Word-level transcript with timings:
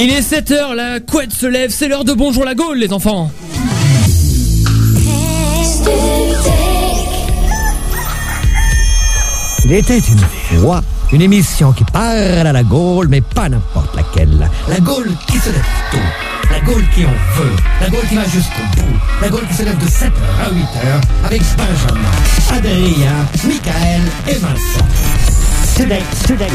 Il 0.00 0.10
est 0.10 0.20
7h, 0.20 0.74
la 0.76 1.00
couette 1.00 1.32
se 1.32 1.44
lève, 1.44 1.72
c'est 1.72 1.88
l'heure 1.88 2.04
de 2.04 2.12
Bonjour 2.12 2.44
la 2.44 2.54
Gaule, 2.54 2.78
les 2.78 2.92
enfants. 2.92 3.32
Il 9.64 9.72
était 9.72 9.98
une 9.98 10.60
fois 10.60 10.82
une 11.10 11.20
émission 11.20 11.72
qui 11.72 11.82
parle 11.82 12.46
à 12.46 12.52
la 12.52 12.62
Gaule, 12.62 13.08
mais 13.08 13.20
pas 13.20 13.48
n'importe 13.48 13.96
laquelle. 13.96 14.48
La 14.68 14.78
Gaule 14.78 15.10
qui 15.26 15.38
se 15.38 15.50
lève 15.50 15.64
tôt. 15.90 15.98
La 16.48 16.60
Gaule 16.60 16.84
qui 16.94 17.04
en 17.04 17.08
veut. 17.08 17.56
La 17.80 17.90
Gaule 17.90 18.06
qui 18.08 18.14
va 18.14 18.24
jusqu'au 18.24 18.62
bout. 18.76 18.98
La 19.20 19.28
Gaule 19.30 19.48
qui 19.48 19.54
se 19.54 19.62
lève 19.64 19.78
de 19.78 19.86
7h 19.86 20.12
à 20.40 20.48
8h 20.48 21.26
avec 21.26 21.42
Benjamin, 21.56 22.56
Adrien, 22.56 23.26
Michael 23.48 24.02
et 24.28 24.34
Vincent. 24.34 25.37
Today, 25.78 26.02
today, 26.26 26.48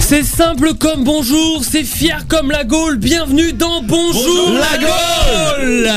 C'est 0.00 0.24
simple 0.24 0.74
comme 0.74 1.04
bonjour, 1.04 1.62
c'est 1.62 1.84
fier 1.84 2.26
comme 2.26 2.50
la 2.50 2.64
Gaule. 2.64 2.96
Bienvenue 2.96 3.52
dans 3.52 3.80
Bonjour, 3.80 4.50
la 4.54 4.76
Gaule. 4.76 5.88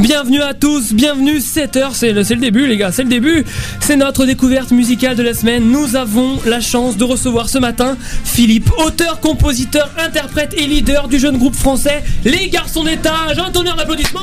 Bienvenue 0.00 0.42
à 0.42 0.54
tous, 0.54 0.92
bienvenue 0.92 1.38
7h, 1.38 1.90
c'est 1.92 2.10
le, 2.10 2.24
c'est 2.24 2.34
le 2.34 2.40
début 2.40 2.66
les 2.66 2.76
gars, 2.76 2.90
c'est 2.90 3.04
le 3.04 3.08
début. 3.08 3.44
C'est 3.78 3.94
notre 3.94 4.26
découverte 4.26 4.72
musicale 4.72 5.14
de 5.14 5.22
la 5.22 5.34
semaine. 5.34 5.70
Nous 5.70 5.94
avons 5.94 6.40
la 6.46 6.60
chance 6.60 6.96
de 6.96 7.04
recevoir 7.04 7.48
ce 7.48 7.58
matin 7.58 7.96
Philippe, 8.24 8.68
auteur, 8.84 9.20
compositeur, 9.20 9.88
interprète 10.04 10.54
et 10.58 10.66
leader 10.66 11.06
du 11.06 11.20
jeune 11.20 11.38
groupe 11.38 11.54
français 11.54 12.02
Les 12.24 12.48
Garçons 12.48 12.82
d'étage. 12.82 13.38
Un 13.38 13.52
tonnerre 13.52 13.76
d'applaudissements. 13.76 14.20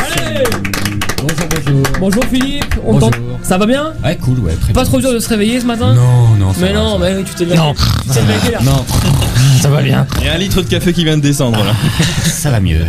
Allez 0.00 0.42
Bonjour, 1.26 1.48
bonjour. 1.50 1.82
Bonjour 2.00 2.24
Philippe, 2.26 2.74
on 2.84 2.92
Bonjour. 2.94 3.10
Ça 3.42 3.58
va 3.58 3.66
bien 3.66 3.92
Ouais, 4.04 4.16
cool, 4.16 4.38
ouais, 4.40 4.52
très 4.60 4.72
Pas 4.72 4.82
bien. 4.82 4.90
trop 4.90 5.00
dur 5.00 5.12
de 5.12 5.18
se 5.18 5.28
réveiller 5.28 5.60
ce 5.60 5.66
matin 5.66 5.92
Non, 5.94 6.36
non, 6.38 6.52
ça 6.52 6.60
Mais 6.62 6.72
va, 6.72 6.78
non, 6.78 6.92
ça 6.92 6.98
va. 6.98 7.10
mais 7.10 7.16
oui, 7.18 7.24
tu 7.24 7.34
t'es 7.34 7.44
levé. 7.44 7.56
Non. 7.56 7.74
Tu 7.74 8.08
t'es 8.10 8.20
levé 8.20 8.52
là. 8.52 8.58
Non, 8.62 8.84
ça 9.60 9.68
va 9.68 9.82
bien. 9.82 10.06
Il 10.20 10.26
y 10.26 10.28
a 10.28 10.34
un 10.34 10.38
litre 10.38 10.62
de 10.62 10.68
café 10.68 10.92
qui 10.92 11.04
vient 11.04 11.16
de 11.16 11.22
descendre 11.22 11.58
là. 11.64 11.72
Ça 12.24 12.50
va 12.50 12.60
mieux. 12.60 12.80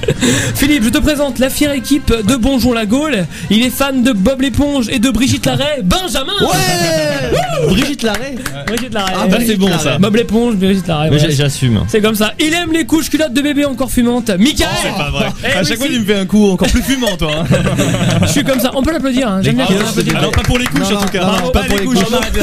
Philippe, 0.54 0.84
je 0.84 0.88
te 0.88 0.98
présente 0.98 1.38
la 1.38 1.50
fière 1.50 1.72
équipe 1.72 2.12
de 2.26 2.34
Bonjour 2.36 2.74
la 2.74 2.86
Gaule. 2.86 3.26
Il 3.50 3.62
est 3.64 3.70
fan 3.70 4.02
de 4.02 4.12
Bob 4.12 4.40
l'éponge 4.40 4.88
et 4.88 4.98
de 4.98 5.10
Brigitte 5.10 5.46
Larrey. 5.46 5.82
Benjamin 5.84 6.32
Ouais 6.40 7.68
Brigitte 7.68 8.02
Larrey 8.02 8.34
Brigitte 8.66 8.94
Larrey. 8.94 9.12
Ah 9.16 9.26
bah 9.28 9.36
c'est 9.46 9.56
bon 9.56 9.68
ça. 9.78 9.98
Bob 9.98 10.16
l'éponge, 10.16 10.54
Brigitte 10.56 10.88
Larrey. 10.88 11.10
J'assume. 11.30 11.84
C'est 11.88 12.00
comme 12.00 12.14
ça. 12.16 12.32
Il 12.40 12.52
aime 12.54 12.72
les 12.72 12.86
couches 12.86 13.10
culottes 13.10 13.34
de 13.34 13.42
bébé 13.42 13.64
encore 13.66 13.90
fumantes. 13.90 14.30
Michael 14.38 14.68
Oh, 14.72 14.78
C'est 14.82 14.96
pas 14.96 15.10
vrai. 15.10 15.26
Eh 15.44 15.52
à 15.58 15.62
chaque 15.62 15.78
fois, 15.78 15.86
tu 15.86 16.00
me 16.00 16.04
fais 16.04 16.18
un 16.18 16.26
coup 16.26 16.50
encore 16.50 16.68
plus 16.68 16.82
fumant, 16.82 17.16
toi. 17.16 17.30
hein. 17.40 17.44
Je 18.22 18.26
suis 18.28 18.44
comme 18.44 18.60
ça. 18.60 18.70
On 18.74 18.82
peut 18.82 18.92
l'applaudir. 18.92 19.28
Hein. 19.28 19.40
J'aime 19.42 19.56
bien 19.56 19.66
qu'on 19.66 19.74
l'applaudisse. 19.74 20.12
non, 20.14 20.30
pas 20.30 20.42
pour 20.42 20.58
les 20.58 20.66
couches 20.66 20.92
en 20.92 21.00
tout 21.00 21.08
cas. 21.08 21.24
non, 21.24 21.50
pas 21.50 21.60
pas 21.60 21.66
pour 21.66 21.78
les 21.78 21.84
couches. 21.84 21.98
On 22.10 22.14
arrête. 22.16 22.34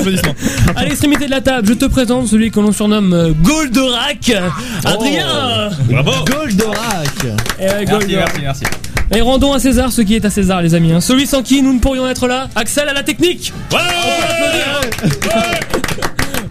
À 0.76 0.86
l'extrémité 0.86 1.26
de 1.26 1.32
la 1.32 1.42
table, 1.42 1.68
je 1.68 1.74
te 1.74 1.86
présente 1.86 2.28
celui 2.28 2.52
que 2.52 2.60
l'on 2.60 2.72
surnomme 2.72 3.14
euh, 3.14 3.32
Goldorak. 3.42 4.32
Adrien 4.86 5.70
Bravo. 5.90 6.12
Goldorak. 6.26 7.26
Eh 7.60 7.64
ouais, 7.66 7.86
Goldorak. 7.86 8.40
merci. 8.42 8.64
Et 9.14 9.20
rendons 9.20 9.52
à 9.52 9.60
César 9.60 9.92
ce 9.92 10.02
qui 10.02 10.16
est 10.16 10.24
à 10.24 10.30
César, 10.30 10.62
les 10.62 10.74
amis. 10.74 10.94
hein. 10.94 11.02
Celui 11.02 11.28
sans 11.28 11.44
qui 11.44 11.62
nous 11.62 11.74
ne 11.74 11.80
pourrions 11.80 12.08
être 12.08 12.28
là. 12.28 12.48
Axel 12.56 12.88
à 12.88 12.94
la 12.94 13.04
technique. 13.04 13.52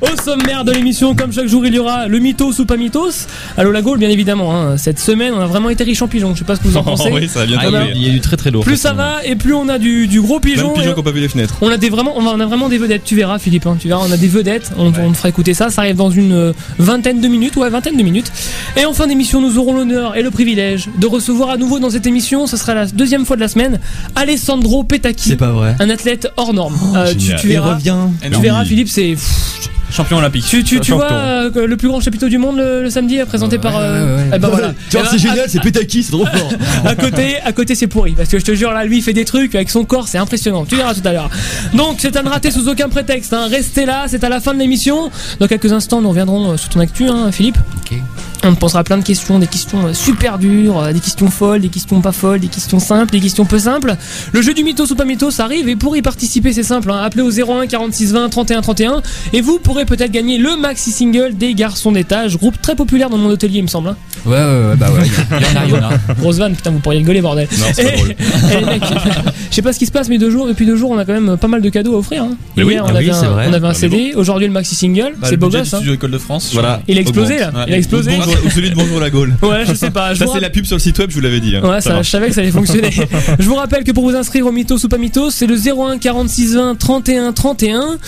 Au 0.00 0.22
sommaire 0.22 0.64
de 0.64 0.72
l'émission, 0.72 1.14
comme 1.14 1.32
chaque 1.32 1.46
jour, 1.46 1.66
il 1.66 1.74
y 1.74 1.78
aura 1.78 2.06
le 2.08 2.18
mythos 2.20 2.58
ou 2.58 2.64
pas 2.64 2.76
mythos. 2.76 3.26
Allo 3.56 3.70
la 3.70 3.82
Gaule, 3.82 3.98
bien 3.98 4.08
évidemment. 4.08 4.54
hein. 4.54 4.76
Cette 4.78 4.98
semaine, 4.98 5.34
on 5.34 5.40
a 5.40 5.46
vraiment 5.46 5.68
été 5.70 5.84
riche 5.84 6.00
en 6.02 6.08
pigeons. 6.08 6.34
Je 6.34 6.38
sais 6.40 6.44
pas 6.44 6.56
ce 6.56 6.60
que 6.60 6.68
vous 6.68 6.76
en 6.78 6.82
pensez. 6.84 7.10
Oh, 7.12 7.16
oui, 7.16 7.28
ça 7.28 7.40
va 7.40 7.46
bien 7.46 7.58
Ah, 7.60 7.64
tomber. 7.66 7.92
il 7.94 8.02
y 8.02 8.08
a 8.08 8.12
du 8.12 8.20
très 8.20 8.36
très 8.36 8.50
lourd. 8.50 8.64
Plus 8.64 8.76
ça 8.76 8.92
va 8.94 9.16
et 9.24 9.36
plus 9.36 9.52
on 9.54 9.68
a 9.68 9.78
du, 9.78 10.06
du 10.08 10.20
gros 10.22 10.40
pigeon. 10.40 10.70
pigeons 10.72 10.90
qui 10.92 10.96
n'ont 10.96 11.02
pas 11.02 11.10
vu 11.10 11.20
les 11.20 11.28
fenêtres. 11.28 11.56
on 11.60 11.68
a 11.68 11.76
des 11.76 11.90
vraiment, 11.90 12.14
on, 12.16 12.22
va- 12.22 12.32
on 12.34 12.40
a 12.40 12.46
vraiment 12.46 12.68
des 12.70 12.78
vedettes. 12.78 13.02
Tu 13.04 13.14
verras, 13.16 13.38
Philippe. 13.38 13.66
hein, 13.66 13.76
tu 13.78 13.88
verras, 13.88 14.04
on 14.08 14.12
a 14.12 14.16
des 14.16 14.28
vedettes. 14.28 14.70
On, 14.78 14.86
on 14.86 15.10
te 15.12 15.16
fera 15.16 15.28
écouter 15.28 15.52
ça. 15.54 15.68
Ça 15.70 15.82
arrive 15.82 15.96
dans 15.96 16.10
une 16.10 16.32
euh, 16.32 16.52
vingtaine 16.78 17.20
de 17.20 17.28
minutes, 17.28 17.56
ouais, 17.56 17.68
vingtaine 17.70 17.96
de 17.96 18.02
minutes. 18.02 18.32
Et 18.76 18.86
en 18.86 18.92
fin 18.94 19.06
d'émission, 19.06 19.40
nous 19.42 19.58
aurons 19.58 19.74
l'honneur 19.74 20.16
et 20.16 20.22
le 20.22 20.30
privilège 20.30 20.88
de 20.98 21.06
recevoir 21.06 21.50
à 21.50 21.56
nouveau 21.58 21.78
dans 21.78 21.90
cette 21.90 22.06
émission. 22.06 22.46
Ce 22.46 22.56
sera 22.56 22.74
la 22.74 22.86
deuxième 22.86 23.26
fois 23.26 23.36
de 23.36 23.40
la 23.42 23.48
semaine, 23.48 23.78
Alessandro 24.16 24.82
Petacchi, 24.84 25.36
pas 25.36 25.50
vrai. 25.52 25.76
un 25.78 25.90
athlète 25.90 26.28
hors 26.36 26.54
norme. 26.54 26.76
Euh, 26.96 27.12
tu, 27.12 27.20
génial. 27.20 27.40
tu 27.40 27.48
verras. 27.48 27.74
revient. 27.74 27.96
Tu 28.22 28.40
verras, 28.40 28.64
Philippe, 28.64 28.88
c'est. 28.88 29.10
pff, 29.10 29.59
Champion 29.90 30.18
olympique. 30.18 30.44
Tu, 30.48 30.62
tu, 30.64 30.80
tu 30.80 30.92
vois 30.92 31.10
euh, 31.12 31.66
le 31.66 31.76
plus 31.76 31.88
grand 31.88 32.00
chapiteau 32.00 32.28
du 32.28 32.38
monde 32.38 32.56
le, 32.56 32.82
le 32.82 32.90
samedi, 32.90 33.18
présenté 33.26 33.58
par. 33.58 33.76
euh, 33.76 34.16
ouais, 34.16 34.22
ouais. 34.22 34.30
eh 34.34 34.38
ben 34.38 34.48
voilà. 34.48 34.72
Tu 34.90 34.96
vois, 34.96 35.06
c'est 35.08 35.18
génial, 35.18 35.44
c'est 35.48 35.60
Petaki, 35.60 36.02
c'est 36.02 36.12
trop 36.12 36.26
fort. 36.26 36.52
à 36.84 36.94
côté, 36.94 37.36
à 37.44 37.52
côté 37.52 37.74
c'est 37.74 37.86
pourri 37.86 38.12
parce 38.12 38.28
que 38.28 38.38
je 38.38 38.44
te 38.44 38.54
jure 38.54 38.72
là 38.72 38.84
lui 38.84 38.98
il 38.98 39.02
fait 39.02 39.12
des 39.12 39.24
trucs 39.24 39.54
avec 39.54 39.70
son 39.70 39.84
corps 39.84 40.08
c'est 40.08 40.18
impressionnant. 40.18 40.64
Tu 40.64 40.76
verras 40.76 40.94
tout 40.94 41.02
à 41.04 41.12
l'heure. 41.12 41.30
Donc 41.74 41.96
c'est 41.98 42.16
à 42.16 42.22
ne 42.22 42.28
rater 42.28 42.50
sous 42.50 42.68
aucun 42.68 42.88
prétexte. 42.88 43.32
Hein. 43.32 43.46
Restez 43.50 43.84
là, 43.86 44.04
c'est 44.08 44.22
à 44.24 44.28
la 44.28 44.40
fin 44.40 44.54
de 44.54 44.58
l'émission. 44.58 45.10
Dans 45.38 45.46
quelques 45.46 45.72
instants 45.72 46.00
nous 46.00 46.08
reviendrons 46.10 46.52
euh, 46.52 46.56
sur 46.56 46.68
ton 46.70 46.80
actu, 46.80 47.08
hein, 47.08 47.30
Philippe. 47.32 47.58
Ok. 47.78 47.98
On 48.42 48.54
posera 48.54 48.84
plein 48.84 48.96
de 48.96 49.04
questions, 49.04 49.38
des 49.38 49.46
questions 49.46 49.88
euh, 49.88 49.92
super 49.92 50.38
dures, 50.38 50.78
euh, 50.82 50.92
des 50.92 51.00
questions 51.00 51.28
folles, 51.30 51.60
des 51.60 51.68
questions 51.68 52.00
pas 52.00 52.10
folles, 52.12 52.40
des 52.40 52.48
questions 52.48 52.78
simples, 52.80 53.12
des 53.12 53.20
questions 53.20 53.44
peu 53.44 53.58
simples. 53.58 53.96
Le 54.32 54.40
jeu 54.40 54.54
du 54.54 54.64
mythos 54.64 54.86
ou 54.90 54.94
pas 54.94 55.04
mythos 55.04 55.40
arrive 55.40 55.68
et 55.68 55.76
pour 55.76 55.94
y 55.94 56.00
participer 56.00 56.52
c'est 56.54 56.62
simple. 56.62 56.90
Hein. 56.90 57.02
Appelez 57.02 57.22
au 57.22 57.30
01 57.30 57.66
46 57.66 58.12
20 58.12 58.28
31 58.30 58.62
31 58.62 59.02
et 59.34 59.42
vous 59.42 59.58
pourrez 59.58 59.84
peut-être 59.84 60.10
gagner 60.10 60.38
le 60.38 60.56
maxi 60.56 60.90
single 60.90 61.34
des 61.36 61.52
garçons 61.54 61.92
d'étage, 61.92 62.38
groupe 62.38 62.60
très 62.62 62.74
populaire 62.74 63.10
dans 63.10 63.18
mon 63.18 63.28
hôtelier 63.28 63.58
il 63.58 63.62
me 63.64 63.68
semble. 63.68 63.90
hein. 63.90 63.96
Ouais, 64.24 64.32
ouais, 64.36 64.38
ouais, 64.70 64.76
bah 64.76 64.90
ouais, 64.90 65.06
il 65.06 65.12
y 65.12 65.58
en 65.58 65.60
a, 65.60 65.64
il 65.66 65.70
y 65.70 65.74
en 65.74 65.82
a. 65.90 66.14
Grosse 66.18 66.36
vanne, 66.38 66.54
putain, 66.54 66.70
vous 66.70 66.78
pourriez 66.80 66.98
rigoler, 67.00 67.20
bordel. 67.22 67.46
Non, 67.58 67.66
c'est 67.74 67.84
pas 67.84 67.96
drôle. 67.96 68.14
je 69.50 69.54
sais 69.54 69.62
pas 69.62 69.72
ce 69.72 69.78
qui 69.78 69.86
se 69.86 69.92
passe, 69.92 70.08
mais 70.08 70.18
deux 70.18 70.30
jours, 70.30 70.46
depuis 70.46 70.66
deux 70.66 70.76
jours, 70.76 70.90
on 70.90 70.98
a 70.98 71.04
quand 71.04 71.12
même 71.18 71.36
pas 71.38 71.48
mal 71.48 71.62
de 71.62 71.68
cadeaux 71.70 71.94
à 71.94 71.98
offrir. 71.98 72.24
Hein. 72.24 72.36
Mais 72.56 72.62
oui, 72.62 72.74
Hier, 72.74 72.84
ah 72.86 72.90
on, 72.90 72.94
avait 72.96 73.04
oui, 73.06 73.10
un, 73.10 73.14
c'est 73.14 73.26
vrai. 73.26 73.46
on 73.48 73.52
avait 73.52 73.66
un 73.66 73.70
Ah, 73.70 73.72
mais 73.72 73.78
CD, 73.78 74.12
aujourd'hui 74.14 74.46
le 74.46 74.52
maxi 74.52 74.74
single, 74.74 75.12
Bah, 75.16 75.24
c'est 75.24 75.30
le 75.32 75.36
beau 75.38 75.48
gosse. 75.48 75.72
Hein. 75.74 75.80
École 75.90 76.10
de 76.10 76.18
France. 76.18 76.50
Voilà. 76.52 76.80
Il 76.86 76.98
a 76.98 77.00
explosé, 77.00 77.38
là. 77.38 77.50
Il 77.66 77.72
a 77.74 77.76
explosé. 77.78 78.10
Bonjour- 78.30 78.46
Ou 78.46 78.50
celui 78.50 78.70
de 78.70 78.74
Bonjour 78.74 79.00
la 79.00 79.10
Gaule. 79.10 79.34
Ouais, 79.42 79.64
je 79.66 79.74
sais 79.74 79.90
pas. 79.90 80.14
Je 80.14 80.20
Ça, 80.24 80.26
c'est 80.32 80.40
la 80.40 80.50
pub 80.50 80.64
sur 80.64 80.76
le 80.76 80.80
site 80.80 80.98
web, 80.98 81.10
je 81.10 81.14
vous 81.16 81.20
l'avais 81.20 81.40
dit. 81.40 81.56
hein. 81.56 81.62
Ouais, 81.68 81.80
Ça 81.80 82.02
je 82.02 82.08
savais 82.08 82.28
que 82.28 82.34
ça 82.34 82.40
allait 82.40 82.50
fonctionner. 82.50 82.90
je 83.38 83.44
vous 83.48 83.54
rappelle 83.56 83.84
que 83.84 83.92
pour 83.92 84.04
vous 84.08 84.16
inscrire 84.16 84.46
au 84.46 84.52
Mythos 84.52 84.84
ou 84.84 84.88
pas 84.88 84.98
Mythos, 84.98 85.30
c'est 85.30 85.46
le 85.46 85.56
01 85.56 85.98
46 85.98 86.54
20 86.54 86.74
31 86.78 87.32
31. 87.32 87.98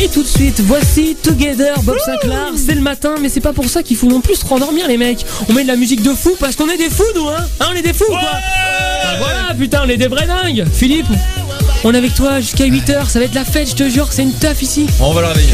Et 0.00 0.08
tout 0.08 0.22
de 0.22 0.28
suite, 0.28 0.60
voici 0.60 1.16
Together 1.22 1.74
Bob 1.82 1.98
Sinclair. 2.04 2.52
C'est 2.56 2.74
le 2.74 2.80
matin, 2.80 3.14
mais 3.20 3.28
c'est 3.28 3.40
pas 3.40 3.52
pour 3.52 3.66
ça 3.68 3.82
qu'il 3.82 3.96
faut 3.96 4.06
non 4.08 4.20
plus 4.20 4.36
se 4.36 4.46
rendormir, 4.46 4.88
les 4.88 4.96
mecs. 4.96 5.24
On 5.48 5.52
met 5.52 5.62
de 5.64 5.68
la 5.68 5.76
musique 5.76 6.02
de 6.02 6.10
fou 6.14 6.34
parce 6.40 6.56
qu'on 6.56 6.68
est 6.70 6.78
des 6.78 6.88
fous, 6.90 7.02
nous, 7.14 7.28
hein 7.28 7.44
Hein, 7.60 7.66
on 7.72 7.76
est 7.76 7.82
des 7.82 7.92
fous, 7.92 8.04
ou 8.08 8.12
quoi 8.12 8.20
Bah 8.22 9.18
voilà, 9.18 9.54
putain, 9.58 9.82
on 9.84 9.88
est 9.88 9.98
des 9.98 10.08
vrais 10.08 10.26
dingues. 10.26 10.64
Philippe, 10.72 11.06
on 11.84 11.92
est 11.92 11.98
avec 11.98 12.14
toi 12.14 12.40
jusqu'à 12.40 12.64
8h, 12.66 13.08
ça 13.08 13.18
va 13.18 13.26
être 13.26 13.34
la 13.34 13.44
fête, 13.44 13.68
je 13.70 13.74
te 13.74 13.88
jure, 13.88 14.08
c'est 14.10 14.22
une 14.22 14.32
teuf 14.32 14.62
ici. 14.62 14.86
On 15.00 15.12
va 15.12 15.20
le 15.20 15.26
réveiller. 15.28 15.52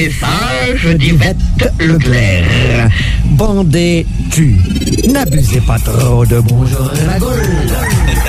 Message 0.00 0.96
d'Yvette 0.96 1.36
Leclerc. 1.78 2.88
Bandez-tu. 3.32 4.56
N'abusez 5.10 5.60
pas 5.60 5.78
trop 5.78 6.24
de 6.24 6.40
bonjour 6.40 6.90
la 7.06 7.18
Gaule. 7.18 7.42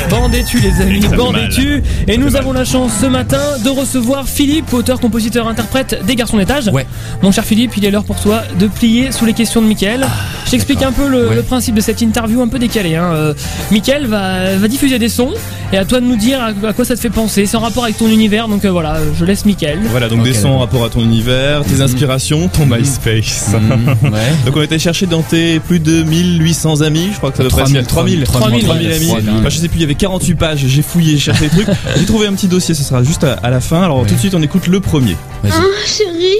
Bandez-tu 0.09 0.59
les 0.59 0.81
amis, 0.81 1.07
bandez-tu 1.15 1.81
Et 2.09 2.17
nous 2.17 2.35
avons 2.35 2.51
la 2.51 2.65
chance 2.65 2.91
ce 2.99 3.05
matin 3.05 3.57
de 3.63 3.69
recevoir 3.69 4.27
Philippe, 4.27 4.73
auteur, 4.73 4.99
compositeur, 4.99 5.47
interprète 5.47 6.03
des 6.05 6.17
Garçons 6.17 6.37
d'étage. 6.37 6.67
Ouais. 6.67 6.85
Mon 7.21 7.31
cher 7.31 7.45
Philippe, 7.45 7.71
il 7.77 7.85
est 7.85 7.91
l'heure 7.91 8.03
pour 8.03 8.19
toi 8.19 8.41
de 8.59 8.67
plier 8.67 9.13
sous 9.13 9.25
les 9.25 9.33
questions 9.33 9.61
de 9.61 9.67
Mickaël. 9.67 10.05
Je 10.40 10.40
t'explique 10.51 10.83
un 10.83 10.91
peu 10.91 11.07
le, 11.07 11.29
Ouais. 11.29 11.35
le 11.35 11.43
principe 11.43 11.75
de 11.75 11.81
cette 11.81 12.01
interview 12.01 12.41
un 12.41 12.47
peu 12.47 12.59
décalée. 12.59 12.95
Hein. 12.95 13.11
Euh, 13.13 13.33
Mickaël 13.71 14.05
va, 14.07 14.55
va 14.57 14.67
diffuser 14.67 14.99
des 14.99 15.09
sons 15.09 15.31
et 15.73 15.77
à 15.77 15.85
toi 15.85 15.99
de 16.01 16.05
nous 16.05 16.15
dire 16.17 16.39
à, 16.41 16.67
à 16.67 16.73
quoi 16.73 16.85
ça 16.85 16.95
te 16.95 16.99
fait 16.99 17.09
penser. 17.09 17.45
C'est 17.45 17.57
en 17.57 17.61
rapport 17.61 17.83
avec 17.85 17.97
ton 17.97 18.07
univers, 18.07 18.47
donc 18.47 18.65
euh, 18.65 18.71
voilà, 18.71 18.97
je 19.17 19.25
laisse 19.25 19.45
Mickaël. 19.45 19.79
Voilà, 19.89 20.09
donc 20.09 20.23
des 20.23 20.33
sons 20.33 20.49
en 20.49 20.59
rapport 20.59 20.83
à 20.83 20.89
ton 20.89 21.01
univers, 21.01 21.63
tes 21.63 21.81
inspirations, 21.81 22.47
ton 22.49 22.65
MySpace. 22.65 23.49
Mm, 23.53 24.05
ouais. 24.13 24.19
Donc 24.45 24.55
on 24.57 24.61
était 24.61 24.79
chercher 24.79 25.05
dans 25.05 25.21
tes 25.21 25.59
plus 25.59 25.79
de 25.79 26.03
1800 26.03 26.81
amis, 26.81 27.09
je 27.13 27.17
crois 27.17 27.31
que 27.31 27.37
ça 27.37 27.43
doit 27.43 27.49
3000, 27.51 27.83
3000, 27.85 28.23
3000, 28.23 28.63
3000 28.63 28.91
amis. 28.91 29.07
3000. 29.07 29.29
Enfin, 29.39 29.49
je 29.49 29.57
sais 29.57 29.67
plus, 29.67 29.77
il 29.77 29.81
y 29.81 29.85
avait 29.85 29.95
48 29.95 30.35
pages, 30.35 30.59
j'ai 30.65 30.81
fouillé, 30.81 31.13
j'ai 31.13 31.19
cherché 31.19 31.47
des 31.47 31.49
trucs. 31.49 31.67
J'ai 31.97 32.05
trouvé 32.05 32.27
un 32.27 32.33
petit 32.33 32.47
dossier, 32.47 32.73
ce 32.75 32.83
sera 32.83 33.03
juste 33.03 33.23
à, 33.23 33.33
à 33.43 33.49
la 33.49 33.59
fin. 33.61 33.81
Alors 33.83 33.99
Ouais. 34.01 34.07
tout 34.07 34.15
de 34.15 34.19
suite, 34.19 34.33
on 34.35 34.41
écoute 34.41 34.67
le 34.67 34.79
premier. 34.79 35.15
Vas-y. 35.43 35.51
Chérie, 35.87 36.35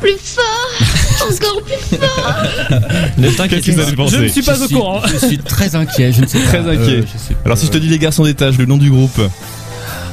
plus 0.00 0.16
fort, 0.22 0.70
encore 1.22 1.62
plus 1.62 1.98
fort. 1.98 2.34
Qu'est-ce 3.48 3.66
que 3.66 3.72
vous 3.72 3.80
allez 3.80 4.08
Je 4.10 4.16
ne 4.22 4.28
suis 4.28 4.42
pas 4.42 4.60
au 4.60 4.66
suis- 4.66 4.74
courant. 4.74 5.00
Je 5.06 5.26
suis 5.26 5.38
très 5.38 5.74
inquiet, 5.76 6.12
je 6.12 6.20
ne 6.22 6.26
sais 6.26 6.38
pas. 6.40 6.46
Très 6.46 6.58
inquiet. 6.60 6.98
Euh, 6.98 7.04
je 7.12 7.18
sais 7.18 7.34
pas. 7.34 7.40
Alors 7.46 7.58
si 7.58 7.66
je 7.66 7.70
te 7.70 7.78
dis 7.78 7.88
les 7.88 7.98
garçons 7.98 8.24
d'étage, 8.24 8.58
le 8.58 8.66
nom 8.66 8.76
du 8.76 8.90
groupe. 8.90 9.20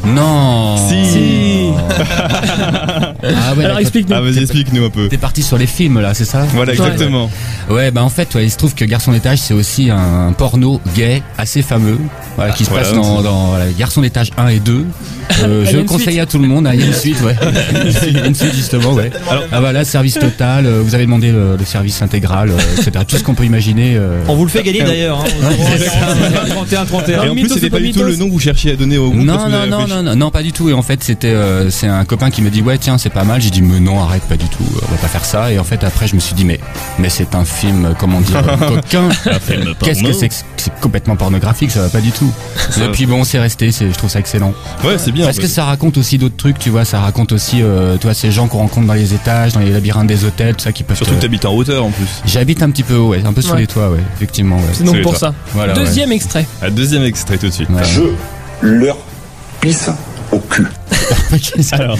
Non 0.06 0.78
Si. 0.90 1.70
Ah 3.24 3.54
ouais, 3.56 3.66
Alors 3.66 3.80
explique-nous. 3.80 4.16
Ah 4.16 4.22
vas-y, 4.22 4.40
explique-nous 4.40 4.86
un 4.86 4.90
peu. 4.90 5.08
T'es 5.08 5.18
parti 5.18 5.44
sur 5.44 5.58
les 5.58 5.68
films 5.68 6.00
là, 6.00 6.14
c'est 6.14 6.26
ça? 6.26 6.46
Voilà, 6.54 6.74
exactement. 6.74 7.30
Ouais, 7.70 7.92
bah 7.92 8.04
en 8.04 8.10
fait, 8.10 8.34
ouais, 8.36 8.46
il 8.46 8.52
se 8.52 8.58
trouve 8.58 8.74
que 8.76 8.86
Garçon 8.86 9.12
d'étage, 9.12 9.40
c'est 9.40 9.54
aussi 9.54 9.90
un 9.90 10.34
porno 10.38 10.82
gay 10.96 11.22
assez 11.38 11.62
fameux, 11.62 11.98
voilà, 12.36 12.52
qui 12.54 12.66
se 12.66 12.70
Voilà, 12.70 12.86
passe 12.86 12.96
dans, 12.96 13.18
c'est- 13.18 13.24
dans 13.24 13.46
voilà, 13.48 13.66
Garçon 13.78 14.02
d'étage 14.02 14.32
1 14.38 14.48
et 14.50 14.60
2. 14.60 14.86
Euh, 15.44 15.66
je 15.72 15.78
conseille 15.80 16.08
suite. 16.14 16.20
à 16.20 16.26
tout 16.26 16.40
le 16.40 16.48
monde, 16.48 16.68
hein, 16.68 16.72
il 16.74 16.82
y 16.82 16.84
a 16.84 16.88
une 16.88 16.94
suite, 16.94 17.22
ouais. 17.22 17.36
Il 18.08 18.14
y 18.18 18.20
a 18.20 18.26
une 18.26 18.36
suite 18.36 18.54
justement, 18.56 18.94
ouais. 18.94 19.12
Alors- 19.30 19.44
ah 19.52 19.60
voilà, 19.60 19.86
service 19.86 20.16
total, 20.20 20.66
euh, 20.66 20.82
vous 20.84 20.96
avez 20.96 21.06
demandé 21.06 21.32
le, 21.32 21.56
le 21.58 21.66
service 21.66 22.02
intégral, 22.02 22.50
euh, 22.52 22.58
etc. 22.78 23.06
Tout 23.08 23.18
ce 23.18 23.24
qu'on 23.24 23.34
peut 23.36 23.46
imaginer. 23.46 23.96
euh. 23.96 24.22
On 24.28 24.36
vous 24.36 24.44
le 24.46 24.50
fait 24.50 24.64
gagner 24.64 24.84
d'ailleurs. 24.84 25.20
Hein. 25.24 25.50
31, 26.50 26.86
31. 26.86 27.24
Et 27.24 27.30
en 27.30 27.34
plus, 27.34 27.48
c'était 27.48 27.60
c'est 27.62 27.70
pas 27.70 27.80
du 27.80 27.92
tout 27.92 28.04
le 28.04 28.16
nom 28.16 28.28
que 28.28 28.32
vous 28.34 28.40
cherchiez 28.40 28.72
à 28.72 28.76
donner 28.76 28.98
au 28.98 29.10
groupe. 29.12 29.24
Non, 29.24 29.48
non, 29.50 29.68
non, 29.88 29.88
non, 30.04 30.16
non, 30.16 30.32
pas 30.32 30.44
du 30.44 30.52
tout. 30.52 30.70
Et 30.70 30.74
en 30.74 30.82
fait, 30.82 31.04
c'était, 31.04 31.28
euh, 31.28 31.70
c'est 31.70 31.88
un 31.88 32.04
copain 32.06 32.30
qui 32.30 32.42
me 32.42 32.50
dit, 32.50 32.62
ouais, 32.62 32.78
tiens, 32.78 32.98
c'est 32.98 33.10
pas 33.14 33.24
mal. 33.24 33.42
J'ai 33.42 33.50
dit, 33.50 33.62
mais 33.62 33.80
non, 33.80 34.02
arrête, 34.02 34.24
pas 34.24 34.38
du 34.38 34.48
tout. 34.48 34.64
euh, 34.64 34.80
On 34.88 34.92
va 34.92 34.98
pas 34.98 35.08
faire 35.08 35.26
ça. 35.26 35.52
Et 35.52 35.60
en 35.60 35.64
fait, 35.64 35.84
après, 35.84 36.08
je 36.08 36.16
me 36.16 36.20
suis 36.20 36.34
dit, 36.34 36.46
mais, 36.46 36.60
mais 37.00 37.10
c'est 37.10 37.36
un 37.36 37.46
film, 37.46 37.86
euh, 37.86 37.90
comment 37.98 38.22
dire, 38.22 38.38
euh, 38.48 38.68
coquin. 38.76 39.10
Qu'est-ce 39.82 40.04
que 40.04 40.14
c'est 40.14 40.30
que 40.30 40.34
c'est 40.58 40.74
complètement 40.80 41.16
pornographique, 41.16 41.72
ça 41.72 41.82
va 41.82 41.90
pas 41.90 42.02
du 42.02 42.12
tout. 42.12 42.32
Et 42.84 42.88
puis 42.90 43.06
bon, 43.06 43.24
c'est 43.24 43.40
resté. 43.40 43.72
C'est, 43.72 43.88
je 43.90 43.94
trouve 43.98 44.10
ça 44.10 44.20
excellent. 44.20 44.54
Ouais, 44.84 44.98
c'est 44.98 45.12
bien. 45.12 45.26
Parce 45.26 45.40
que 45.40 45.48
ça 45.48 45.66
raconte 45.66 45.98
aussi 45.98 46.18
d'autres 46.18 46.38
trucs, 46.38 46.60
tu 46.60 46.70
vois. 46.70 46.86
Ça 46.86 47.00
raconte 47.00 47.32
aussi, 47.32 47.62
euh, 47.62 47.98
tu 47.98 48.08
vois, 48.08 48.14
ces 48.14 48.32
gens 48.32 48.48
qu'on 48.48 48.60
rencontre 48.60 48.88
dans 48.88 48.94
les 48.94 49.14
étages, 49.14 49.54
dans 49.54 49.60
les 49.60 49.72
labyrinthes 49.72 50.08
des 50.08 50.24
hôtels, 50.26 50.56
tout 50.56 50.64
ça, 50.64 50.72
qui 50.72 50.84
peuvent. 50.84 50.98
Surtout 50.98 51.12
te- 51.14 51.18
que 51.18 51.22
t'habites 51.22 51.46
en 51.46 51.54
hauteur 51.54 51.86
en 51.86 51.90
plus. 51.92 52.06
J'habite 52.26 52.62
un 52.64 52.70
petit 52.70 52.84
peu, 52.84 52.98
ouais, 52.98 53.22
un 53.26 53.34
peu 53.34 53.42
sous 53.42 53.52
Ouais. 53.54 53.62
les 53.62 53.68
toits, 53.68 53.90
ouais, 53.90 54.00
effectivement, 54.16 54.58
ouais. 54.58 54.64
C'est 54.74 54.84
donc 54.84 55.02
pour 55.02 55.12
toi. 55.18 55.20
ça. 55.30 55.34
Voilà, 55.54 55.74
ouais. 55.74 55.80
Deuxième 55.80 56.12
extrait. 56.12 56.46
À 56.62 56.70
deuxième 56.70 57.04
extrait 57.04 57.38
tout 57.38 57.48
de 57.48 57.52
suite. 57.54 57.70
Ouais. 57.70 57.84
Je 57.84 58.02
leur 58.68 58.98
pisse 59.60 59.90
au 60.32 60.40
cul. 60.52 60.68
Alors, 61.72 61.98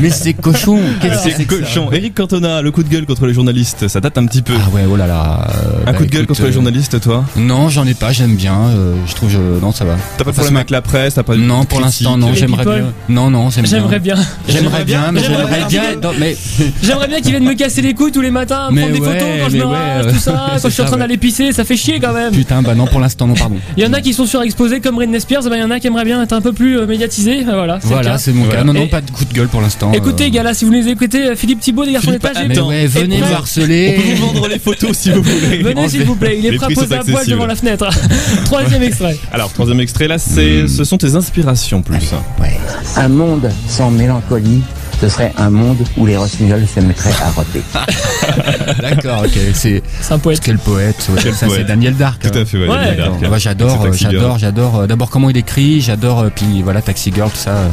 Mais 0.00 0.10
c'est 0.10 0.34
cochon. 0.34 0.78
Qu'est-ce 1.00 1.24
que 1.24 1.30
c'est 1.36 1.44
cochon. 1.44 1.88
Eric 1.92 2.14
Cantona, 2.14 2.62
le 2.62 2.70
coup 2.70 2.82
de 2.82 2.88
gueule 2.88 3.06
contre 3.06 3.26
les 3.26 3.34
journalistes, 3.34 3.88
ça 3.88 4.00
date 4.00 4.18
un 4.18 4.26
petit 4.26 4.42
peu. 4.42 4.54
Ah 4.56 4.70
ouais, 4.74 4.82
oh 4.90 4.96
là 4.96 5.06
là. 5.06 5.48
euh, 5.48 5.82
un 5.82 5.92
bah, 5.92 5.98
coup 5.98 6.04
de 6.04 6.10
gueule 6.10 6.22
écoute, 6.22 6.36
contre 6.36 6.42
les 6.42 6.50
euh, 6.50 6.52
journalistes, 6.52 7.00
toi 7.00 7.24
Non, 7.36 7.68
j'en 7.68 7.86
ai 7.86 7.94
pas, 7.94 8.12
j'aime 8.12 8.36
bien. 8.36 8.54
euh, 8.54 8.94
je 9.06 9.14
trouve, 9.14 9.30
je... 9.30 9.38
non, 9.38 9.72
ça 9.72 9.84
va. 9.84 9.96
T'as 10.16 10.24
pas 10.24 10.30
de 10.30 10.36
problème 10.36 10.56
avec 10.56 10.70
la 10.70 10.82
presse, 10.82 11.14
t'as 11.14 11.22
pas 11.22 11.34
de 11.34 11.40
Non, 11.40 11.64
pour 11.64 11.80
l'instant, 11.80 12.16
non, 12.16 12.34
j'aimerais 12.34 12.64
bien. 12.64 12.92
Non, 13.08 13.30
non. 13.30 13.48
J'aimerais 13.50 14.00
bien. 14.00 14.16
J'aimerais 14.48 14.84
bien, 14.84 15.12
mais 15.12 15.20
J'aimerais 15.20 15.64
bien. 15.68 15.82
mais 16.18 16.36
J'aimerais 16.82 17.08
bien 17.08 17.20
qu'ils 17.20 17.30
viennent 17.30 17.44
me 17.44 17.54
casser 17.54 17.82
les 17.82 17.94
couilles 17.94 18.12
tous 18.12 18.20
les 18.20 18.30
matins, 18.30 18.68
prendre 18.74 18.92
des 18.92 19.00
ouais, 19.00 19.12
photos 19.12 19.28
quand 19.42 19.50
je 19.50 19.56
me 19.56 19.64
rase, 19.64 20.06
euh, 20.06 20.12
tout 20.12 20.18
ça, 20.18 20.46
quand 20.62 20.68
je 20.68 20.74
suis 20.74 20.82
en 20.82 20.86
train 20.86 20.96
d'aller 20.98 21.16
pisser, 21.16 21.52
ça 21.52 21.64
fait 21.64 21.76
chier 21.76 22.00
quand 22.00 22.12
même. 22.12 22.32
putain, 22.32 22.62
bah 22.62 22.74
non, 22.74 22.86
pour 22.86 23.00
l'instant, 23.00 23.26
non, 23.26 23.34
pardon. 23.34 23.56
Il 23.76 23.82
y 23.82 23.86
en 23.86 23.92
a 23.92 24.00
qui 24.00 24.12
sont 24.12 24.26
surexposés 24.26 24.80
comme 24.80 24.96
Britney 24.96 25.20
Spears, 25.20 25.42
bah 25.44 25.56
il 25.56 25.60
y 25.60 25.64
en 25.64 25.70
a 25.70 25.80
qui 25.80 25.86
aimeraient 25.86 26.04
bien 26.04 26.22
être 26.22 26.32
un 26.32 26.40
peu 26.40 26.52
plus 26.52 26.86
médiatisés, 26.86 27.44
voilà. 27.44 27.78
Voilà, 28.02 28.18
c'est 28.18 28.32
mon 28.32 28.44
Voilà. 28.44 28.60
cas. 28.60 28.64
Non, 28.64 28.72
non, 28.72 28.82
Et- 28.84 28.88
pas 28.88 29.00
de 29.00 29.10
coup 29.10 29.24
de 29.24 29.32
gueule 29.32 29.48
pour 29.48 29.60
l'instant. 29.60 29.92
Écoutez, 29.92 30.26
euh, 30.26 30.30
gars, 30.30 30.42
là, 30.42 30.54
si 30.54 30.64
vous 30.64 30.72
nous 30.72 30.86
écoutez, 30.88 31.28
euh, 31.28 31.36
Philippe 31.36 31.60
Thibault 31.60 31.84
des 31.84 31.92
garçons 31.92 32.10
d'étage, 32.10 32.36
Attends, 32.36 32.68
ouais, 32.68 32.86
venez 32.86 33.16
et 33.16 33.18
me 33.18 33.22
prêt 33.24 33.32
On 33.32 33.36
harceler. 33.36 33.92
peut 33.96 34.14
vous 34.16 34.26
vendre 34.26 34.48
les 34.48 34.58
photos 34.58 34.96
si 34.96 35.10
vous 35.10 35.22
voulez. 35.22 35.62
venez 35.62 35.88
s'il 35.88 36.04
vous 36.04 36.16
plaît, 36.16 36.36
il 36.38 36.46
est 36.46 36.50
Les 36.52 36.56
prêt 36.58 36.66
à 36.72 37.04
poil 37.04 37.26
devant 37.26 37.46
la 37.46 37.54
fenêtre. 37.56 37.88
Troisième 38.44 38.82
extrait. 38.82 39.16
Alors, 39.32 39.52
troisième 39.52 39.80
extrait 39.80 40.08
là, 40.08 40.18
c'est, 40.18 40.66
ce 40.68 40.84
sont 40.84 40.98
tes 40.98 41.14
inspirations 41.14 41.82
plus. 41.82 42.12
Ouais. 42.40 42.58
Un 42.96 43.08
monde 43.08 43.50
sans 43.68 43.90
mélancolie, 43.90 44.62
ce 45.08 45.14
serait 45.16 45.32
un 45.36 45.50
monde 45.50 45.76
où 45.98 46.06
les 46.06 46.16
rossignols 46.16 46.66
se 46.66 46.80
mettraient 46.80 47.12
à 47.22 47.30
roter. 47.30 47.62
D'accord, 48.80 49.22
ok. 49.24 49.38
C'est 49.52 49.82
un 50.10 50.18
poète. 50.18 50.40
quel 50.42 50.58
poète. 50.58 51.08
ouais, 51.10 51.20
Quel 51.22 51.34
ça, 51.34 51.46
poète. 51.46 51.58
c'est 51.60 51.64
Daniel 51.66 51.94
Dark. 51.96 52.22
Tout 52.22 52.38
à 52.38 52.44
fait, 52.44 52.58
ouais. 52.58 52.68
Ouais. 52.68 52.76
Daniel 52.76 52.96
Dark. 52.96 53.28
Moi 53.28 53.38
j'adore, 53.38 53.92
j'adore, 53.92 54.38
j'adore. 54.38 54.76
euh, 54.80 54.86
D'abord 54.86 55.10
comment 55.10 55.28
il 55.28 55.36
écrit, 55.36 55.80
j'adore. 55.80 56.20
euh, 56.20 56.30
Puis 56.34 56.62
voilà 56.62 56.80
Taxi 56.82 57.12
Girl, 57.14 57.30
tout 57.30 57.36
ça, 57.36 57.50
euh, 57.50 57.68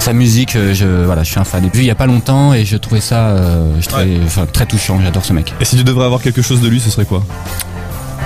sa 0.00 0.12
musique, 0.12 0.56
je 0.72 1.04
voilà, 1.04 1.22
je 1.22 1.30
suis 1.30 1.38
un 1.40 1.44
fan. 1.44 1.64
Et 1.64 1.68
puis 1.70 1.80
il 1.82 1.86
y 1.86 1.90
a 1.90 1.94
pas 1.94 2.06
longtemps 2.06 2.52
et 2.54 2.64
je 2.64 2.76
trouvais 2.76 3.00
ça, 3.00 3.28
euh, 3.28 3.72
je 3.80 3.86
trouvais, 3.88 4.18
enfin, 4.24 4.46
très 4.52 4.66
touchant. 4.66 4.98
J'adore 5.02 5.24
ce 5.24 5.32
mec. 5.32 5.54
Et 5.60 5.64
si 5.64 5.76
tu 5.76 5.84
devrais 5.84 6.06
avoir 6.06 6.20
quelque 6.20 6.42
chose 6.42 6.60
de 6.60 6.68
lui, 6.68 6.80
ce 6.80 6.90
serait 6.90 7.04
quoi? 7.06 7.24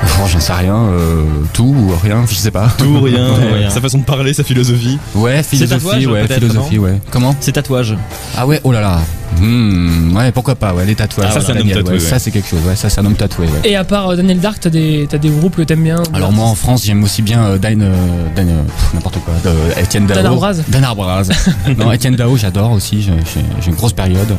Oh, 0.05 0.27
J'en 0.29 0.41
sais 0.41 0.53
rien, 0.53 0.77
euh, 0.77 1.25
tout 1.53 1.65
ou 1.65 1.93
rien, 2.03 2.25
je 2.29 2.35
sais 2.35 2.51
pas. 2.51 2.69
Tout, 2.79 3.01
rien, 3.01 3.35
rien. 3.55 3.71
sa 3.71 3.81
façon 3.81 3.99
de 3.99 4.05
parler, 4.05 4.33
sa 4.33 4.45
philosophie. 4.45 4.99
Ouais, 5.15 5.43
philosophie, 5.43 5.85
tatouages, 5.85 6.07
ouais, 6.07 6.27
philosophie, 6.29 6.79
ouais. 6.79 7.01
Comment? 7.11 7.35
C'est 7.41 7.53
tatouage. 7.53 7.97
Ah 8.37 8.47
ouais, 8.47 8.61
oh 8.65 8.73
là 8.73 8.81
là. 8.81 9.01
Hmm, 9.41 10.15
ouais, 10.15 10.31
pourquoi 10.31 10.55
pas, 10.55 10.75
ouais, 10.75 10.85
les 10.85 10.95
tatouages. 10.95 11.29
Ah, 11.31 11.33
ça, 11.33 11.41
c'est 11.41 11.53
un 11.53 11.61
homme 11.61 11.69
tatoué, 11.69 11.83
ouais, 11.85 11.93
ouais. 11.95 11.99
Ça 12.01 12.19
c'est 12.19 12.31
quelque 12.31 12.49
chose, 12.49 12.61
ouais, 12.67 12.77
ça 12.77 12.91
c'est 12.91 13.01
un 13.01 13.07
homme 13.07 13.15
tatoué, 13.15 13.47
ouais. 13.47 13.61
Et 13.69 13.77
à 13.77 13.83
part 13.85 14.11
euh, 14.11 14.17
Daniel 14.17 14.39
Dark, 14.41 14.61
t'as 14.61 14.69
des, 14.71 15.07
t'as 15.09 15.17
des 15.19 15.31
groupes 15.31 15.57
que 15.57 15.63
t'aimes 15.63 15.83
bien 15.83 16.03
Alors 16.13 16.33
moi 16.33 16.47
en 16.47 16.55
France 16.55 16.85
j'aime 16.85 17.03
aussi 17.03 17.23
bien 17.23 17.43
euh, 17.45 17.59
Dan, 17.59 17.81
euh, 17.81 17.95
euh, 18.39 18.63
n'importe 18.93 19.19
quoi, 19.25 19.33
de, 19.43 19.81
Etienne 19.83 20.07
Dao. 20.07 20.17
Dan 20.17 20.27
Arbraz. 20.27 20.63
Dan 20.69 20.85
Arbraz. 20.85 21.29
non 21.79 21.91
Etienne 21.93 22.15
Dao 22.17 22.37
j'adore 22.37 22.73
aussi, 22.73 23.03
j'ai- 23.03 23.13
une 23.67 23.75
grosse 23.75 23.95
période. 23.95 24.37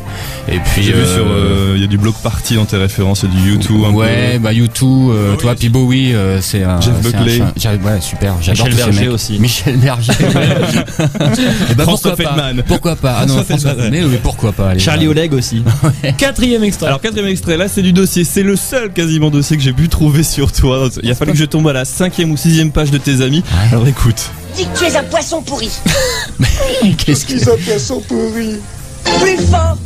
Et 0.48 0.58
puis 0.58 0.84
J'ai 0.84 0.92
vu 0.92 1.04
sur, 1.04 1.26
il 1.74 1.80
y 1.80 1.84
a 1.84 1.88
du 1.88 1.98
bloc 1.98 2.14
party 2.22 2.54
dans 2.54 2.64
tes 2.64 2.76
références, 2.76 3.24
il 3.24 3.34
y 3.34 3.36
a 3.36 3.42
du 3.42 3.50
YouTube 3.52 3.82
un 3.86 3.92
ouais, 3.92 4.38
bah 4.38 4.52
YouTube, 4.52 5.10
euh, 5.10 5.34
toi, 5.54 5.58
puis 5.58 5.68
Bowie, 5.68 6.14
euh, 6.14 6.40
c'est 6.40 6.62
un. 6.62 6.80
Jeff 6.80 7.00
Buckley. 7.00 7.40
ouais, 7.40 8.00
super, 8.00 8.34
j'adore 8.40 8.66
Michel 8.66 8.84
Berger 8.84 9.08
aussi. 9.08 9.38
Michel 9.38 9.76
Berger. 9.76 10.12
ouais. 10.20 10.84
Ben, 11.76 11.84
François 11.84 12.10
pourquoi 12.10 12.32
pas 12.32 12.42
Feldman. 12.44 12.64
Pourquoi 12.66 12.96
pas? 12.96 13.16
Ah 13.20 13.26
non, 13.26 13.34
François 13.34 13.44
François 13.44 13.70
Feldman, 13.74 13.90
mais, 13.90 14.04
oui, 14.04 14.18
pourquoi 14.22 14.52
pas 14.52 14.70
allez, 14.70 14.80
Charlie. 14.80 15.08
Oleg 15.08 15.32
aussi. 15.34 15.62
Quatrième 16.18 16.64
extrait. 16.64 16.86
Alors 16.86 17.00
quatrième 17.00 17.28
extrait, 17.28 17.56
là 17.56 17.68
c'est 17.68 17.82
du 17.82 17.92
dossier, 17.92 18.24
c'est 18.24 18.42
le 18.42 18.56
seul 18.56 18.92
quasiment 18.92 19.30
dossier 19.30 19.56
que 19.56 19.62
j'ai 19.62 19.72
pu 19.72 19.88
trouver 19.88 20.22
sur 20.22 20.52
toi. 20.52 20.88
Il 21.02 21.10
a 21.10 21.14
fallu 21.14 21.32
que 21.32 21.38
je 21.38 21.44
tombe 21.44 21.68
à 21.68 21.72
la 21.72 21.84
cinquième 21.84 22.30
ou 22.30 22.36
sixième 22.36 22.70
page 22.70 22.90
de 22.90 22.98
tes 22.98 23.20
amis. 23.20 23.42
Ouais. 23.42 23.68
Alors 23.72 23.86
écoute. 23.86 24.30
Dis 24.56 24.66
que 24.66 24.78
tu 24.78 24.84
es 24.84 24.96
un 24.96 25.02
poisson 25.04 25.42
pourri. 25.42 25.70
Qu'est-ce 27.04 27.26
que 27.26 27.34
un 27.34 27.56
poisson 27.64 28.00
pourri. 28.06 28.56
Plus 29.20 29.46
fort. 29.46 29.78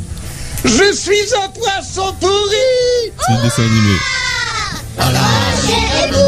Je 0.65 0.95
suis 0.95 1.35
un 1.43 1.49
poisson 1.51 2.15
pourri. 2.21 3.13
C'est 3.27 3.37
du 3.37 3.43
dessin 3.43 3.63
animé. 3.63 3.97
Hey, 5.69 6.28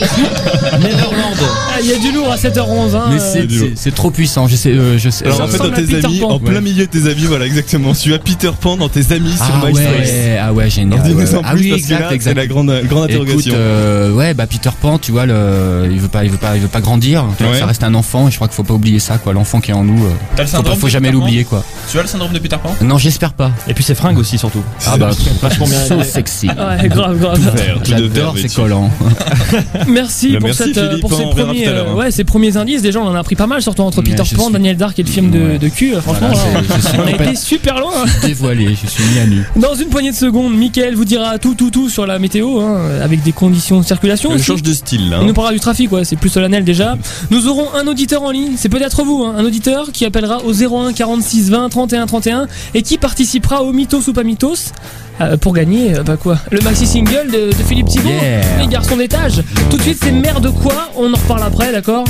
Neverland. 0.80 1.36
Ah, 1.40 1.78
Il 1.82 1.86
y 1.88 1.92
a 1.92 1.98
du 1.98 2.12
lourd 2.12 2.30
à 2.32 2.36
7h11. 2.36 2.94
Hein, 2.94 3.04
Mais 3.10 3.40
euh, 3.40 3.70
c'est- 3.74 3.94
trop 3.94 4.10
puissant, 4.10 4.46
je 4.46 4.56
sais, 4.56 4.70
euh, 4.70 4.98
je 4.98 5.10
sais. 5.10 5.24
Alors 5.26 5.42
en 5.42 5.48
fait 5.48 5.58
dans 5.58 5.70
tes 5.70 6.04
amis, 6.04 6.18
Pan. 6.20 6.30
en 6.32 6.38
plein 6.38 6.54
Ouais. 6.56 6.60
milieu 6.60 6.86
de 6.86 6.90
tes 6.90 7.08
amis, 7.10 7.24
voilà 7.26 7.46
exactement. 7.46 7.92
Tu 7.94 8.12
as 8.14 8.18
Peter 8.18 8.50
Pan 8.60 8.76
dans 8.76 8.88
tes 8.88 9.12
amis 9.12 9.32
sur 9.36 9.44
ah 9.62 9.66
MySpace. 9.66 9.86
ouais, 9.86 10.38
ah 10.40 10.52
ouais, 10.52 10.68
génial. 10.70 10.94
Alors 11.00 11.06
dis-nous 11.08 11.20
ouais. 11.32 11.34
en 11.36 11.42
Ah 11.44 11.52
plus 11.52 11.60
oui, 11.62 11.68
parce 11.70 11.82
que 11.82 11.86
exact, 11.86 12.00
là, 12.00 12.06
c'est 12.10 12.14
exact. 12.14 12.34
la 12.36 12.46
grande, 12.46 12.66
grande 12.66 13.10
Écoute, 13.10 13.20
interrogation. 13.22 13.54
euh, 13.56 14.12
ouais, 14.12 14.34
bah 14.34 14.46
Peter 14.46 14.70
Pan, 14.80 14.98
tu 14.98 15.12
vois, 15.12 15.26
le, 15.26 15.88
il 15.90 15.98
veut 16.00 16.08
pas, 16.08 16.24
il 16.24 16.30
veut 16.30 16.36
pas, 16.38 16.56
il 16.56 16.62
veut 16.62 16.68
pas 16.68 16.80
grandir. 16.80 17.24
Tu 17.38 17.42
vois, 17.44 17.52
Ouais. 17.52 17.58
Ça 17.60 17.66
reste 17.66 17.84
un 17.84 17.94
enfant 17.94 18.28
et 18.28 18.30
je 18.30 18.36
crois 18.36 18.48
qu'il 18.48 18.56
faut 18.56 18.64
pas 18.64 18.74
oublier 18.74 18.98
ça, 18.98 19.18
quoi. 19.18 19.32
L'enfant 19.32 19.60
qui 19.60 19.70
est 19.70 19.74
en 19.74 19.84
nous, 19.84 20.04
euh, 20.04 20.10
T'as 20.36 20.42
le 20.42 20.48
faut, 20.48 20.56
syndrome 20.56 20.74
pas- 20.74 20.80
faut 20.80 20.86
de 20.88 20.92
jamais 20.92 21.08
Peter 21.08 21.18
Pan 21.18 21.24
l'oublier, 21.24 21.44
quoi. 21.44 21.64
Tu 21.90 21.98
as 21.98 22.02
le 22.02 22.08
syndrome 22.08 22.32
de 22.32 22.38
Peter 22.38 22.56
Pan? 22.62 22.74
Non, 22.82 22.98
j'espère 22.98 23.32
pas. 23.32 23.50
Et 23.68 23.74
puis 23.74 23.84
ses 23.84 23.94
fringues 23.94 24.18
aussi 24.18 24.36
surtout. 24.38 24.62
Ah 24.86 24.96
bah, 24.98 25.10
Vachement 25.42 25.66
bien. 25.66 26.02
sexy. 26.04 26.48
Ouais, 26.48 26.88
grave, 26.88 27.18
grave. 27.18 27.40
J'adore, 27.84 28.34
mais 28.34 28.42
c'est 28.42 28.48
tu- 28.48 28.56
collant. 28.56 28.90
Merci 29.88 30.32
Bah, 30.32 30.38
pour, 30.38 30.48
merci, 30.48 30.62
cette, 30.64 30.78
Philippe, 30.78 31.00
pour 31.00 31.14
ces, 31.14 31.24
on 31.24 31.30
premiers, 31.30 31.66
hein. 31.68 31.94
ouais, 31.94 32.10
ces 32.10 32.24
indices. 32.56 32.82
Déjà, 32.82 33.00
on 33.00 33.06
en 33.06 33.14
a 33.14 33.18
appris 33.20 33.36
pas 33.36 33.46
mal, 33.46 33.62
surtout 33.62 33.82
entre 33.82 34.02
Peter 34.02 34.16
Pan, 34.16 34.24
suis- 34.44 34.52
Daniel 34.52 34.76
Dark 34.76 34.98
et 34.98 35.02
le 35.02 35.08
film 35.08 35.30
de, 35.30 35.38
Ouais. 35.38 35.58
de 35.58 35.68
cul. 35.68 35.94
euh, 35.94 36.00
Franchement, 36.00 36.28
Voilà, 36.32 36.58
euh, 36.58 37.02
on 37.02 37.06
a 37.06 37.24
été 37.24 37.36
super 37.36 37.78
loin. 37.80 37.92
Dévoilé, 38.22 38.76
je 38.82 38.86
suis 38.88 39.04
mis 39.04 39.18
à 39.18 39.26
nu. 39.26 39.44
Dans 39.56 39.74
une 39.74 39.88
poignée 39.88 40.10
de 40.10 40.16
secondes, 40.16 40.54
Mickaël 40.54 40.94
vous 40.94 41.04
dira 41.04 41.38
tout, 41.38 41.54
tout, 41.54 41.70
tout 41.70 41.88
sur 41.88 42.06
la 42.06 42.18
météo, 42.18 42.60
hein, 42.60 42.80
avec 43.02 43.22
des 43.22 43.32
conditions 43.32 43.80
de 43.80 43.84
circulation. 43.84 44.30
Aussi. 44.30 44.44
change 44.44 44.62
de 44.62 44.72
style 44.72 45.10
là. 45.10 45.18
Il 45.18 45.22
hein. 45.22 45.26
nous 45.26 45.34
parlera 45.34 45.52
du 45.54 45.60
trafic, 45.60 45.90
ouais, 45.92 46.04
c'est 46.04 46.16
plus 46.16 46.30
solennel 46.30 46.64
déjà. 46.64 46.96
Nous 47.30 47.46
aurons 47.48 47.66
un 47.74 47.86
auditeur 47.86 48.22
en 48.22 48.30
ligne, 48.30 48.52
c'est 48.56 48.68
peut-être 48.68 49.02
vous, 49.04 49.24
hein, 49.24 49.34
un 49.38 49.44
auditeur 49.44 49.92
qui 49.92 50.04
appellera 50.04 50.42
au 50.44 50.52
01 50.52 50.92
46 50.92 51.50
20 51.50 51.68
31 51.68 52.06
31 52.06 52.46
et 52.74 52.82
qui 52.82 52.98
participera 52.98 53.62
au 53.62 53.72
Mythos 53.72 54.08
ou 54.08 54.12
pas 54.12 54.22
Mythos 54.24 54.72
euh, 55.20 55.36
pour 55.36 55.54
gagner, 55.54 55.96
euh, 55.96 56.02
bah 56.02 56.16
quoi, 56.16 56.38
le 56.50 56.60
maxi 56.60 56.86
single 56.86 57.30
de, 57.32 57.48
de 57.48 57.62
Philippe 57.66 57.88
Thibault, 57.88 58.08
Yeah. 58.08 58.58
les 58.60 58.66
garçons 58.68 58.96
d'étage. 58.96 59.42
Tout 59.70 59.76
de 59.76 59.82
suite, 59.82 59.98
c'est 60.02 60.12
merde 60.12 60.52
quoi, 60.62 60.90
on 60.96 61.12
en 61.12 61.16
reparle 61.16 61.42
après, 61.44 61.72
d'accord 61.72 62.04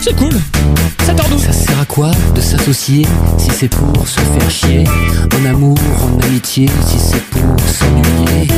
C'est 0.00 0.16
cool. 0.16 0.32
7h12. 1.06 1.38
Ça 1.46 1.52
sert 1.52 1.80
à 1.80 1.84
quoi 1.84 2.10
de 2.34 2.40
s'associer 2.40 3.06
si 3.38 3.50
c'est 3.50 3.68
pour 3.68 4.06
se 4.06 4.20
faire 4.20 4.50
chier 4.50 4.84
En 5.40 5.44
amour, 5.48 5.78
en 6.02 6.26
amitié, 6.26 6.68
si 6.86 6.98
c'est 6.98 7.22
pour 7.30 7.56
s'ennuyer 7.66 8.48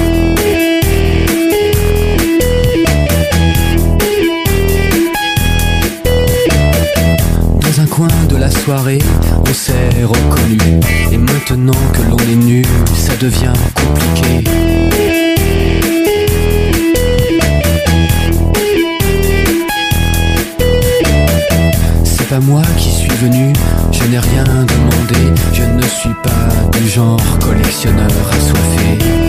de 8.29 8.37
la 8.37 8.51
soirée, 8.51 8.99
on 9.41 9.53
s'est 9.53 10.05
reconnu. 10.05 10.81
Et 11.11 11.19
maintenant 11.19 11.73
que 11.93 12.03
l'on 12.11 12.19
est 12.19 12.37
nu, 12.37 12.63
ça 12.95 13.15
devient 13.21 13.53
compliqué. 13.75 14.45
C'est 22.05 22.29
pas 22.29 22.41
moi 22.41 22.63
qui 22.79 22.91
suis 22.91 23.11
venu, 23.23 23.53
je 23.91 24.05
n'ai 24.05 24.19
rien 24.19 24.45
demandé, 24.45 25.41
je 25.53 25.63
ne 25.63 25.83
suis 25.83 26.15
pas 26.23 26.79
du 26.79 26.89
genre 26.89 27.21
collectionneur 27.41 28.11
assoiffé. 28.31 29.22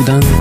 Soudain, 0.00 0.39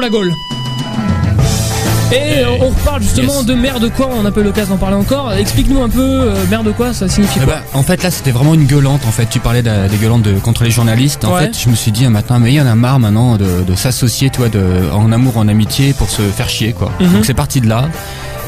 la 0.00 0.08
Gaule. 0.10 0.32
Et 2.10 2.38
euh, 2.38 2.46
on 2.62 2.68
reparle 2.70 3.02
justement 3.02 3.36
Yes. 3.38 3.44
de 3.46 3.54
merde 3.54 3.92
quoi, 3.94 4.08
on 4.18 4.22
n'a 4.22 4.30
pas 4.30 4.40
eu 4.40 4.44
l'occasion 4.44 4.74
d'en 4.74 4.78
parler 4.80 4.96
encore. 4.96 5.30
Explique-nous 5.34 5.82
un 5.82 5.90
peu 5.90 6.00
euh, 6.00 6.34
merde 6.48 6.72
quoi, 6.74 6.94
ça 6.94 7.06
signifie 7.06 7.38
Eh 7.42 7.44
quoi 7.44 7.56
ben, 7.56 7.62
en 7.78 7.82
fait, 7.82 8.02
là, 8.02 8.10
c'était 8.10 8.30
vraiment 8.30 8.54
une 8.54 8.64
gueulante. 8.64 9.02
En 9.06 9.10
fait, 9.10 9.26
tu 9.26 9.40
parlais 9.40 9.62
de- 9.62 9.88
des 9.90 9.96
gueulantes 9.98 10.22
de, 10.22 10.32
contre 10.38 10.64
les 10.64 10.70
journalistes. 10.70 11.26
En 11.26 11.34
Ouais. 11.34 11.42
fait, 11.42 11.58
je 11.62 11.68
me 11.68 11.74
suis 11.74 11.92
dit 11.92 12.06
un 12.06 12.10
matin, 12.10 12.38
mais 12.38 12.50
il 12.50 12.54
y 12.54 12.60
en 12.62 12.66
a 12.66 12.74
marre 12.74 12.98
maintenant 12.98 13.36
de, 13.36 13.62
de 13.62 13.74
s'associer, 13.74 14.30
toi, 14.30 14.48
de, 14.48 14.62
en 14.90 15.12
amour, 15.12 15.36
en 15.36 15.48
amitié, 15.48 15.92
pour 15.92 16.08
se 16.08 16.22
faire 16.22 16.48
chier, 16.48 16.72
quoi. 16.72 16.90
Mhm. 16.98 17.12
Donc 17.12 17.26
c'est 17.26 17.34
parti 17.34 17.60
de 17.60 17.68
là. 17.68 17.88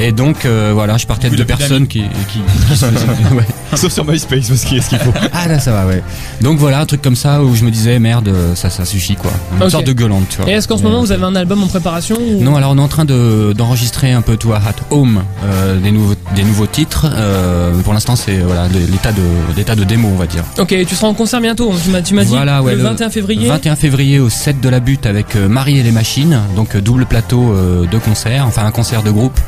Et 0.01 0.13
donc 0.13 0.45
euh, 0.47 0.71
voilà, 0.73 0.97
je 0.97 1.07
partais 1.07 1.29
de 1.31 1.37
deux 1.37 1.45
personnes 1.45 1.87
qui, 1.87 2.03
qui, 2.29 2.41
qui 2.69 2.77
se 2.77 2.85
faisaient- 2.87 3.35
ouais. 3.35 3.45
Sauf 3.77 3.93
sur 3.93 4.05
MySpace 4.05 4.49
parce 4.49 4.65
qu'il 4.65 4.79
y 4.79 4.81
a 4.81 4.83
ce 4.83 4.89
qu'il 4.89 4.99
faut. 4.99 5.13
Ah 5.33 5.47
là, 5.47 5.59
ça 5.59 5.73
va, 5.73 5.87
ouais. 5.87 6.03
Donc 6.41 6.59
voilà, 6.59 6.81
un 6.81 6.87
truc 6.87 7.03
comme 7.03 7.15
ça 7.17 7.43
où 7.43 7.55
je 7.55 7.65
me 7.65 7.71
disais 7.71 7.99
merde, 7.99 8.35
ça, 8.55 8.71
ça 8.71 8.85
suffit, 8.85 9.15
quoi. 9.17 9.31
Une 9.57 9.63
Ok. 9.65 9.71
sorte 9.71 9.87
de 9.87 9.93
gueulante, 9.93 10.27
tu 10.31 10.39
vois. 10.41 10.51
Et 10.51 10.55
est-ce 10.55 10.67
qu'en 10.67 10.77
ce 10.79 10.83
Mais- 10.83 10.89
moment 10.89 11.03
vous 11.03 11.13
avez 11.13 11.25
un 11.25 11.37
album 11.37 11.63
en 11.63 11.67
préparation 11.69 12.17
ou- 12.17 12.43
Non, 12.43 12.57
alors 12.57 12.73
on 12.73 12.79
est 12.79 12.83
en 12.83 12.89
train 12.89 13.05
de 13.05 13.53
d'enregistrer 13.57 14.13
un 14.13 14.23
peu 14.23 14.37
toi 14.37 14.57
at 14.57 14.80
home 14.91 15.23
euh, 15.45 15.79
des 15.81 15.91
nouveaux 15.91 16.15
des 16.35 16.43
nouveaux 16.43 16.67
titres. 16.67 17.07
Euh, 17.13 17.73
pour 17.83 17.93
l'instant, 17.93 18.17
c'est 18.17 18.39
voilà 18.39 18.69
l'état 18.69 19.13
de 19.13 19.23
l'état 19.57 19.75
de 19.75 19.85
démo, 19.85 20.09
on 20.13 20.17
va 20.17 20.27
dire. 20.27 20.45
Ok, 20.59 20.75
tu 20.87 20.95
seras 20.95 21.09
en 21.09 21.15
concert 21.15 21.41
bientôt, 21.41 21.73
tu 21.83 21.91
m'as 21.91 22.03
tu 22.03 22.15
m'as 22.15 22.25
dit 22.25 22.35
ouais, 22.35 22.75
le 22.75 22.83
21 22.83 23.11
février. 23.11 23.49
21 23.49 23.77
février 23.77 24.19
au 24.19 24.29
7 24.29 24.61
de 24.61 24.69
la 24.69 24.81
butte 24.81 25.07
avec 25.07 25.37
euh, 25.37 25.49
Marie 25.49 25.79
et 25.79 25.83
les 25.83 25.93
machines, 25.93 26.41
donc 26.57 26.75
euh, 26.75 26.81
double 26.81 27.07
plateau 27.07 27.53
euh, 27.53 27.87
de 27.87 27.99
concert, 27.99 28.47
enfin 28.47 28.65
un 28.65 28.71
concert 28.71 29.03
de 29.03 29.11
groupe. 29.11 29.39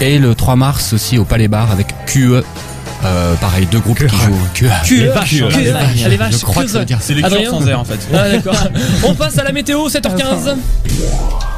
Et 0.00 0.18
le 0.18 0.34
3 0.34 0.56
mars 0.56 0.92
aussi 0.92 1.18
au 1.18 1.24
Palais 1.24 1.48
Bar 1.48 1.70
avec 1.70 1.94
QE. 2.06 2.42
Euh, 3.04 3.34
pareil, 3.36 3.66
deux 3.70 3.80
groupes 3.80 3.98
qui 3.98 4.16
jouent. 4.16 4.66
Les 4.90 5.06
vaches, 5.06 5.32
les 5.32 5.70
vaches. 5.70 6.04
les 6.08 6.16
vaches, 6.16 6.38
Je 6.38 6.44
crois 6.44 6.64
que 6.64 6.70
ça 6.70 6.80
veut 6.80 6.84
dire. 6.84 6.98
C'est 7.00 7.14
les 7.14 7.22
cures 7.22 7.50
sans 7.50 7.66
air 7.66 7.80
en 7.80 7.84
fait. 7.84 7.98
Ah 8.12 8.28
d'accord. 8.30 8.56
On 9.04 9.14
passe 9.14 9.38
à 9.38 9.44
la 9.44 9.52
météo, 9.52 9.88
7h15. 9.88 10.56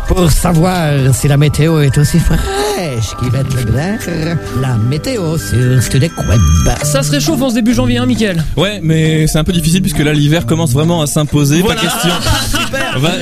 Pour 0.09 0.31
savoir 0.31 1.15
si 1.15 1.29
la 1.29 1.37
météo 1.37 1.81
est 1.81 1.97
aussi 1.97 2.19
fraîche 2.19 3.17
qu'Yvette 3.19 3.53
Leclerc, 3.55 4.01
la 4.61 4.77
météo 4.77 5.39
sur 5.39 5.83
Studec 5.83 6.13
Web. 6.29 6.41
Ça 6.83 7.03
se 7.03 7.11
réchauffe 7.13 7.41
en 7.41 7.51
ce 7.51 7.55
début 7.55 7.73
janvier, 7.75 7.99
hein, 7.99 8.07
Mickaël? 8.07 8.45
Ouais, 8.57 8.81
mais 8.83 9.27
c'est 9.27 9.39
un 9.39 9.45
peu 9.45 9.53
difficile 9.53 9.81
puisque 9.81 10.01
là 10.01 10.13
l'hiver 10.13 10.45
commence 10.47 10.73
vraiment 10.73 11.03
à 11.03 11.07
s'imposer. 11.07 11.63
Pas 11.63 11.75
question. 11.75 12.11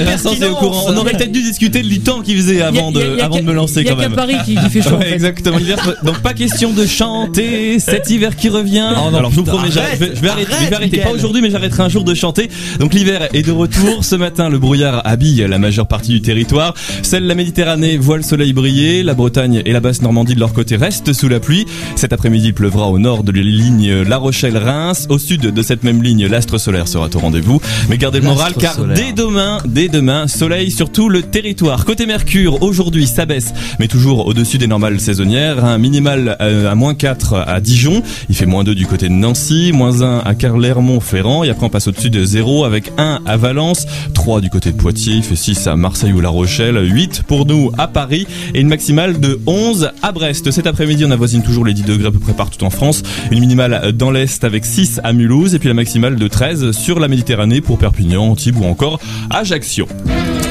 Vincent, 0.04 0.35
t'es 0.38 0.47
au 0.49 0.54
courant. 0.57 0.85
On 0.88 0.97
aurait 0.97 1.12
peut-être 1.12 1.33
dû 1.33 1.42
discuter 1.42 1.83
du 1.83 2.00
temps 2.00 2.21
qu'il 2.21 2.37
faisait 2.37 2.62
avant 2.62 2.92
Y 2.92 2.99
a- 2.99 3.00
y 3.00 3.02
a- 3.04 3.11
de, 3.11 3.16
y 3.16 3.21
a 3.21 3.25
avant 3.25 3.37
de 3.37 3.40
qu'à- 3.40 3.47
me 3.47 3.52
lancer 3.54 3.83
y 3.83 3.88
a 3.88 3.90
quand 3.90 3.97
qu'à 3.97 4.09
même. 4.09 4.14
Paris 4.16 4.37
qui, 4.45 4.54
qui 4.57 4.71
fait 4.71 4.83
chaud. 4.83 4.95
en 4.95 4.99
Ouais, 4.99 5.07
fait. 5.07 5.14
exactement. 5.14 5.59
Donc 6.02 6.19
pas 6.21 6.35
question 6.35 6.73
de 6.73 6.87
chanter 6.87 7.78
cet 7.78 8.11
hiver 8.11 8.37
qui 8.37 8.49
revient. 8.49 8.88
Non, 8.95 9.14
Alors 9.16 9.30
je 9.30 9.37
vous 9.37 9.45
promets, 9.45 9.69
je 9.71 9.78
vais, 9.78 10.14
je 10.14 10.21
vais 10.21 10.28
arrêter, 10.28 10.52
je 10.64 10.66
vais 10.69 10.75
arrêter. 10.75 10.97
Mickaël. 10.97 11.09
pas 11.12 11.14
aujourd'hui, 11.14 11.42
mais 11.42 11.50
j'arrêterai 11.50 11.83
un 11.83 11.88
jour 11.88 12.04
de 12.04 12.14
chanter. 12.14 12.49
Donc 12.78 12.95
l'hiver 12.95 13.28
est 13.33 13.42
de 13.42 13.52
retour. 13.52 14.04
Ce 14.04 14.16
matin, 14.16 14.49
le 14.49 14.59
brouillard 14.59 15.02
habille 15.04 15.47
la 15.49 15.59
majeure 15.59 15.87
partie 15.88 16.12
du 16.12 16.23
territoire. 16.23 16.75
Celle 17.02 17.23
de 17.25 17.28
la 17.28 17.35
Méditerranée 17.35 17.97
voit 17.99 18.16
le 18.16 18.23
soleil 18.23 18.52
briller. 18.52 19.02
La 19.02 19.14
Bretagne 19.14 19.62
et 19.64 19.73
la 19.73 19.80
basse 19.80 20.02
Normandie 20.02 20.35
de 20.35 20.40
leur 20.40 20.52
côté 20.52 20.76
restent 20.76 21.12
sous 21.12 21.28
la 21.28 21.40
pluie. 21.40 21.66
Cet 21.97 22.12
après-midi, 22.12 22.49
il 22.49 22.54
pleuvra 22.54 22.88
au 22.88 22.99
nord 22.99 23.25
de 23.25 23.33
la 23.33 23.42
ligne 23.42 24.02
La 24.02 24.16
Rochelle-Reims. 24.16 25.07
Au 25.09 25.19
sud 25.19 25.40
de 25.42 25.62
cette 25.62 25.85
même 25.85 26.02
ligne, 26.02 26.26
l'astre 26.26 26.59
solaire 26.59 26.88
sera 26.88 27.09
au 27.14 27.19
rendez-vous. 27.19 27.61
Mais 27.88 27.99
gardez 27.99 28.21
le 28.21 28.26
moral, 28.26 28.54
car 28.59 28.76
dès 28.85 29.12
demain, 29.12 29.39
dès 29.64 29.88
demain, 29.88 30.28
soleil 30.28 30.70
sur 30.70 30.90
tout 30.90 31.09
le 31.09 31.23
territoire. 31.23 31.85
Côté 31.85 32.04
Mercure, 32.06 32.62
aujourd'hui, 32.62 33.06
ça 33.06 33.26
baisse, 33.26 33.54
mais 33.78 33.88
toujours 33.88 34.26
au-dessus 34.26 34.59
des 34.59 34.66
normales 34.66 35.00
saisonnières. 35.00 35.64
Un 35.64 35.78
minimal 35.78 36.37
euh, 36.40 36.70
à 36.70 36.75
moins 36.75 36.94
4 36.94 37.44
à 37.47 37.61
Dijon. 37.61 38.02
Il 38.28 38.35
fait 38.35 38.47
moins 38.47 38.64
2 38.64 38.75
du 38.75 38.87
côté 38.87 39.09
de 39.09 39.14
Nancy, 39.14 39.73
moins 39.73 40.02
1 40.02 40.18
à 40.25 40.35
Clermont-Ferrand. 40.35 41.44
Et 41.44 41.50
après, 41.50 41.66
on 41.66 41.70
passe 41.70 41.88
au-dessus 41.88 42.11
de 42.11 42.25
0 42.25 42.64
avec 42.64 42.92
1 42.99 43.20
à 43.25 43.37
Valence, 43.37 43.87
3 44.14 44.40
du 44.40 44.50
côté 44.50 44.73
de 44.73 44.76
Poitiers. 44.76 45.14
Il 45.14 45.23
fait 45.23 45.37
6 45.37 45.66
à 45.68 45.76
Marseille 45.76 46.12
ou 46.12 46.20
La 46.20 46.28
Rochelle, 46.28 46.78
8 46.82 47.23
pour 47.26 47.47
nous 47.47 47.70
à 47.78 47.88
Paris 47.88 48.26
et 48.54 48.61
une 48.61 48.68
maximale 48.68 49.20
de 49.20 49.40
11 49.47 49.90
à 50.02 50.12
Brest. 50.12 50.50
Cet 50.50 50.66
après-midi, 50.66 51.04
on 51.06 51.11
avoisine 51.11 51.42
toujours 51.42 51.64
les 51.64 51.75
10 51.75 51.82
degrés 51.85 52.09
à 52.09 52.11
peu 52.11 52.18
près 52.18 52.35
partout 52.35 52.64
en 52.64 52.70
France. 52.70 53.02
Une 53.30 53.40
minimale 53.40 53.92
dans 53.92 54.11
l'Est 54.11 54.44
avec 54.44 54.64
6 54.64 55.00
à 55.02 55.12
Mulhouse 55.12 55.54
et 55.54 55.59
puis 55.59 55.68
la 55.68 55.75
maximale 55.75 56.16
de 56.16 56.28
13 56.28 56.73
sur 56.73 57.00
la 57.00 57.09
Méditerranée 57.09 57.61
pour 57.61 57.78
Perpignan, 57.78 58.25
Antibes 58.30 58.59
ou 58.59 58.64
encore 58.64 59.00
Ajaccio. 59.30 59.87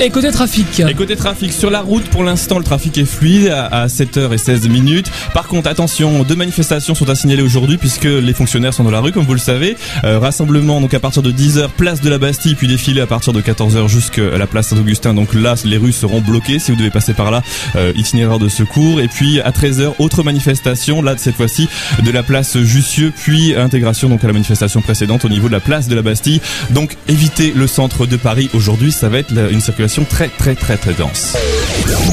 Et 0.02 0.12
côté 0.12 0.32
trafic 0.32 0.80
Et 0.80 0.94
côté 0.94 1.18
trafic, 1.18 1.52
sur 1.52 1.70
la 1.70 1.82
route, 1.82 2.06
pour 2.06 2.24
l'instant, 2.24 2.58
le 2.58 2.64
trafic 2.64 2.98
est 2.98 3.06
fluide 3.06 3.50
à, 3.50 3.66
à 3.66 3.88
7h16 3.88 4.70
minutes. 4.70 5.12
Par 5.34 5.46
contre, 5.48 5.68
attention, 5.68 6.24
deux 6.24 6.38
manifestations 6.38 6.96
sont 6.96 7.10
à 7.10 7.16
signaler 7.16 7.42
aujourd'hui 7.42 7.78
puisque 7.78 8.06
les 8.06 8.34
fonctionnaires 8.34 8.74
sont 8.74 8.86
dans 8.86 8.92
la 8.92 9.02
rue, 9.02 9.12
comme 9.12 9.26
vous 9.26 9.34
le 9.34 9.40
savez. 9.40 9.76
Euh, 10.06 10.18
rassemblement 10.18 10.80
donc 10.80 10.94
à 10.94 11.02
partir 11.02 11.22
de 11.22 11.34
10h, 11.34 11.68
place 11.76 12.00
de 12.00 12.10
la 12.10 12.18
Bastille, 12.18 12.56
puis 12.56 12.68
défilé 12.68 13.02
à 13.02 13.08
partir 13.08 13.34
de 13.34 13.42
14h 13.42 13.90
jusqu'à 13.90 14.38
la 14.38 14.48
place 14.48 14.68
Saint-Augustin. 14.68 15.14
Donc 15.14 15.34
là, 15.34 15.56
les 15.66 15.76
rues 15.76 15.92
seront 15.92 16.22
bloquées 16.22 16.60
si 16.60 16.72
vous 16.72 16.78
devez 16.78 16.92
passer 16.92 17.14
par 17.14 17.30
là. 17.30 17.42
Euh, 17.76 17.92
itinéraire 17.98 18.40
de 18.40 18.48
secours. 18.48 19.02
Et 19.02 19.10
puis 19.10 19.42
à 19.42 19.52
13h, 19.52 19.96
autre 20.00 20.24
manifestation, 20.24 21.02
là 21.02 21.16
cette 21.18 21.36
fois-ci 21.36 21.68
de 22.02 22.12
la 22.12 22.24
place 22.24 22.58
Jussieu, 22.58 23.12
puis 23.14 23.54
intégration 23.54 24.08
donc 24.08 24.24
à 24.24 24.28
la 24.28 24.34
manifestation 24.34 24.82
précédente 24.82 25.26
au 25.26 25.30
niveau 25.30 25.48
de 25.50 25.54
la 25.54 25.60
place 25.60 25.90
de 25.90 25.96
la 25.96 26.02
Bastille. 26.02 26.40
Donc 26.70 26.96
évitez 27.10 27.52
le 27.54 27.68
centre 27.68 28.06
de 28.06 28.16
Paris 28.16 28.50
aujourd'hui, 28.54 28.69
ça 28.92 29.10
va 29.10 29.18
être 29.18 29.32
la- 29.32 29.50
une 29.50 29.62
circulation 29.62 30.06
très 30.06 30.28
très 30.28 30.56
très 30.56 30.78
très 30.78 30.94
dense. 30.94 31.36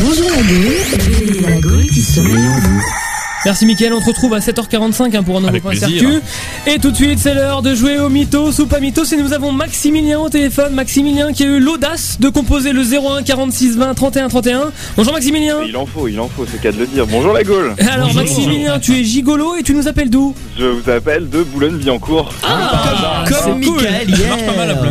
Bonjour 0.00 0.30
la 0.30 0.42
Gaule, 0.42 1.42
la 1.42 1.60
Gaule 1.60 1.86
qui 1.86 2.00
sommeille 2.02 2.48
en 2.48 2.60
vous. 2.60 2.80
Merci 3.46 3.64
Mickaël, 3.64 3.92
on 3.92 4.00
te 4.00 4.06
retrouve 4.06 4.34
à 4.34 4.40
7h45 4.40 5.16
hein, 5.16 5.22
pour 5.22 5.36
un 5.36 5.38
nouveau 5.38 5.50
Avec 5.50 5.62
point 5.62 5.70
plaisir. 5.70 6.00
circuit. 6.00 6.18
Et 6.66 6.80
tout 6.80 6.90
de 6.90 6.96
suite, 6.96 7.20
c'est 7.20 7.32
l'heure 7.32 7.62
de 7.62 7.76
jouer 7.76 7.96
au 8.00 8.08
mythos 8.08 8.58
ou 8.58 8.66
pas 8.66 8.80
mythos. 8.80 9.04
Et 9.12 9.16
nous 9.16 9.32
avons 9.32 9.52
Maximilien 9.52 10.18
au 10.18 10.28
téléphone. 10.28 10.74
Maximilien 10.74 11.32
qui 11.32 11.44
a 11.44 11.46
eu 11.46 11.60
l'audace 11.60 12.16
de 12.18 12.28
composer 12.28 12.72
le 12.72 12.82
01 12.82 13.22
46 13.22 13.76
20 13.76 13.94
31 13.94 14.28
31. 14.28 14.72
Bonjour 14.96 15.12
Maximilien. 15.12 15.58
Il 15.64 15.76
en 15.76 15.86
faut, 15.86 16.08
il 16.08 16.18
en 16.18 16.28
faut, 16.28 16.44
c'est 16.50 16.60
qu'à 16.60 16.72
de 16.72 16.78
le 16.78 16.88
dire. 16.88 17.06
Bonjour 17.06 17.32
la 17.32 17.44
Gaule 17.44 17.76
Alors 17.88 18.12
Maximilien, 18.14 18.80
tu 18.80 18.98
es 18.98 19.04
gigolo 19.04 19.54
et 19.54 19.62
tu 19.62 19.74
nous 19.74 19.86
appelles 19.86 20.10
d'où? 20.10 20.34
Je 20.58 20.64
vous 20.64 20.90
appelle 20.90 21.30
de 21.30 21.44
Boulogne-Billancourt. 21.44 22.32
Ah, 22.42 23.22
Comme 23.28 23.60
c'est 23.62 23.64
cool. 23.64 23.76
Michael 23.80 24.10
hier. 24.10 24.36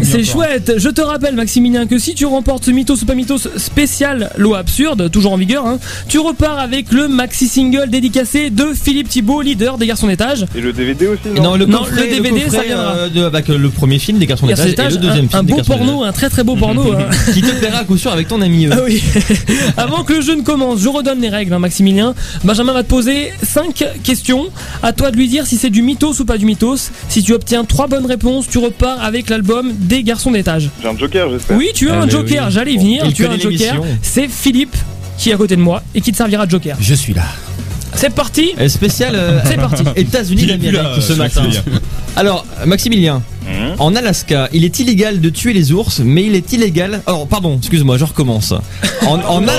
C'est 0.03 0.23
chouette. 0.23 0.75
Je 0.77 0.87
te 0.87 1.01
rappelle, 1.01 1.35
Maximilien, 1.35 1.87
que 1.87 1.97
si 1.97 2.15
tu 2.15 2.25
remportes 2.25 2.63
ce 2.63 2.71
mythos 2.71 3.01
ou 3.01 3.05
pas 3.05 3.15
mythos 3.15 3.49
spécial 3.57 4.31
loi 4.37 4.59
absurde, 4.59 5.11
toujours 5.11 5.33
en 5.33 5.37
vigueur, 5.37 5.65
hein, 5.67 5.77
tu 6.07 6.19
repars 6.19 6.57
avec 6.59 6.93
le 6.93 7.09
maxi 7.09 7.49
single 7.49 7.89
dédicacé 7.89 8.44
de 8.49 8.73
Philippe 8.73 9.09
Thibault, 9.09 9.41
leader 9.41 9.77
des 9.77 9.87
garçons 9.87 10.07
d'étage. 10.07 10.45
Et 10.55 10.61
le 10.61 10.73
DVD 10.73 11.07
aussi, 11.07 11.21
non, 11.35 11.43
Non, 11.43 11.55
le 11.55 11.65
Non, 11.65 11.79
coffret, 11.79 12.07
le 12.07 12.15
DVD, 12.21 12.39
ça 12.41 12.45
coffret, 12.45 12.65
viendra. 12.67 12.95
euh, 12.95 13.09
de- 13.09 13.23
avec 13.23 13.49
euh, 13.49 13.57
le 13.57 13.69
premier 13.69 13.99
film 13.99 14.17
des 14.17 14.25
garçons 14.25 14.47
d'étage 14.47 14.65
et 14.67 14.95
le 14.95 14.97
deuxième 14.97 15.25
un, 15.25 15.29
film 15.29 15.39
un 15.39 15.43
des 15.43 15.51
beau 15.51 15.57
garçons 15.57 15.77
porno, 15.77 16.03
un 16.03 16.11
très 16.11 16.29
très 16.29 16.43
beau 16.43 16.55
porno. 16.55 16.93
hein. 16.93 17.09
qui 17.33 17.41
te 17.41 17.51
plaira 17.59 17.79
à 17.79 17.83
coup 17.83 17.97
sûr 17.97 18.11
avec 18.11 18.27
ton 18.27 18.41
ami. 18.41 18.67
euh. 18.67 18.71
Ah 18.73 18.79
oui. 18.85 19.03
Avant 19.77 20.03
que 20.03 20.13
le 20.13 20.21
jeu 20.21 20.35
ne 20.35 20.41
commence, 20.41 20.79
je 20.81 20.87
redonne 20.89 21.19
les 21.21 21.29
règles, 21.29 21.53
hein, 21.53 21.59
Maximilien. 21.59 22.13
Benjamin 22.43 22.73
va 22.73 22.83
te 22.83 22.89
poser 22.89 23.31
5 23.43 23.83
questions. 24.03 24.45
À 24.83 24.93
toi 24.93 25.11
de 25.11 25.17
lui 25.17 25.27
dire 25.27 25.45
si 25.47 25.57
c'est 25.57 25.69
du 25.69 25.81
mythos 25.81 26.19
ou 26.19 26.25
pas 26.25 26.37
du 26.37 26.45
mythos. 26.45 26.91
Si 27.09 27.23
tu 27.23 27.33
obtiens 27.33 27.63
3 27.65 27.87
bonnes 27.87 28.05
réponses, 28.05 28.47
tu 28.49 28.57
repars 28.57 29.03
avec 29.03 29.29
l'album 29.29 29.71
des 29.77 30.03
garçons 30.03 30.31
d'étage. 30.31 30.69
J'ai 30.81 30.87
un 30.89 30.97
joker, 30.97 31.29
j'espère. 31.31 31.57
Oui, 31.57 31.69
tu 31.73 31.89
as 31.89 31.93
Ah, 31.95 32.01
un 32.01 32.05
mais 32.05 32.11
joker, 32.11 32.45
oui. 32.47 32.53
j'allais 32.53 32.73
y 32.73 32.77
venir. 32.77 33.03
Tu 33.13 33.25
as 33.25 33.31
un 33.31 33.37
joker. 33.37 33.81
C'est 34.01 34.27
Philippe 34.27 34.75
qui 35.17 35.29
est 35.29 35.33
à 35.33 35.37
côté 35.37 35.55
de 35.55 35.61
moi 35.61 35.81
et 35.93 36.01
qui 36.01 36.11
te 36.11 36.17
servira 36.17 36.45
de 36.45 36.51
joker. 36.51 36.75
Je 36.79 36.93
suis 36.93 37.13
là. 37.13 37.23
C'est 37.95 38.13
parti. 38.13 38.53
Euh, 38.59 38.67
Spécial 38.67 39.15
euh, 39.15 39.39
C'est 39.45 39.55
parti. 39.55 39.83
États-Unis 39.95 40.45
d'Amérique 40.45 40.79
ce 40.95 41.01
ce 41.01 41.13
matin. 41.13 41.43
Maximilien. 41.43 41.79
Alors, 42.15 42.45
Maximilien, 42.65 43.21
Hum 43.47 43.75
en 43.77 43.93
Alaska, 43.95 44.49
il 44.53 44.63
est 44.63 44.79
illégal 44.79 45.19
de 45.21 45.29
tuer 45.29 45.53
les 45.53 45.71
ours, 45.71 45.99
mais 46.03 46.23
il 46.25 46.33
est 46.35 46.51
illégal. 46.53 47.01
Alors, 47.05 47.27
pardon, 47.27 47.57
excuse-moi, 47.57 47.97
je 47.97 48.05
recommence. 48.05 48.53
En, 49.05 49.19
en 49.19 49.43
Ala- 49.43 49.51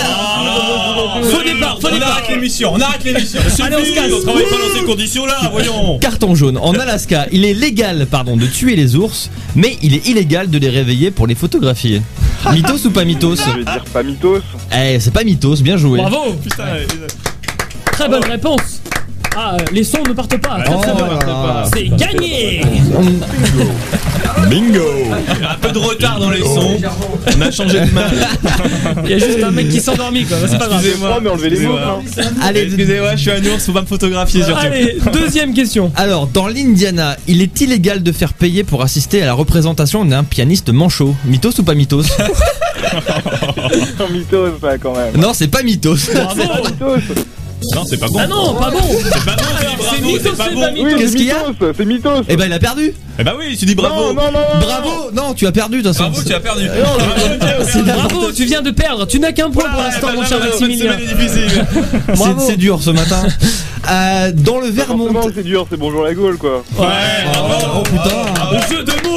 Faux 1.23 1.43
départ, 1.43 1.79
faux 1.81 1.91
départ. 1.91 2.23
l'émission, 2.31 2.73
on 2.75 2.81
arrête 2.81 3.05
l'émission. 3.05 3.41
Allez, 3.65 3.77
on 3.77 3.85
se 3.85 3.95
casse. 3.95 4.13
On 4.13 4.23
travaille 4.23 4.45
pas 4.45 4.57
dans 4.57 4.79
ces 4.81 4.85
conditions-là, 4.85 5.49
voyons 5.53 5.99
Carton 5.99 6.35
jaune. 6.35 6.59
En 6.59 6.73
Alaska, 6.75 7.27
il 7.33 7.45
est 7.45 7.55
légal, 7.55 8.07
pardon, 8.11 8.37
de 8.37 8.47
tuer 8.47 8.77
les 8.77 8.97
ours, 8.97 9.31
mais 9.55 9.77
il 9.83 9.95
est 9.95 10.07
illégal 10.09 10.51
de 10.51 10.59
les 10.59 10.69
réveiller 10.69 11.11
pour 11.11 11.27
les 11.27 11.35
photographier. 11.35 12.03
Mythos 12.53 12.87
ou 12.87 12.91
pas 12.91 13.05
mythos 13.05 13.37
Je 13.37 13.59
vais 13.59 13.65
dire 13.65 13.85
pas 13.93 14.03
mythos. 14.03 14.41
Eh, 14.77 14.99
c'est 15.01 15.13
pas 15.13 15.25
mythos, 15.25 15.57
bien 15.63 15.77
joué. 15.77 15.99
Bravo. 16.01 16.37
Très 17.97 18.09
bonne 18.11 18.25
réponse. 18.25 18.83
Ah, 19.35 19.55
euh, 19.55 19.65
les 19.73 19.85
sons 19.85 20.03
ne 20.07 20.13
partent 20.13 20.37
pas. 20.37 20.61
Très, 20.63 20.77
très 20.77 20.93
Oh. 20.93 21.69
C'est 21.75 21.89
gagné. 21.97 22.61
Bingo 24.51 24.83
Un 25.51 25.55
peu 25.63 25.73
de 25.73 25.79
retard 25.79 26.21
dans 26.21 26.29
les 26.29 26.43
sons. 26.43 26.77
On 27.39 27.41
a 27.41 27.51
changé 27.51 27.81
de 27.81 27.91
main. 27.95 28.07
Il 29.05 29.11
y 29.11 29.15
a 29.15 29.19
juste 29.19 29.43
un 29.43 29.51
mec 29.51 29.71
qui 29.71 29.81
s'est 29.81 29.91
endormi 29.91 30.27
quoi. 30.27 30.37
C'est 30.47 30.59
pas 30.59 30.69
grave. 30.69 30.85
Oh, 31.03 31.21
mais 31.23 31.31
enlevez 31.31 31.49
les 31.49 31.61
mots, 31.61 31.79
hein. 31.79 32.01
Allez, 32.43 32.65
Excusez-moi, 32.65 33.17
je 33.17 33.21
suis 33.23 33.31
un 33.31 33.43
ours, 33.47 33.65
faut 33.65 33.73
pas 33.73 33.81
me 33.81 33.87
photographier 33.87 34.43
surtout. 34.43 34.67
Allez, 34.67 34.99
deuxième 35.15 35.55
question. 35.55 35.91
Alors, 35.97 36.27
dans 36.27 36.49
l'Indiana, 36.49 37.17
il 37.27 37.41
est 37.41 37.59
illégal 37.63 38.03
de 38.03 38.13
faire 38.13 38.35
payer 38.35 38.63
pour 38.63 38.83
assister 38.83 39.23
à 39.23 39.27
la 39.27 39.33
représentation 39.33 40.05
d'un 40.05 40.23
pianiste 40.23 40.69
manchot. 40.69 41.15
Mythos 41.25 41.59
ou 41.61 41.63
pas 41.63 41.75
mythos? 41.75 42.03
Mythos, 44.13 44.59
ça, 44.61 44.77
quand 44.77 44.95
même. 44.95 45.17
Non, 45.17 45.33
c'est 45.33 45.49
pas 45.49 45.63
mythos. 45.63 46.11
Bravo. 46.13 46.43
Mythos 46.43 47.15
Non, 47.75 47.85
c'est 47.85 47.97
pas 47.99 48.07
bon. 48.07 48.19
Ah 48.19 48.27
non, 48.27 48.55
pas 48.55 48.71
bon. 48.71 48.79
C'est 48.81 49.25
pas 49.25 49.37
bon, 49.37 49.43
Alors, 49.59 49.77
bravo, 49.77 49.95
c'est 49.95 50.01
mythos, 50.03 50.31
c'est 50.37 50.37
pas 50.37 50.71
mythos. 50.71 50.97
Qu'est-ce 50.99 51.11
c'est 51.13 51.17
qu'il 51.17 51.27
y 51.27 51.31
a 51.31 51.45
c'est 51.77 51.85
mythos 51.85 52.23
Eh 52.29 52.37
ben, 52.37 52.47
il 52.47 52.53
a 52.53 52.59
perdu. 52.59 52.95
Eh 53.19 53.25
bah 53.25 53.33
oui, 53.39 53.57
tu 53.57 53.65
dis 53.65 53.75
bravo. 53.75 54.13
Non, 54.13 54.15
non, 54.15 54.33
non, 54.33 54.61
Bravo. 54.61 55.11
Non, 55.15 55.35
tu 55.35 55.47
as 55.47 55.53
perdu 55.53 55.83
de 55.83 55.89
toute 55.89 55.97
façon. 55.97 56.11
Bravo, 56.11 56.27
tu 56.27 56.35
as 56.35 56.41
perdu. 56.41 56.69
C'est 57.73 57.83
n'importe- 57.83 58.11
Bravo, 58.13 58.33
tu 58.33 58.45
viens 58.45 58.63
de 58.63 58.71
perdre. 58.71 59.07
Tu 59.07 59.19
n'as 59.19 59.33
qu'un 59.33 59.51
point 59.51 59.65
pour 59.71 59.83
l'instant, 59.83 60.09
mon 60.15 60.25
cher 60.25 60.39
Maximilien. 60.41 60.97
C'est- 62.47 62.57
dur 62.57 62.81
ce 62.83 62.91
matin. 62.91 63.23
Euh, 63.89 64.33
dans 64.35 64.59
le 64.59 64.67
Vermont. 64.69 65.09
C'est 65.33 65.45
dur, 65.45 65.65
c'est 65.71 65.77
bonjour 65.77 66.03
la 66.03 66.13
Gaule, 66.13 66.39
quoi. 66.39 66.65
Ouais. 66.77 66.87
Oh 67.73 67.83
putain. 67.85 68.51
Le 68.51 68.77
jeu 68.77 68.83
de 68.83 68.91
mots. 69.09 69.16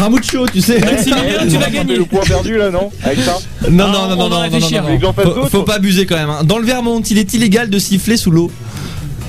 Ramucho, 0.00 0.46
tu 0.48 0.60
sais. 0.60 0.78
Maximilien, 0.80 1.22
tu 1.42 1.50
C'est 1.50 1.72
gagné. 1.72 1.96
le 1.96 2.04
point 2.04 2.22
perdu, 2.26 2.56
là, 2.56 2.70
non 2.70 2.90
Avec 3.04 3.20
ça 3.20 3.38
Non, 3.70 3.84
Ah, 3.86 3.92
non, 3.92 3.92
non, 4.16 4.24
on 4.24 4.28
non, 4.28 4.50
non, 4.50 5.14
non, 5.34 5.48
Faut, 5.48 5.62
pas 5.62 5.74
abuser 5.76 6.06
quand 6.06 6.16
même. 6.16 6.30
hein. 6.30 6.40
Dans 6.44 6.58
le 6.58 6.64
Vermont, 6.66 7.00
il 7.00 7.18
est 7.18 7.32
illégal 7.34 7.70
de 7.70 7.78
siffler 7.78 8.16
sous 8.16 8.30
l'eau. 8.30 8.50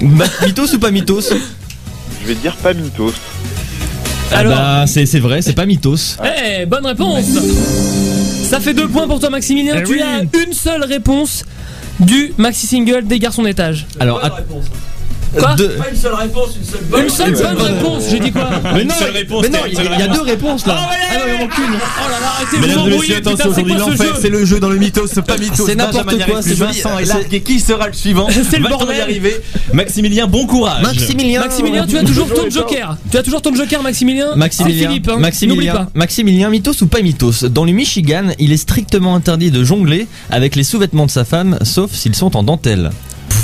Ma- 0.01 0.25
Mythos 0.45 0.73
ou 0.73 0.79
pas 0.79 0.91
mythos? 0.91 1.31
Je 2.21 2.27
vais 2.27 2.35
dire 2.35 2.55
pas 2.55 2.73
mythos. 2.73 3.13
Alors, 4.33 4.55
Bah, 4.55 4.85
c'est 4.87 5.19
vrai, 5.19 5.41
c'est 5.41 5.53
pas 5.53 5.65
mythos. 5.65 6.17
eh, 6.23 6.65
bonne 6.65 6.85
réponse. 6.85 7.25
Ça 8.49 8.59
fait 8.59 8.73
deux 8.73 8.87
points 8.87 9.07
pour 9.07 9.19
toi, 9.19 9.29
Maximilien. 9.29 9.75
Eh 9.79 9.83
tu 9.83 9.93
oui. 9.93 10.01
as 10.01 10.21
une 10.45 10.53
seule 10.53 10.83
réponse 10.83 11.43
du 11.99 12.33
maxi 12.37 12.65
single 12.67 13.05
des 13.05 13.19
garçons 13.19 13.43
d'étage. 13.43 13.85
Alors, 13.99 14.23
att- 14.23 14.43
Quoi 15.37 15.55
deux- 15.55 15.77
Une 15.89 17.09
seule 17.09 17.35
bonne 17.35 17.61
réponse. 17.61 18.03
J'ai 18.09 18.19
dit 18.19 18.31
quoi 18.31 18.49
Mais 18.73 18.83
non, 18.83 18.93
seule 18.95 19.11
réponse, 19.11 19.43
mais 19.43 19.49
non, 19.49 19.65
une 19.65 19.71
il 19.71 19.75
seule 19.77 19.85
y 19.85 19.89
a 19.89 19.95
réponse. 19.97 20.17
deux 20.17 20.23
réponses 20.23 20.65
là. 20.67 20.75
Ah 20.77 20.89
non, 21.17 21.23
il 21.27 21.33
en 21.35 21.37
manque 21.39 21.57
une. 21.57 21.63
Oh 21.63 22.09
là 22.09 22.19
là, 22.19 22.27
arrêtez 22.35 22.57
de 22.57 22.61
Mesdames 22.61 22.77
vous 22.79 22.81
et 22.81 22.89
messieurs, 22.89 22.93
embrouiller. 22.93 23.15
attention, 23.15 23.49
aujourd'hui 23.49 23.73
l'enfer, 23.75 23.97
jeu 24.15 24.21
c'est 24.21 24.29
le 24.29 24.45
jeu 24.45 24.59
dans 24.59 24.69
le 24.69 24.77
mythos, 24.77 25.07
pas 25.25 25.37
mythos. 25.37 25.65
C'est 25.65 25.75
n'importe 25.75 26.25
quoi, 26.25 26.41
c'est. 26.41 26.53
Vincent. 26.55 26.89
Et 27.31 27.41
qui 27.41 27.59
sera 27.59 27.87
le 27.87 27.93
suivant 27.93 28.27
C'est 28.49 28.59
le 28.59 28.67
bordel. 28.67 28.97
y 28.97 29.01
arriver 29.01 29.35
Maximilien, 29.73 30.27
bon 30.27 30.45
courage. 30.45 30.83
Maximilien. 30.83 31.41
Maximilien, 31.41 31.87
tu 31.87 31.97
as 31.97 32.03
toujours 32.03 32.27
ton 32.33 32.49
joker. 32.49 32.97
Tu 33.09 33.17
as 33.17 33.23
toujours 33.23 33.41
ton 33.41 33.55
joker, 33.55 33.81
Maximilien. 33.81 34.35
Maximilien, 34.35 34.81
C'est 34.81 34.87
Philippe, 34.87 35.09
hein. 35.09 35.17
Maximilien, 35.17 35.73
pas. 35.73 35.87
Maximilien, 35.93 36.49
mythos 36.49 36.81
ou 36.81 36.87
pas 36.87 37.01
mythos 37.01 37.43
Dans 37.45 37.63
le 37.65 37.71
Michigan, 37.71 38.25
il 38.39 38.51
est 38.51 38.57
strictement 38.57 39.15
interdit 39.15 39.49
de 39.51 39.63
jongler 39.63 40.07
avec 40.29 40.55
les 40.55 40.63
sous-vêtements 40.63 41.05
de 41.05 41.11
sa 41.11 41.23
femme, 41.25 41.57
sauf 41.63 41.91
s'ils 41.93 42.15
sont 42.15 42.35
en 42.35 42.43
dentelle. 42.43 42.91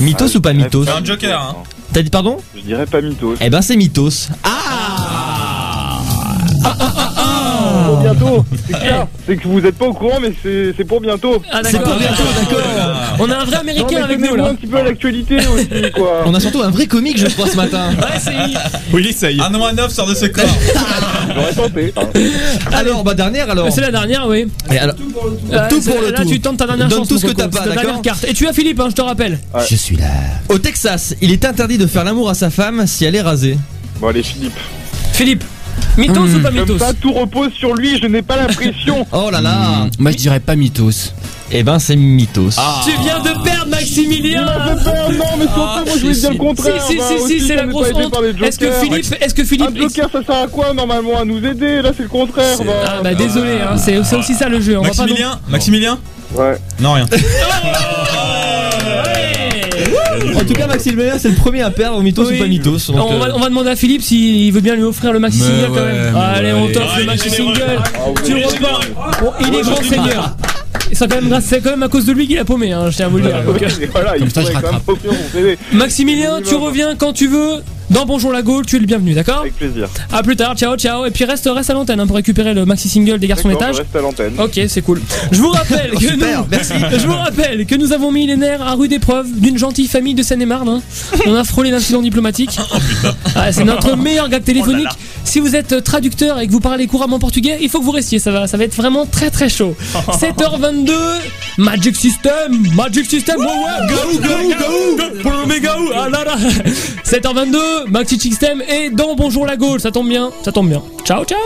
Mythos 0.01 0.35
ou 0.35 0.41
pas 0.41 0.53
mythos 0.53 0.85
C'est 0.85 0.91
un 0.91 1.03
joker, 1.03 1.41
hein. 1.41 1.63
T'as 1.97 2.03
dit 2.03 2.11
pardon? 2.11 2.37
Je 2.55 2.61
dirais 2.61 2.85
pas 2.85 3.01
mythos. 3.01 3.33
Eh 3.41 3.49
ben 3.49 3.63
c'est 3.63 3.75
mythos. 3.75 4.29
Pour 7.97 8.13
bientôt, 8.13 8.45
c'est 8.67 8.77
clair. 8.79 9.07
C'est 9.27 9.35
que 9.35 9.47
vous 9.47 9.65
êtes 9.65 9.75
pas 9.77 9.85
au 9.87 9.93
courant, 9.93 10.19
mais 10.21 10.31
c'est 10.41 10.73
c'est 10.77 10.85
pour 10.85 11.01
bientôt. 11.01 11.41
Ah 11.51 11.59
C'est 11.63 11.73
d'accord. 11.73 11.89
pour 11.91 11.99
bientôt, 11.99 12.23
d'accord. 12.39 12.65
On 13.19 13.29
a 13.29 13.35
un 13.39 13.43
vrai 13.43 13.57
américain 13.57 14.03
avec 14.03 14.19
nous 14.19 14.35
là. 14.35 14.45
un 14.51 14.55
petit 14.55 14.67
peu 14.67 14.77
à 14.77 14.83
l'actualité 14.83 15.35
aussi, 15.53 15.67
quoi. 15.95 16.21
On 16.25 16.33
a 16.33 16.39
surtout 16.39 16.61
un 16.61 16.69
vrai 16.69 16.85
comique, 16.87 17.17
je 17.17 17.27
crois, 17.27 17.47
ce 17.49 17.55
matin. 17.57 17.89
Ouais, 17.97 18.19
c'est. 18.19 18.31
Oui, 18.93 19.01
il 19.03 19.07
essaye. 19.09 19.41
Un 19.41 19.49
noix 19.49 19.73
neuf 19.73 19.91
sort 19.91 20.07
de 20.07 20.13
ce 20.15 20.27
corps. 20.27 20.45
J'aurais 21.35 21.53
tenté. 21.53 21.93
hein. 21.97 22.07
Alors, 22.71 23.03
bah 23.03 23.13
dernière 23.13 23.49
alors. 23.49 23.67
C'est 23.71 23.81
la 23.81 23.91
dernière, 23.91 24.25
oui. 24.27 24.47
Et 24.71 24.77
alors, 24.77 24.95
Euh, 25.51 25.67
tout 25.69 25.81
pour 25.81 25.99
le 26.01 26.11
là, 26.11 26.21
tout. 26.23 26.29
tu 26.29 26.39
tentes 26.39 26.57
ta 26.57 26.67
dernière 26.67 26.87
Donne 26.87 26.99
chance. 26.99 27.07
tout 27.09 27.15
mon 27.15 27.19
ce 27.19 27.25
que 27.27 27.31
t'as 27.33 27.47
pas, 27.49 27.65
d'accord 27.67 28.01
carte. 28.01 28.23
Et 28.29 28.33
tu 28.33 28.47
as 28.47 28.53
Philippe, 28.53 28.79
hein, 28.79 28.87
je 28.89 28.95
te 28.95 29.01
rappelle. 29.01 29.39
Je 29.69 29.75
suis 29.75 29.97
là. 29.97 30.05
Au 30.49 30.57
Texas, 30.57 31.15
il 31.21 31.31
est 31.31 31.43
interdit 31.43 31.77
de 31.77 31.85
faire 31.87 32.05
l'amour 32.05 32.29
à 32.29 32.33
sa 32.33 32.49
femme 32.49 32.87
si 32.87 33.03
elle 33.05 33.15
est 33.15 33.21
rasée. 33.21 33.57
Bon, 33.99 34.07
allez, 34.07 34.23
Philippe. 34.23 34.53
Philippe, 35.11 35.43
mythos 35.97 36.21
ou 36.35 36.39
pas 36.41 36.49
Comme 36.49 36.59
mythos 36.59 36.77
ça, 36.79 36.93
tout 36.93 37.13
repose 37.13 37.51
sur 37.53 37.73
lui, 37.73 37.97
je 38.01 38.07
n'ai 38.07 38.21
pas 38.21 38.37
l'impression. 38.37 39.05
Oh 39.11 39.29
là 39.31 39.41
là. 39.41 39.87
Moi 39.99 40.11
je 40.11 40.17
dirais 40.17 40.39
pas 40.39 40.55
mythos. 40.55 41.13
Eh 41.51 41.63
ben 41.63 41.79
c'est 41.79 41.95
mythos. 41.95 42.55
Tu 42.83 42.91
viens 43.01 43.19
de 43.19 43.43
perdre 43.43 43.67
Maximilien 43.69 44.45
non, 44.45 44.75
mais 45.39 45.45
surtout, 45.45 45.57
moi 45.57 45.83
je 45.95 45.99
voulais 46.01 46.13
dire 46.13 46.29
le 46.29 46.33
Si, 46.35 46.37
contraire. 46.37 46.83
si, 46.83 46.97
bah, 46.97 47.03
si, 47.07 47.13
aussi, 47.23 47.39
si, 47.39 47.47
c'est 47.47 47.55
la 47.55 47.65
grosse 47.65 47.89
pas 47.91 47.99
honte. 47.99 48.17
Est-ce 48.43 48.59
que. 48.59 48.71
Philippe, 48.71 49.05
est-ce 49.21 49.33
que 49.33 49.41
Un 49.41 49.45
Philippe. 49.45 49.77
joker, 49.77 50.09
ça 50.11 50.23
sert 50.25 50.43
à 50.43 50.47
quoi 50.47 50.73
normalement 50.73 51.19
À 51.19 51.25
nous 51.25 51.43
aider 51.45 51.81
Là, 51.81 51.91
c'est 51.95 52.03
le 52.03 52.09
contraire. 52.09 52.57
bah. 52.59 52.71
Ah 52.85 53.01
bah 53.03 53.13
désolé, 53.13 53.59
hein, 53.61 53.77
c'est 53.77 53.97
aussi 53.97 54.33
ça 54.33 54.49
le 54.49 54.59
jeu. 54.59 54.77
On 54.77 54.81
va 54.81 54.89
pas 54.89 54.95
Maximilien 55.03 55.39
Maximilien 55.47 55.99
Ouais. 56.35 56.57
Non, 56.79 56.93
rien. 56.93 57.05
En 60.37 60.45
tout 60.45 60.53
cas, 60.53 60.67
Maximilien, 60.67 61.17
c'est 61.17 61.29
le 61.29 61.35
premier 61.35 61.61
à 61.61 61.71
perdre, 61.71 62.01
mythos 62.01 62.25
Oui. 62.27 62.35
ou 62.35 62.39
pas 62.39 62.47
mythos. 62.47 62.91
donc, 62.91 63.09
on, 63.11 63.17
va, 63.17 63.27
euh, 63.27 63.31
on 63.35 63.39
va 63.39 63.49
demander 63.49 63.69
à 63.71 63.75
Philippe 63.75 64.01
s'il 64.03 64.51
veut 64.53 64.61
bien 64.61 64.75
lui 64.75 64.83
offrir 64.83 65.11
le 65.11 65.19
maxi 65.19 65.39
Mais 65.41 65.45
single 65.47 65.67
quand 65.67 65.73
ouais, 65.75 65.93
même. 65.93 66.13
mais 66.13 66.19
Allez, 66.19 66.51
ouais. 66.51 66.59
on 66.59 66.67
t'offre 66.71 66.87
Ah, 66.93 66.97
le 66.97 67.01
il 67.01 67.03
est 67.03 67.07
maxi 67.07 67.29
généreux. 67.29 67.53
single. 67.55 68.23
tu 68.25 68.33
le. 68.33 68.41
Bon, 69.21 69.31
il 69.41 69.55
est 69.55 69.61
grand 69.61 69.83
seigneur. 69.83 70.35
C'est 70.93 71.09
quand, 71.09 71.15
même 71.15 71.27
grâce- 71.29 71.45
c'est 71.45 71.59
quand 71.61 71.71
même 71.71 71.83
à 71.83 71.89
cause 71.89 72.05
de 72.05 72.13
lui 72.13 72.27
qu'il 72.27 72.39
a 72.39 72.45
paumé, 72.45 72.71
hein, 72.71 72.89
je 72.89 72.95
tiens 72.95 73.07
à 73.07 73.09
vous 73.09 73.17
le 73.17 73.23
dire. 73.23 73.43
Donc, 73.43 73.61
euh, 73.61 73.67
Voilà, 73.91 74.15
il 74.15 74.19
Comme 74.21 74.29
ça, 74.29 74.41
je 74.41 74.47
pourrait 74.47 74.53
quand 74.53 74.61
même 74.61 74.71
rattrape. 74.75 74.89
offrir 74.89 75.11
mon 75.11 75.29
CD. 75.33 75.57
Maximilien, 75.73 76.39
tu 76.47 76.55
reviens 76.55 76.95
quand 76.95 77.11
tu 77.13 77.27
veux. 77.27 77.55
Dans 77.89 78.05
Bonjour 78.05 78.33
la 78.33 78.41
Gaule, 78.41 78.65
tu 78.65 78.75
es 78.75 78.79
le 78.79 78.85
bienvenu, 78.85 79.13
d'accord 79.13 79.39
Avec 79.41 79.55
plaisir. 79.55 79.87
À 80.11 80.21
plus 80.21 80.35
tard, 80.35 80.55
ciao, 80.55 80.75
ciao. 80.75 81.05
Et 81.05 81.11
puis 81.11 81.23
reste, 81.23 81.49
reste 81.51 81.69
à 81.69 81.73
l'antenne 81.73 82.01
hein, 82.01 82.05
pour 82.07 82.17
récupérer 82.17 82.53
le 82.53 82.65
maxi 82.65 82.89
single 82.89 83.17
des 83.17 83.27
garçons 83.27 83.47
d'étage. 83.47 83.77
reste 83.77 83.95
à 83.95 84.01
l'antenne. 84.01 84.33
Ok, 84.39 84.59
c'est 84.67 84.81
cool. 84.81 85.01
Je 85.31 85.37
vous 85.41 85.49
rappelle 85.49 85.91
que 85.91 85.99
Super, 86.09 86.39
nous, 86.41 86.45
merci. 86.51 86.73
je 86.91 87.07
vous 87.07 87.13
rappelle 87.15 87.65
que 87.65 87.75
nous 87.75 87.93
avons 87.93 88.11
mis 88.11 88.27
les 88.27 88.35
nerfs 88.35 88.61
à 88.61 88.73
rude 88.73 88.91
épreuve 88.91 89.27
d'une 89.39 89.57
gentille 89.57 89.87
famille 89.87 90.15
de 90.15 90.21
Seine-et-Marne. 90.21 90.67
hein. 90.67 90.81
On 91.27 91.33
a 91.35 91.45
frôlé 91.45 91.71
l'incident 91.71 92.01
diplomatique. 92.01 92.59
Ah, 93.35 93.51
c'est 93.51 93.63
notre 93.63 93.95
meilleur 93.95 94.29
gag 94.29 94.43
téléphonique. 94.43 94.87
Si 95.23 95.39
vous 95.39 95.55
êtes 95.55 95.83
traducteur 95.83 96.39
et 96.39 96.47
que 96.47 96.51
vous 96.51 96.59
parlez 96.59 96.87
couramment 96.87 97.19
portugais, 97.19 97.59
il 97.61 97.69
faut 97.69 97.79
que 97.79 97.85
vous 97.85 97.91
restiez. 97.91 98.17
Ça 98.19 98.31
va, 98.31 98.47
ça 98.47 98.57
va 98.57 98.63
être 98.63 98.75
vraiment 98.75 99.05
très 99.05 99.29
très 99.29 99.47
chaud. 99.47 99.75
7h22, 99.93 100.91
Magic 101.59 101.95
System, 101.95 102.65
Magic 102.73 103.05
System, 103.05 103.37
ouais 103.37 103.45
ouais, 103.45 103.87
gaou 103.87 104.19
gaou 104.19 104.49
gaou, 104.49 105.21
pour 105.21 105.31
le 105.31 105.45
méga 105.45 105.77
ou, 105.79 105.89
ah 105.95 106.09
là 106.09 106.23
là. 106.25 106.35
7h22, 107.77 107.89
Magic 107.89 108.21
System 108.21 108.61
et 108.61 108.89
dans 108.89 109.15
Bonjour 109.15 109.45
la 109.45 109.55
Gaule, 109.57 109.79
ça 109.79 109.91
tombe 109.91 110.09
bien, 110.09 110.31
ça 110.43 110.51
tombe 110.51 110.67
bien. 110.69 110.81
Ciao 111.03 111.23
ciao. 111.25 111.37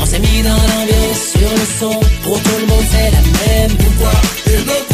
On 0.00 0.06
s'est 0.06 0.18
mis 0.18 0.42
dans 0.42 0.50
l'ambiance 0.50 1.28
sur 1.32 1.40
le 1.40 1.66
son. 1.78 2.00
Pour 2.22 2.40
tout 2.42 2.58
le 2.60 2.66
monde 2.66 2.84
c'est 2.90 3.10
la 3.10 3.20
même. 3.20 3.76
Pourquoi? 3.76 4.12
Oh 4.46 4.50
non 4.66 4.88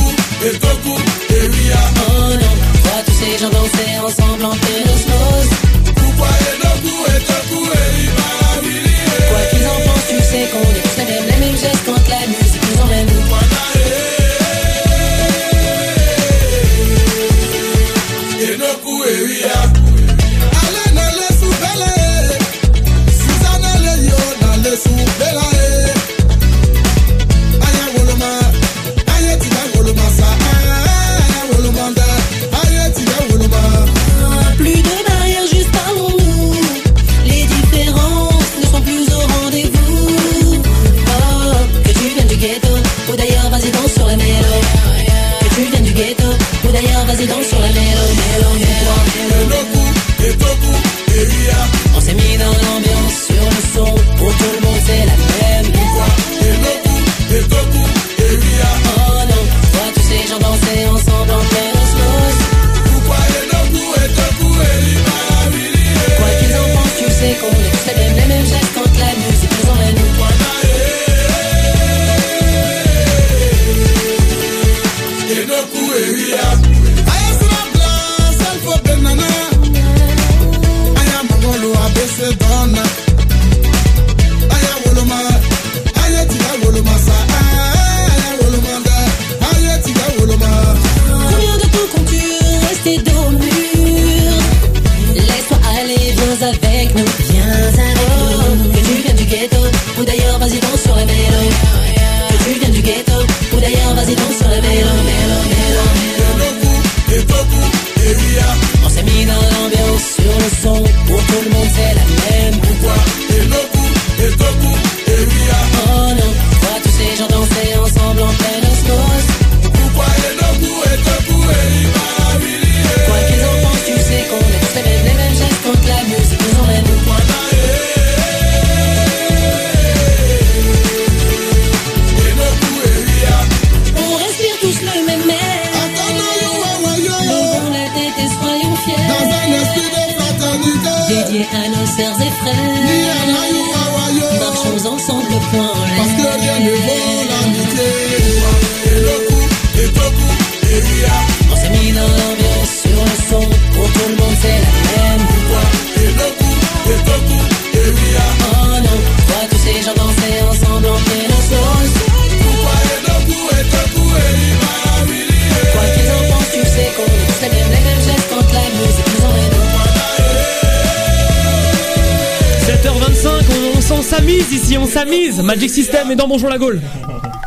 System 176.04 176.10
et 176.12 176.16
dans 176.16 176.28
Bonjour 176.28 176.50
la 176.50 176.58
Gaule. 176.58 176.80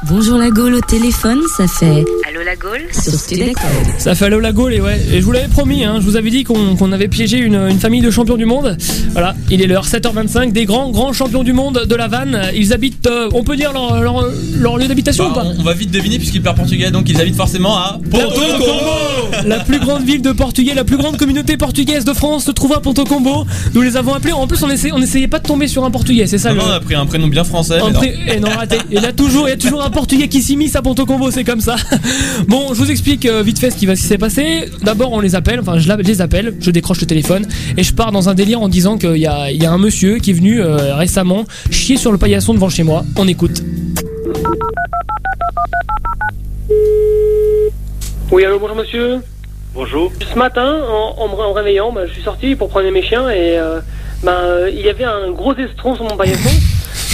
Bonjour 0.09 0.37
la 0.37 0.49
Gaule 0.49 0.75
au 0.75 0.81
téléphone, 0.81 1.39
ça 1.57 1.67
fait 1.67 2.05
Allô 2.27 2.41
la 2.45 2.55
Gaule 2.55 2.81
sur. 2.91 3.13
Ça 3.97 4.15
fait 4.15 4.25
allô 4.25 4.39
la 4.39 4.51
Gaule 4.51 4.73
et 4.73 4.81
ouais. 4.81 4.99
Et 5.11 5.19
je 5.19 5.25
vous 5.25 5.31
l'avais 5.31 5.47
promis, 5.49 5.83
hein, 5.83 5.97
je 5.99 6.05
vous 6.05 6.15
avais 6.15 6.29
dit 6.29 6.43
qu'on 6.43 6.75
qu'on 6.75 6.91
avait 6.91 7.07
piégé 7.07 7.37
une, 7.37 7.55
une 7.55 7.79
famille 7.79 8.01
de 8.01 8.09
champions 8.09 8.37
du 8.37 8.45
monde. 8.45 8.77
Voilà, 9.11 9.35
il 9.51 9.61
est 9.61 9.67
l'heure 9.67 9.85
7h25, 9.85 10.53
des 10.53 10.65
grands 10.65 10.89
grands 10.91 11.13
champions 11.13 11.43
du 11.43 11.51
monde 11.53 11.85
de 11.87 11.95
la 11.95 12.07
vanne. 12.07 12.41
Ils 12.55 12.73
habitent, 12.73 13.07
euh, 13.07 13.29
on 13.33 13.43
peut 13.43 13.55
dire 13.57 13.73
leur, 13.73 14.01
leur, 14.01 14.25
leur 14.59 14.77
lieu 14.77 14.87
d'habitation 14.87 15.25
Bah, 15.25 15.31
ou 15.31 15.33
pas 15.35 15.43
on, 15.43 15.59
on 15.59 15.63
va 15.63 15.73
vite 15.73 15.91
deviner 15.91 16.17
puisqu'ils 16.17 16.41
parlent 16.41 16.55
portugais 16.57 16.89
donc 16.89 17.09
ils 17.09 17.19
habitent 17.19 17.35
forcément 17.35 17.75
à 17.77 17.99
Porto 18.09 18.39
Combo 18.59 19.26
La 19.45 19.59
plus 19.59 19.79
grande 19.79 20.03
ville 20.03 20.21
de 20.21 20.31
Portugais, 20.31 20.73
la 20.73 20.83
plus 20.83 20.97
grande 20.97 21.17
communauté 21.17 21.57
portugaise 21.57 22.05
de 22.05 22.13
France 22.13 22.45
se 22.45 22.51
trouve 22.51 22.73
à 22.73 22.79
Ponto 22.79 23.03
Combo. 23.05 23.45
Nous 23.73 23.81
les 23.81 23.95
avons 23.97 24.13
appelés. 24.13 24.33
En 24.33 24.47
plus, 24.47 24.61
on 24.63 24.69
essayait, 24.69 24.93
on 24.93 25.01
essayait 25.01 25.27
pas 25.27 25.39
de 25.39 25.47
tomber 25.47 25.67
sur 25.67 25.83
un 25.85 25.91
portugais, 25.91 26.27
c'est 26.27 26.37
ça 26.37 26.49
Non, 26.49 26.55
le. 26.55 26.61
non, 26.61 26.67
on 26.67 26.71
a 26.73 26.79
pris 26.79 26.95
un 26.95 27.05
prénom 27.05 27.27
bien 27.27 27.43
français. 27.43 27.79
Un 27.79 27.91
pré- 27.91 28.15
eh 28.27 28.39
non, 28.39 28.49
raté. 28.49 28.77
Il 28.91 29.01
y 29.01 29.05
a 29.05 29.13
toujours, 29.13 29.47
il 29.47 29.51
y 29.51 29.53
a 29.53 29.57
toujours 29.57 29.83
un 29.83 29.89
portugais 29.89 30.27
qui 30.27 30.41
s'immisce 30.41 30.75
à 30.75 30.81
Ponto 30.81 31.05
Combo, 31.05 31.31
c'est 31.31 31.43
comme 31.43 31.61
ça. 31.61 31.75
Bon, 32.47 32.69
je 32.73 32.75
vous 32.79 32.89
explique 32.91 33.25
euh, 33.25 33.41
vite 33.43 33.59
fait 33.59 33.71
ce 33.71 33.75
qui 33.77 33.85
va 33.85 33.95
ce 33.95 34.01
qui 34.01 34.07
s'est 34.07 34.17
passé. 34.17 34.69
D'abord, 34.83 35.11
on 35.13 35.19
les 35.19 35.35
appelle, 35.35 35.59
enfin, 35.59 35.77
je 35.77 35.91
les 35.91 36.21
appelle, 36.21 36.55
je 36.59 36.71
décroche 36.71 37.01
le 37.01 37.07
téléphone 37.07 37.45
et 37.77 37.83
je 37.83 37.93
pars 37.93 38.11
dans 38.11 38.29
un 38.29 38.33
délire 38.35 38.61
en 38.61 38.69
disant 38.69 38.97
qu'il 38.97 39.17
y 39.17 39.27
a, 39.27 39.51
il 39.51 39.61
y 39.61 39.65
a 39.65 39.71
un 39.71 39.77
monsieur 39.77 40.17
qui 40.19 40.31
est 40.31 40.33
venu 40.33 40.61
euh, 40.61 40.95
récemment 40.95 41.45
chier 41.71 41.97
sur 41.97 42.11
le 42.11 42.17
paillasson 42.17 42.53
devant 42.53 42.69
chez 42.69 42.83
moi. 42.83 43.03
On 43.15 43.27
écoute. 43.27 43.61
Oui, 48.31 48.43
allô, 48.45 48.59
bonjour 48.59 48.75
monsieur. 48.75 49.21
Bonjour. 49.73 50.11
Ce 50.19 50.37
matin, 50.37 50.81
en, 50.89 51.15
en 51.21 51.27
me 51.29 51.53
réveillant, 51.53 51.91
bah, 51.91 52.05
je 52.07 52.13
suis 52.13 52.21
sorti 52.21 52.55
pour 52.55 52.69
prendre 52.69 52.89
mes 52.91 53.01
chiens 53.03 53.29
et 53.29 53.57
euh, 53.57 53.79
bah, 54.23 54.69
il 54.69 54.81
y 54.81 54.89
avait 54.89 55.03
un 55.05 55.31
gros 55.31 55.55
estron 55.55 55.95
sur 55.95 56.03
mon 56.03 56.17
paillasson. 56.17 56.49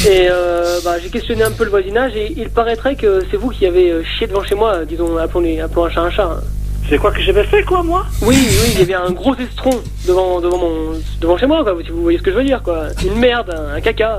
Et 0.09 0.27
euh, 0.29 0.79
bah, 0.83 0.95
j'ai 1.01 1.09
questionné 1.09 1.43
un 1.43 1.51
peu 1.51 1.65
le 1.65 1.69
voisinage 1.69 2.15
et 2.15 2.33
il 2.35 2.49
paraîtrait 2.49 2.95
que 2.95 3.21
c'est 3.29 3.37
vous 3.37 3.49
qui 3.49 3.65
avez 3.65 3.91
euh, 3.91 4.03
chié 4.03 4.27
devant 4.27 4.43
chez 4.43 4.55
moi, 4.55 4.73
euh, 4.77 4.85
disons, 4.85 5.15
appelons, 5.17 5.43
appelons 5.63 5.85
un 5.85 5.89
chat 5.91 6.01
un 6.01 6.11
chat. 6.11 6.23
hein. 6.25 6.41
C'est 6.89 6.97
quoi 6.97 7.11
que 7.11 7.21
j'avais 7.21 7.43
fait, 7.45 7.63
quoi, 7.63 7.83
moi? 7.83 8.05
Oui, 8.21 8.35
oui, 8.35 8.71
il 8.73 8.79
y 8.79 8.81
avait 8.81 8.93
un 8.95 9.11
gros 9.11 9.35
estron 9.35 9.81
devant, 10.07 10.41
devant, 10.41 10.57
mon, 10.57 10.99
devant 11.21 11.37
chez 11.37 11.45
moi, 11.45 11.63
quoi, 11.63 11.77
si 11.83 11.91
vous 11.91 12.01
voyez 12.01 12.17
ce 12.17 12.23
que 12.23 12.31
je 12.31 12.37
veux 12.37 12.43
dire, 12.43 12.61
quoi. 12.63 12.87
Une 13.05 13.15
merde, 13.19 13.53
un, 13.55 13.75
un 13.75 13.81
caca. 13.81 14.17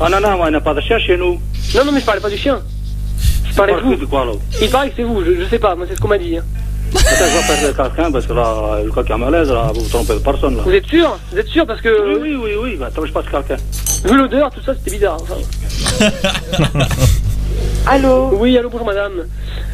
Ah 0.00 0.08
non, 0.08 0.20
non, 0.20 0.38
on 0.40 0.50
n'a 0.50 0.60
pas 0.60 0.74
de 0.74 0.80
chien 0.80 0.98
chez 0.98 1.16
nous. 1.16 1.40
Non, 1.74 1.84
non, 1.84 1.92
mais 1.92 2.00
je 2.00 2.04
parlais 2.06 2.20
pas 2.20 2.30
du 2.30 2.36
chien. 2.36 2.60
Je 3.50 3.54
parlais 3.56 3.72
de 3.74 3.78
Parle 3.78 3.94
vous. 3.94 4.00
de 4.00 4.04
quoi, 4.06 4.24
là 4.24 4.32
Il 4.62 4.70
paraît 4.70 4.88
que 4.90 4.94
c'est 4.96 5.02
vous, 5.02 5.22
je, 5.24 5.34
je 5.40 5.44
sais 5.46 5.58
pas, 5.58 5.74
moi 5.74 5.86
c'est 5.88 5.96
ce 5.96 6.00
qu'on 6.00 6.08
m'a 6.08 6.18
dit. 6.18 6.36
hein. 6.38 6.44
Attends, 6.92 7.06
je 7.08 7.14
vais 7.14 7.52
appeler 7.68 7.74
quelqu'un 7.94 8.10
parce 8.10 8.26
que 8.26 8.32
là, 8.32 8.80
le 8.84 9.02
qui 9.04 9.12
a 9.12 9.16
malaise, 9.16 9.50
là, 9.50 9.70
vous 9.72 9.80
vous 9.82 9.88
trompez 9.88 10.14
de 10.14 10.18
personne, 10.18 10.56
là. 10.56 10.62
Vous 10.64 10.72
êtes 10.72 10.86
sûr? 10.86 11.16
Vous 11.32 11.38
êtes 11.38 11.46
sûr 11.46 11.64
Parce 11.66 11.80
que. 11.80 12.18
Oui, 12.20 12.30
oui, 12.34 12.38
oui, 12.42 12.50
oui, 12.62 12.76
bah, 12.76 12.86
attends, 12.86 13.04
je 13.06 13.12
passe 13.12 13.26
quelqu'un. 13.30 13.56
Vu 14.04 14.16
l'odeur, 14.16 14.50
tout 14.50 14.60
ça, 14.60 14.72
c'était 14.74 14.90
bizarre. 14.96 15.18
enfin. 15.20 15.34
Allô 17.86 18.30
Oui, 18.34 18.56
allô, 18.58 18.68
bonjour 18.70 18.86
madame. 18.86 19.24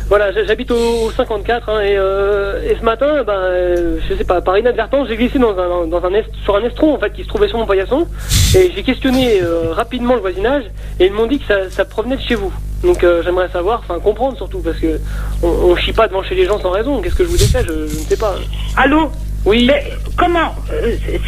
Voilà, 0.08 0.30
j'habite 0.32 0.70
au, 0.70 1.06
au 1.06 1.10
54 1.10 1.68
hein, 1.68 1.80
et, 1.80 1.96
euh, 1.98 2.62
et 2.62 2.76
ce 2.78 2.84
matin, 2.84 3.24
ben, 3.24 3.32
euh, 3.32 3.98
je 4.08 4.14
sais 4.14 4.24
pas, 4.24 4.40
par 4.40 4.56
inadvertance, 4.56 5.08
j'ai 5.08 5.16
glissé 5.16 5.38
dans 5.40 5.58
un, 5.58 5.86
dans 5.88 6.04
un 6.04 6.14
est, 6.14 6.24
sur 6.44 6.54
un 6.56 6.62
estron 6.62 6.94
en 6.94 6.98
fait 6.98 7.12
qui 7.12 7.24
se 7.24 7.28
trouvait 7.28 7.48
sur 7.48 7.58
mon 7.58 7.66
paillasson 7.66 8.06
et 8.54 8.70
j'ai 8.74 8.82
questionné 8.84 9.42
euh, 9.42 9.72
rapidement 9.72 10.14
le 10.14 10.20
voisinage 10.20 10.62
et 11.00 11.06
ils 11.06 11.12
m'ont 11.12 11.26
dit 11.26 11.40
que 11.40 11.46
ça, 11.46 11.70
ça 11.70 11.84
provenait 11.84 12.16
de 12.16 12.22
chez 12.22 12.36
vous. 12.36 12.52
Donc 12.84 13.02
euh, 13.02 13.22
j'aimerais 13.24 13.48
savoir, 13.48 13.80
enfin 13.80 13.98
comprendre 13.98 14.36
surtout 14.36 14.60
parce 14.60 14.78
que 14.78 15.00
on, 15.42 15.48
on 15.48 15.76
chie 15.76 15.92
pas 15.92 16.06
devant 16.06 16.22
chez 16.22 16.36
les 16.36 16.44
gens 16.46 16.60
sans 16.60 16.70
raison. 16.70 17.00
Qu'est-ce 17.02 17.16
que 17.16 17.24
je 17.24 17.28
vous 17.28 17.42
ai 17.42 17.46
fait? 17.46 17.64
Je, 17.64 17.72
je 17.72 17.98
ne 17.98 18.04
sais 18.08 18.16
pas. 18.16 18.36
Allô 18.76 19.10
Oui. 19.44 19.66
Mais 19.66 19.84
comment 20.16 20.54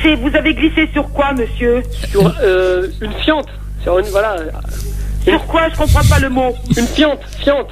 c'est 0.03 0.15
Vous 0.15 0.35
avez 0.37 0.55
glissé 0.55 0.89
sur 0.93 1.09
quoi, 1.11 1.33
monsieur? 1.33 1.83
Sur 2.11 2.33
euh, 2.43 2.87
une 3.01 3.13
fiente. 3.15 3.49
Sur 3.83 3.99
une 3.99 4.07
voilà. 4.07 4.37
Sur 5.25 5.47
quoi 5.47 5.69
Je 5.71 5.77
comprends 5.77 6.05
pas 6.09 6.19
le 6.21 6.29
mot? 6.29 6.55
Une 6.77 6.87
fiente, 6.87 7.21
fiente. 7.39 7.69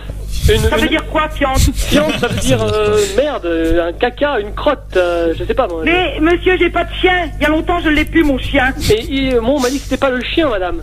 Une, 0.48 0.60
Ça 0.60 0.76
veut 0.76 0.88
dire 0.88 1.04
quoi, 1.06 1.28
fiante 1.28 1.58
Fiente, 1.74 2.12
ça 2.20 2.28
veut 2.28 2.38
dire 2.40 2.62
euh, 2.62 3.00
merde, 3.16 3.46
euh, 3.46 3.88
un 3.88 3.92
caca, 3.92 4.38
une 4.38 4.54
crotte, 4.54 4.96
euh, 4.96 5.34
je 5.36 5.42
sais 5.44 5.54
pas 5.54 5.66
moi. 5.66 5.82
Mais 5.84 6.18
monsieur, 6.20 6.56
j'ai 6.58 6.70
pas 6.70 6.84
de 6.84 6.92
chien. 7.00 7.30
Il 7.38 7.42
y 7.42 7.46
a 7.46 7.48
longtemps, 7.48 7.80
je 7.80 7.88
l'ai 7.88 8.04
plus, 8.04 8.22
mon 8.22 8.38
chien. 8.38 8.72
Et, 8.90 9.28
et, 9.28 9.40
moi, 9.40 9.54
on 9.56 9.60
m'a 9.60 9.70
dit 9.70 9.78
que 9.78 9.84
c'était 9.84 9.96
pas 9.96 10.10
le 10.10 10.22
chien, 10.22 10.48
madame. 10.48 10.82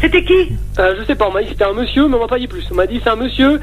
C'était 0.00 0.22
qui? 0.22 0.52
Euh, 0.78 0.94
Je 1.00 1.04
sais 1.06 1.14
pas, 1.14 1.28
on 1.28 1.32
m'a 1.32 1.40
dit 1.40 1.46
que 1.46 1.52
c'était 1.52 1.64
un 1.64 1.72
monsieur, 1.72 2.06
mais 2.06 2.16
on 2.16 2.20
m'a 2.20 2.28
pas 2.28 2.38
dit 2.38 2.46
plus. 2.46 2.64
On 2.70 2.74
m'a 2.74 2.86
dit 2.86 3.00
c'est 3.02 3.10
un 3.10 3.16
monsieur 3.16 3.60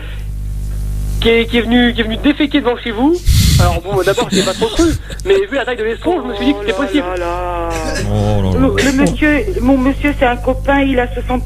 qui 1.21 1.29
est, 1.29 1.45
qui 1.45 1.57
est 1.57 1.62
venu 1.62 1.93
qui 1.93 2.01
est 2.01 2.03
venu 2.03 2.17
déféquer 2.17 2.60
devant 2.62 2.77
chez 2.77 2.91
vous. 2.91 3.15
Alors 3.60 3.79
bon, 3.81 4.01
d'abord, 4.03 4.27
je 4.31 4.38
l'ai 4.38 4.43
pas 4.43 4.53
trop 4.53 4.67
cru, 4.67 4.89
mais 5.25 5.36
vu 5.36 5.55
la 5.55 5.65
taille 5.65 5.77
de 5.77 5.84
l'estron, 5.84 6.19
je 6.23 6.27
me 6.29 6.36
suis 6.36 6.45
dit 6.45 6.53
que 6.53 6.60
c'était 6.62 6.73
possible. 6.73 7.03
Le, 7.15 8.84
le 8.84 8.91
monsieur, 8.93 9.45
mon 9.62 9.77
monsieur, 9.77 10.13
c'est 10.17 10.25
un 10.25 10.38
copain. 10.38 10.81
Il 10.81 10.99
a 10.99 11.07
60, 11.13 11.43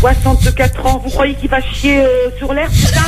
64 0.00 0.86
ans. 0.86 1.00
Vous 1.04 1.10
croyez 1.10 1.34
qu'il 1.34 1.48
va 1.48 1.60
chier 1.60 2.00
euh, 2.04 2.08
sur 2.38 2.52
l'air, 2.52 2.68
c'est 2.72 2.92
ça? 2.92 3.02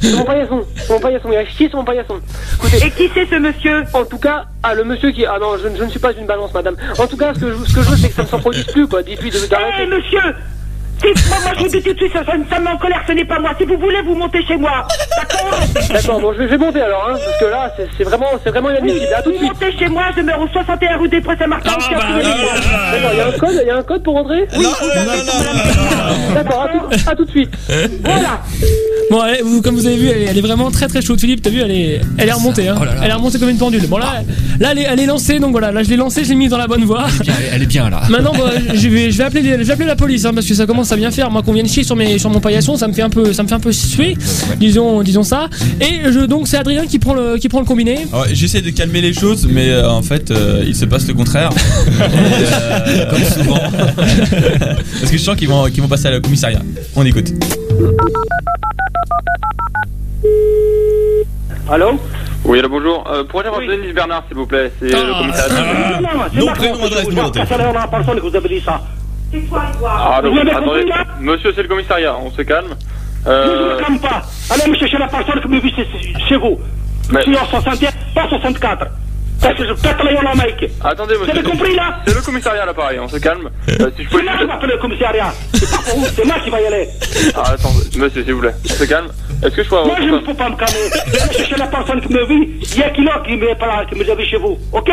C'est 0.00 0.12
mon 0.16 0.24
paillasson, 0.24 0.62
c'est 0.76 0.90
mon 0.92 0.98
paillasson, 1.00 1.28
il 1.30 1.36
a 1.36 1.46
chié 1.46 1.68
sur 1.68 1.78
mon 1.78 1.84
paillasson. 1.84 2.18
Écoutez, 2.56 2.84
Et 2.86 2.90
qui 2.90 3.08
c'est 3.14 3.26
ce 3.26 3.36
monsieur? 3.36 3.84
En 3.92 4.04
tout 4.04 4.18
cas, 4.18 4.46
ah, 4.64 4.74
le 4.74 4.82
monsieur 4.84 5.12
qui. 5.12 5.24
Ah 5.24 5.36
non, 5.40 5.56
je, 5.62 5.68
ne- 5.68 5.76
je 5.76 5.84
ne 5.84 5.90
suis 5.90 6.00
pas 6.00 6.12
une 6.12 6.26
balance, 6.26 6.52
madame. 6.52 6.76
En 6.98 7.06
tout 7.06 7.16
cas, 7.16 7.32
ce 7.34 7.38
que 7.40 7.50
je, 7.52 7.70
ce 7.70 7.74
que 7.74 7.82
je 7.82 7.88
veux, 7.90 7.96
c'est 7.96 8.08
que 8.08 8.14
ça 8.16 8.22
ne 8.22 8.28
s'en 8.28 8.40
produise 8.40 8.64
plus, 8.64 8.88
quoi. 8.88 9.02
Dites-lui 9.02 9.30
de- 9.30 9.36
Hé, 9.36 9.48
d'arrêter. 9.48 9.86
monsieur 9.86 10.20
si, 10.20 10.63
moi, 11.28 11.38
moi, 11.42 11.52
je 11.56 11.62
vous 11.62 11.68
dis 11.68 11.82
tout 11.82 11.92
de 11.92 11.98
suite, 11.98 12.12
ça, 12.12 12.24
ça, 12.24 12.32
ça 12.50 12.58
me 12.58 12.64
met 12.64 12.70
en 12.70 12.76
colère, 12.78 13.02
ce 13.06 13.12
n'est 13.12 13.24
pas 13.24 13.38
moi. 13.38 13.52
Si 13.58 13.64
vous 13.64 13.78
voulez, 13.78 14.02
vous 14.02 14.14
montez 14.14 14.44
chez 14.44 14.56
moi. 14.56 14.86
D'accord 15.90 16.20
bon, 16.20 16.32
je 16.38 16.42
vais, 16.44 16.58
monter 16.58 16.80
alors, 16.80 17.08
hein, 17.10 17.16
parce 17.24 17.38
que 17.38 17.44
là, 17.46 17.72
c'est 17.76 17.88
c'est 17.96 18.04
vraiment, 18.04 18.26
c'est 18.42 18.50
vraiment 18.50 18.70
inadmissible. 18.70 19.06
À 19.16 19.22
tout 19.22 19.30
de 19.32 19.36
suite. 19.36 19.48
montez 19.52 19.72
chez 19.78 19.88
moi, 19.88 20.04
je 20.16 20.22
meurs 20.22 20.40
au 20.40 20.48
61 20.48 20.96
rue 20.98 21.08
des 21.08 21.20
Prés 21.20 21.36
Saint-Martin. 21.38 21.70
Ah, 21.74 21.90
bah, 21.90 22.04
euh. 22.18 22.22
D'accord, 22.92 23.10
il 23.12 23.18
y 23.18 23.20
a 23.20 23.26
un 23.28 23.32
code, 23.32 23.60
il 23.62 23.66
y 23.66 23.70
a 23.70 23.76
un 23.76 23.82
code 23.82 24.02
pour 24.02 24.14
rentrer 24.14 24.46
Oui, 24.56 24.66
D'accord, 26.34 26.62
à 26.62 26.68
tout, 26.68 27.10
à 27.10 27.14
tout 27.16 27.24
de 27.24 27.30
suite. 27.30 27.50
Voilà. 28.04 28.40
Bon, 29.10 29.20
elle- 29.24 29.42
vous- 29.44 29.60
comme 29.62 29.74
vous 29.74 29.86
avez 29.86 29.96
vu, 29.96 30.08
elle 30.08 30.22
est, 30.22 30.24
elle 30.26 30.38
est 30.38 30.40
vraiment 30.40 30.70
très 30.70 30.86
très 30.88 31.02
chaude. 31.02 31.20
Philippe, 31.20 31.42
t'as 31.42 31.50
vu, 31.50 31.60
elle 31.60 31.70
est, 31.70 32.00
elle 32.18 32.28
est 32.28 32.32
remontée. 32.32 32.68
Hein. 32.68 32.76
Elle 33.02 33.10
est 33.10 33.14
remontée 33.14 33.38
comme 33.38 33.48
une 33.50 33.58
pendule. 33.58 33.86
Bon, 33.86 33.98
là, 33.98 34.22
là 34.60 34.68
elle, 34.72 34.78
est, 34.78 34.82
elle 34.90 35.00
est 35.00 35.06
lancée, 35.06 35.38
donc 35.38 35.52
voilà, 35.52 35.72
là 35.72 35.82
je 35.82 35.90
l'ai 35.90 35.96
lancée, 35.96 36.24
je 36.24 36.30
l'ai 36.30 36.34
mise 36.34 36.50
dans 36.50 36.58
la 36.58 36.66
bonne 36.66 36.84
voie. 36.84 37.06
Bien, 37.20 37.34
elle 37.52 37.62
est 37.62 37.66
bien 37.66 37.90
là. 37.90 38.02
Maintenant, 38.08 38.32
bah, 38.32 38.50
je, 38.72 38.88
vais, 38.88 39.10
je, 39.10 39.18
vais 39.18 39.24
appeler, 39.24 39.42
je 39.42 39.62
vais 39.64 39.72
appeler 39.72 39.86
la 39.86 39.96
police 39.96 40.24
hein, 40.24 40.32
parce 40.34 40.46
que 40.46 40.54
ça 40.54 40.66
commence 40.66 40.90
à 40.92 40.96
bien 40.96 41.10
faire. 41.10 41.30
Moi, 41.30 41.42
qu'on 41.42 41.52
vienne 41.52 41.68
chier 41.68 41.84
sur, 41.84 41.96
mes, 41.96 42.18
sur 42.18 42.30
mon 42.30 42.40
paillasson, 42.40 42.76
ça 42.76 42.88
me 42.88 42.92
fait 42.92 43.02
un 43.02 43.10
peu, 43.10 43.32
ça 43.32 43.42
me 43.42 43.48
fait 43.48 43.54
un 43.54 43.60
peu 43.60 43.72
suer, 43.72 44.16
disons, 44.56 45.02
disons 45.02 45.22
ça. 45.22 45.43
Et 45.80 46.10
je, 46.12 46.20
donc, 46.26 46.48
c'est 46.48 46.56
Adrien 46.56 46.86
qui 46.86 46.98
prend 46.98 47.14
le, 47.14 47.36
qui 47.38 47.48
prend 47.48 47.60
le 47.60 47.66
combiné. 47.66 48.06
Alors, 48.12 48.26
J'essaie 48.32 48.60
de 48.62 48.70
calmer 48.70 49.00
les 49.00 49.12
choses, 49.12 49.46
mais 49.48 49.70
euh, 49.70 49.88
en 49.88 50.02
fait, 50.02 50.30
euh, 50.30 50.64
il 50.66 50.74
se 50.74 50.84
passe 50.84 51.06
le 51.06 51.14
contraire. 51.14 51.50
Et, 51.86 53.00
euh, 53.00 53.10
comme 53.10 53.22
souvent. 53.24 53.58
Parce 53.96 55.10
que 55.10 55.16
je 55.16 55.22
sens 55.22 55.36
qu'ils 55.36 55.48
vont, 55.48 55.64
qu'ils 55.66 55.82
vont 55.82 55.88
passer 55.88 56.08
à 56.08 56.10
la 56.12 56.20
commissariat. 56.20 56.60
On 56.96 57.04
écoute. 57.04 57.32
Allô? 61.70 61.98
Oui, 62.44 62.58
alors 62.58 62.70
bonjour. 62.70 63.04
Euh, 63.10 63.24
Pourrais-je 63.24 63.48
avoir 63.48 63.66
Denis 63.66 63.92
Bernard, 63.92 64.24
s'il 64.28 64.36
vous 64.36 64.46
plaît 64.46 64.70
C'est 64.78 64.88
le 64.88 65.18
commissariat. 65.18 66.00
Non, 66.00 66.46
non, 66.46 66.52
prénom, 66.52 66.84
adresse, 66.84 67.08
numéro 67.08 67.28
de 67.28 67.32
téléphone. 67.32 67.58
la 67.72 67.86
personne 67.86 68.16
que 68.16 68.26
vous 68.28 68.36
avez 68.36 68.48
dit 68.48 68.60
ça. 68.60 68.82
C'est 69.32 69.40
toi, 69.48 69.62
Edouard. 69.74 70.14
Ah, 70.18 70.22
donc, 70.22 70.38
attendez. 70.46 70.84
Monsieur, 71.20 71.52
c'est 71.54 71.62
le 71.62 71.68
commissariat, 71.68 72.14
on 72.22 72.30
se 72.30 72.42
calme. 72.42 72.74
Je 73.26 73.30
ne 73.30 73.34
Euh, 73.34 73.74
me 73.76 73.80
calme 73.80 73.98
pas. 74.00 74.22
Allez 74.50 74.70
me 74.70 74.76
chercher 74.76 74.98
la 74.98 75.08
personne 75.08 75.40
qui 75.40 75.48
me 75.48 75.60
vit 75.60 75.72
chez- 76.28 76.36
vous. 76.36 76.58
Mais- 77.10 77.20
Je 77.20 77.24
suis 77.30 77.36
en 77.38 77.44
61, 77.46 77.90
pas 78.14 78.28
64. 78.28 78.86
Parce 79.40 79.56
que 79.56 79.66
je 79.66 79.72
pète 79.74 79.96
la 80.02 80.14
gueule 80.14 80.26
en 80.26 80.36
mec. 80.36 80.70
attendez, 80.82 81.14
Vous 81.16 81.20
monsieur. 81.26 81.38
avez 81.38 81.42
compris 81.50 81.74
là 81.74 82.00
C'est 82.06 82.14
le 82.14 82.22
commissariat 82.22 82.62
à 82.62 82.66
l'appareil, 82.66 82.98
on 82.98 83.08
se 83.08 83.18
calme. 83.18 83.50
Euh, 83.80 83.90
si 83.96 84.04
je 84.04 84.08
C'est 84.08 84.16
peux. 84.16 84.22
moi 84.22 84.32
qui 84.38 84.44
vais 84.46 84.52
appeler 84.52 84.72
le 84.74 84.78
commissariat. 84.78 85.34
C'est 85.52 85.70
pas 85.70 85.76
pour 85.78 85.98
vous, 85.98 86.06
c'est 86.16 86.24
moi 86.24 86.36
qui 86.42 86.50
va 86.50 86.60
y 86.62 86.66
aller. 86.66 86.88
Ah, 87.34 87.50
attendez, 87.52 87.84
monsieur, 87.98 88.24
s'il 88.24 88.34
vous 88.34 88.40
plaît. 88.40 88.54
On 88.64 88.72
se 88.74 88.84
calme. 88.84 89.08
Est-ce 89.42 89.54
que 89.56 89.62
je 89.64 89.68
peux 89.68 89.76
avoir 89.76 89.98
Moi 89.98 90.06
je 90.06 90.14
ne 90.14 90.18
peux 90.18 90.34
pas 90.34 90.48
me 90.48 90.56
calmer. 90.56 90.90
Allez 91.20 91.34
chercher 91.36 91.56
la 91.56 91.66
personne 91.66 92.00
qui 92.00 92.12
me 92.12 92.24
vit. 92.24 92.50
Il 92.72 92.78
y 92.78 92.82
a 92.82 92.90
qui 92.90 93.02
là 93.04 93.22
qui 93.26 93.36
me, 93.36 93.88
qui 93.90 93.94
me 93.98 94.16
vit 94.16 94.26
chez 94.30 94.36
vous. 94.38 94.58
Ok? 94.72 94.90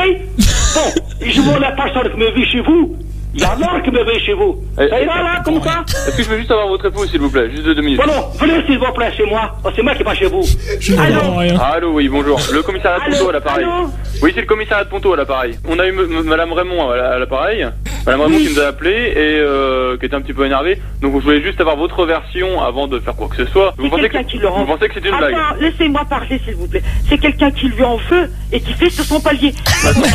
Bon, 0.76 1.02
je 1.26 1.42
vois 1.42 1.60
la 1.60 1.72
personne 1.72 2.10
qui 2.12 2.18
me 2.18 2.32
vit 2.32 2.46
chez 2.46 2.62
vous. 2.62 2.98
Il 3.34 3.40
y 3.40 3.44
a 3.46 3.56
qui 3.84 3.92
me 3.92 4.04
vit 4.12 4.20
chez 4.26 4.34
vous. 4.34 4.62
Eh, 4.80 4.90
Ça 4.90 5.02
ira 5.02 5.22
là, 5.24 5.42
comme 5.46 5.62
ça 5.64 5.84
Est-ce 5.88 6.18
que 6.18 6.24
je 6.24 6.28
peux 6.30 6.38
juste 6.38 6.52
avoir 6.52 6.68
votre 6.68 6.86
épouse, 6.86 7.10
s'il 7.10 7.22
vous 7.22 7.30
plaît 7.30 7.50
Juste 7.50 7.64
de 7.64 7.74
deux 7.74 7.82
minutes. 7.82 8.02
Bon, 8.06 8.12
non, 8.12 8.28
venez 8.40 8.66
s'il 8.66 8.78
vous 8.78 8.92
plaît 8.94 9.12
chez 9.16 9.26
moi. 9.26 9.54
Oh, 9.64 9.70
c'est 9.74 9.82
moi 9.82 9.96
qui 9.96 10.04
va 10.04 10.14
chez 10.14 10.26
vous. 10.26 10.42
comprends 10.42 11.38
rien. 11.38 11.58
Allô, 11.60 11.92
oui, 11.94 12.10
bonjour. 12.10 12.40
Le 12.54 12.62
commissariat 12.62 13.00
de 13.00 13.04
Allô, 13.06 13.16
Ponto 13.18 13.30
à 13.30 13.34
l'appareil. 13.34 13.64
allô 13.64 13.90
Oui, 14.22 14.32
c'est 14.36 14.42
le 14.42 14.48
commissariat 14.48 14.84
de 14.84 14.90
Ponto 14.90 15.14
à 15.14 15.16
l'appareil. 15.18 15.58
On 15.70 15.80
a 15.80 15.88
eu 15.88 15.92
Madame 15.94 16.52
Raymond 16.54 16.90
à 16.90 16.98
la- 16.98 17.12
à 17.14 17.20
l'appareil. 17.20 17.68
Madame 18.06 18.22
Raymond 18.22 18.38
qui 18.40 18.50
nous 18.54 18.60
a 18.60 18.66
appelé 18.66 18.92
et 18.92 19.40
euh, 19.40 19.96
qui 19.98 20.08
était 20.08 20.16
un 20.16 20.22
petit 20.22 20.34
peu 20.34 20.46
énervée. 20.46 20.82
Donc, 21.02 21.14
je 21.20 21.24
voulais 21.24 21.42
juste 21.42 21.62
avoir 21.62 21.78
votre 21.78 22.06
version 22.06 22.62
avant 22.62 22.88
de 22.88 23.00
faire 23.00 23.16
quoi 23.16 23.28
que 23.30 23.36
ce 23.38 23.46
soit. 23.46 23.74
Vous 23.78 23.86
C'est 23.86 23.90
pensez 23.92 24.10
que, 24.10 24.24
qui 24.24 24.38
le 24.40 24.48
rend. 24.50 24.66
vous 24.66 24.74
pensez 24.74 24.88
que 24.90 24.96
c'est 24.96 25.08
une 25.08 25.18
blague 25.18 25.34
Attends, 25.34 25.56
laissez-moi 25.62 26.04
parler, 26.10 26.42
s'il 26.44 26.56
vous 26.56 26.68
plaît. 26.68 26.82
C'est 27.08 27.18
quelqu'un 27.18 27.52
qui 27.52 27.68
lui 27.70 27.84
en 27.84 27.96
veut 27.98 28.30
et 28.52 28.60
qui 28.60 28.74
fait 28.74 28.90
sur 28.90 29.06
son 29.06 29.22
palier. 29.22 29.54
Écoutez, 29.54 30.10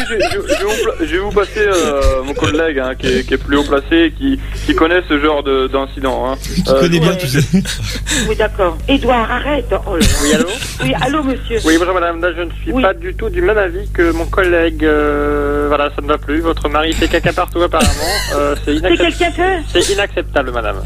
je, 0.08 0.14
je- 0.14 0.54
je 0.54 0.58
vais 0.58 0.64
vous 0.64 0.82
pla- 0.82 0.94
je 1.00 1.04
vais 1.12 1.18
vous 1.18 1.30
passer 1.30 1.60
euh, 1.60 2.22
mon 2.34 2.46
collègue 2.46 2.78
hein, 2.78 2.94
qui, 2.98 3.06
est, 3.06 3.26
qui 3.26 3.34
est 3.34 3.38
plus 3.38 3.56
haut 3.56 3.64
placé, 3.64 4.12
qui, 4.16 4.38
qui 4.66 4.74
connaît 4.74 5.02
ce 5.08 5.18
genre 5.20 5.42
de- 5.42 5.66
d'incident. 5.68 6.30
Hein. 6.30 6.36
Qui 6.42 6.62
connaît 6.64 7.00
bien 7.00 7.14
tout 7.14 7.26
ça. 7.26 7.38
Oui, 8.28 8.36
d'accord. 8.36 8.76
Edouard, 8.88 9.30
arrête. 9.30 9.66
Oh. 9.86 9.96
Oui, 10.22 10.34
allô 10.34 10.48
Oui, 10.82 10.92
allô, 11.00 11.22
monsieur. 11.22 11.58
Oui, 11.64 11.76
bonjour 11.78 11.94
madame, 11.94 12.20
là 12.20 12.28
je 12.36 12.42
ne 12.42 12.50
suis 12.62 12.72
Oui. 12.72 12.82
pas 12.82 12.94
du 12.94 13.14
tout 13.14 13.28
du 13.30 13.40
même 13.42 13.58
avis 13.58 13.88
que 13.92 14.12
mon 14.12 14.26
collègue. 14.26 14.84
euh, 14.84 15.64
voilà, 15.68 15.90
ça 15.96 16.02
ne 16.02 16.06
va 16.08 16.18
plus. 16.18 16.40
Votre 16.40 16.68
mari 16.68 16.92
fait 16.92 17.08
caca 17.08 17.32
partout 17.32 17.62
apparemment. 17.62 17.90
Euh, 18.36 18.54
C'est 18.64 19.92
inacceptable, 19.92 20.50
madame. 20.52 20.82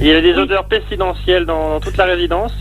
Il 0.00 0.06
y 0.06 0.12
a 0.12 0.20
des 0.20 0.34
odeurs 0.34 0.64
pestilentielles 0.64 1.46
dans, 1.46 1.70
dans 1.70 1.80
toute 1.80 1.96
la 1.96 2.04
résidence. 2.04 2.52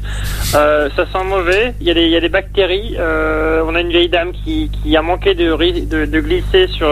Euh, 0.55 0.89
ça 0.95 1.05
sent 1.05 1.23
mauvais. 1.25 1.73
Il 1.79 1.87
y 1.87 1.91
a 1.91 1.93
des, 1.93 2.03
il 2.03 2.09
y 2.09 2.17
a 2.17 2.19
des 2.19 2.29
bactéries. 2.29 2.95
Euh, 2.97 3.63
on 3.65 3.75
a 3.75 3.81
une 3.81 3.89
vieille 3.89 4.09
dame 4.09 4.31
qui, 4.31 4.69
qui 4.71 4.95
a 4.97 5.01
manqué 5.01 5.35
de, 5.35 5.55
de, 5.55 6.05
de 6.05 6.19
glisser 6.19 6.67
sur, 6.67 6.91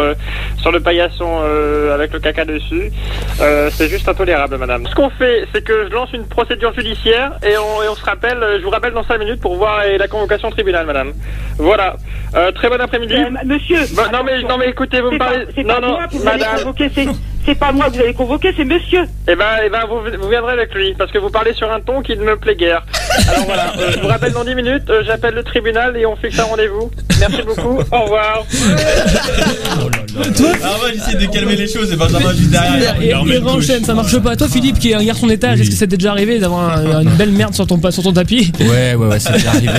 sur 0.58 0.71
le 0.71 0.80
paillasson 0.80 1.41
euh, 1.43 1.93
avec 1.95 2.13
le 2.13 2.19
caca 2.19 2.45
dessus. 2.45 2.91
Euh, 3.41 3.69
c'est 3.71 3.89
juste 3.89 4.08
intolérable, 4.08 4.58
madame. 4.58 4.86
Ce 4.88 4.95
qu'on 4.95 5.10
fait, 5.10 5.45
c'est 5.54 5.63
que 5.63 5.88
je 5.89 5.93
lance 5.93 6.13
une 6.13 6.26
procédure 6.28 6.73
judiciaire 6.73 7.32
et 7.43 7.58
on, 7.58 7.84
et 7.84 7.89
on 7.89 7.95
se 7.95 8.06
rappelle, 8.06 8.38
je 8.60 8.63
vous 8.63 8.69
rappelle 8.69 8.93
dans 8.93 9.04
5 9.04 9.17
minutes 9.19 9.41
pour 9.41 9.56
voir 9.56 9.82
la 9.97 10.08
convocation 10.08 10.50
au 10.50 10.52
tribunal, 10.52 10.86
madame. 10.86 11.13
Voilà. 11.58 11.95
Euh, 12.36 12.52
très 12.52 12.69
bon 12.69 12.80
après-midi. 12.80 13.15
Euh, 13.15 13.30
monsieur. 13.45 13.80
Bah, 13.95 14.10
non 14.12 14.23
mais 14.23 14.41
non 14.43 14.58
mais 14.58 14.69
écoutez, 14.69 15.02
vous 15.02 15.12
me 15.12 15.17
pas, 15.17 15.26
parlez. 15.26 15.63
Non 15.63 15.73
pas 15.76 15.80
non, 15.80 15.97
vous 16.12 16.28
allez 16.28 16.39
madame. 16.39 16.73
C'est, 17.47 17.55
pas 17.55 17.71
moi 17.71 17.88
que 17.89 17.95
vous 17.95 18.01
allez 18.01 18.13
convoquer, 18.13 18.53
c'est 18.55 18.65
monsieur. 18.65 19.03
Eh 19.27 19.36
ben, 19.36 19.45
eh 19.65 19.69
ben 19.69 19.79
vous, 19.89 19.97
vous 20.21 20.29
viendrez 20.29 20.53
avec 20.53 20.73
lui, 20.75 20.93
parce 20.97 21.12
que 21.12 21.17
vous 21.17 21.29
parlez 21.29 21.53
sur 21.53 21.71
un 21.71 21.79
ton 21.81 22.01
qui 22.01 22.15
ne 22.15 22.23
me 22.23 22.36
plaît 22.38 22.55
guère. 22.55 22.83
Alors 23.27 23.45
voilà, 23.45 23.73
euh, 23.79 23.91
je 23.95 23.99
vous 23.99 24.07
rappelle 24.07 24.33
dans 24.33 24.43
10 24.43 24.55
minutes, 24.55 24.89
euh, 24.89 25.01
j'appelle 25.05 25.33
le 25.33 25.43
tribunal 25.43 25.97
et 25.97 26.05
on 26.05 26.15
fixe 26.15 26.38
un 26.39 26.43
rendez-vous. 26.43 26.91
Merci 27.19 27.41
beaucoup, 27.43 27.79
au 27.91 28.01
revoir. 28.03 28.43
Toi 30.36 30.49
Ah 30.63 30.67
ouais, 30.83 30.93
j'essaie 30.95 31.17
de 31.17 31.31
calmer 31.31 31.55
les 31.55 31.67
choses 31.67 31.91
et 31.91 31.95
Benjamin 31.95 32.33
juste 32.33 32.49
derrière. 32.51 32.95
Et, 33.01 33.10
et 33.10 33.13
enchaîne, 33.41 33.83
ça 33.83 33.93
marche 33.93 34.17
pas. 34.19 34.36
Toi, 34.36 34.47
Philippe, 34.47 34.79
qui 34.79 34.91
est 34.91 34.95
un 34.95 35.03
garçon 35.03 35.27
d'étage, 35.27 35.60
est-ce 35.62 35.69
que 35.69 35.75
ça 35.75 35.88
t'est 35.88 35.97
déjà 35.97 36.12
arrivé 36.12 36.39
d'avoir 36.39 36.77
un- 36.77 37.01
une 37.01 37.10
belle 37.15 37.31
merde 37.31 37.53
sur 37.53 37.65
ton, 37.67 37.79
sur 37.91 38.03
ton 38.03 38.13
tapis? 38.13 38.51
Ouais, 38.60 38.95
ouais, 38.95 39.07
ouais, 39.07 39.19
c'est 39.19 39.33
déjà 39.33 39.49
arrivé. 39.49 39.69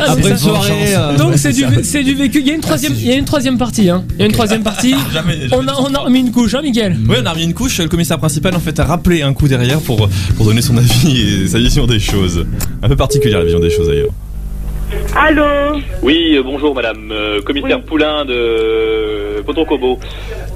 Ah, 0.00 0.04
Après 0.12 0.22
c'est 0.22 0.30
une 0.30 0.36
soirée. 0.38 0.94
euh, 0.96 1.16
Donc 1.16 1.30
ouais, 1.32 1.36
c'est 1.36 1.52
du, 1.52 1.64
c'est 1.84 2.02
du 2.02 2.14
vécu. 2.14 2.40
Il 2.40 2.48
y 2.48 2.50
a 2.50 2.54
une 2.54 2.60
troisième, 2.60 2.92
il 2.94 3.06
y 3.06 3.12
a 3.12 3.16
une 3.16 3.24
troisième 3.24 3.58
partie. 3.58 3.88
Hein. 3.90 4.04
Il 4.16 4.20
y 4.20 4.22
a 4.22 4.26
une 4.26 4.32
troisième 4.32 4.62
partie. 4.62 4.94
On 5.52 5.66
a, 5.68 5.74
on 5.78 5.94
a 5.94 5.98
remis 5.98 6.20
une 6.20 6.32
couche, 6.32 6.54
hein, 6.54 6.60
Oui, 7.08 7.16
on 7.22 7.26
a 7.26 7.30
remis 7.32 7.44
une 7.44 7.54
couche. 7.54 7.78
Le 7.78 7.88
commissaire 7.88 8.18
principal 8.18 8.54
en 8.56 8.60
fait 8.60 8.78
a 8.80 8.84
rappelé 8.84 9.22
un 9.22 9.32
coup 9.34 9.48
derrière 9.48 9.80
pour, 9.80 10.08
pour 10.36 10.46
donner 10.46 10.62
son 10.62 10.76
avis 10.76 11.42
et 11.44 11.46
sa 11.46 11.58
vision 11.58 11.86
des 11.86 11.98
choses. 12.00 12.46
Un 12.82 12.88
peu 12.88 12.96
particulière 12.96 13.38
la 13.38 13.44
vision 13.44 13.60
des 13.60 13.70
choses 13.70 13.88
d'ailleurs. 13.88 14.10
Allô 15.14 15.80
Oui, 16.02 16.36
euh, 16.36 16.42
bonjour 16.42 16.74
madame, 16.74 17.10
euh, 17.12 17.40
commissaire 17.42 17.82
Poulain 17.82 18.24
de 18.24 18.34
euh, 18.34 19.42
Potoncobo. 19.42 19.98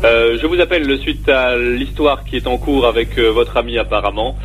Euh, 0.05 0.39
je 0.41 0.47
vous 0.47 0.61
appelle 0.61 0.99
suite 0.99 1.29
à 1.29 1.57
l'histoire 1.57 2.25
qui 2.25 2.37
est 2.37 2.47
en 2.47 2.59
cours 2.59 2.87
avec 2.87 3.19
euh, 3.19 3.31
votre 3.31 3.57
ami 3.57 3.79
apparemment. 3.79 4.37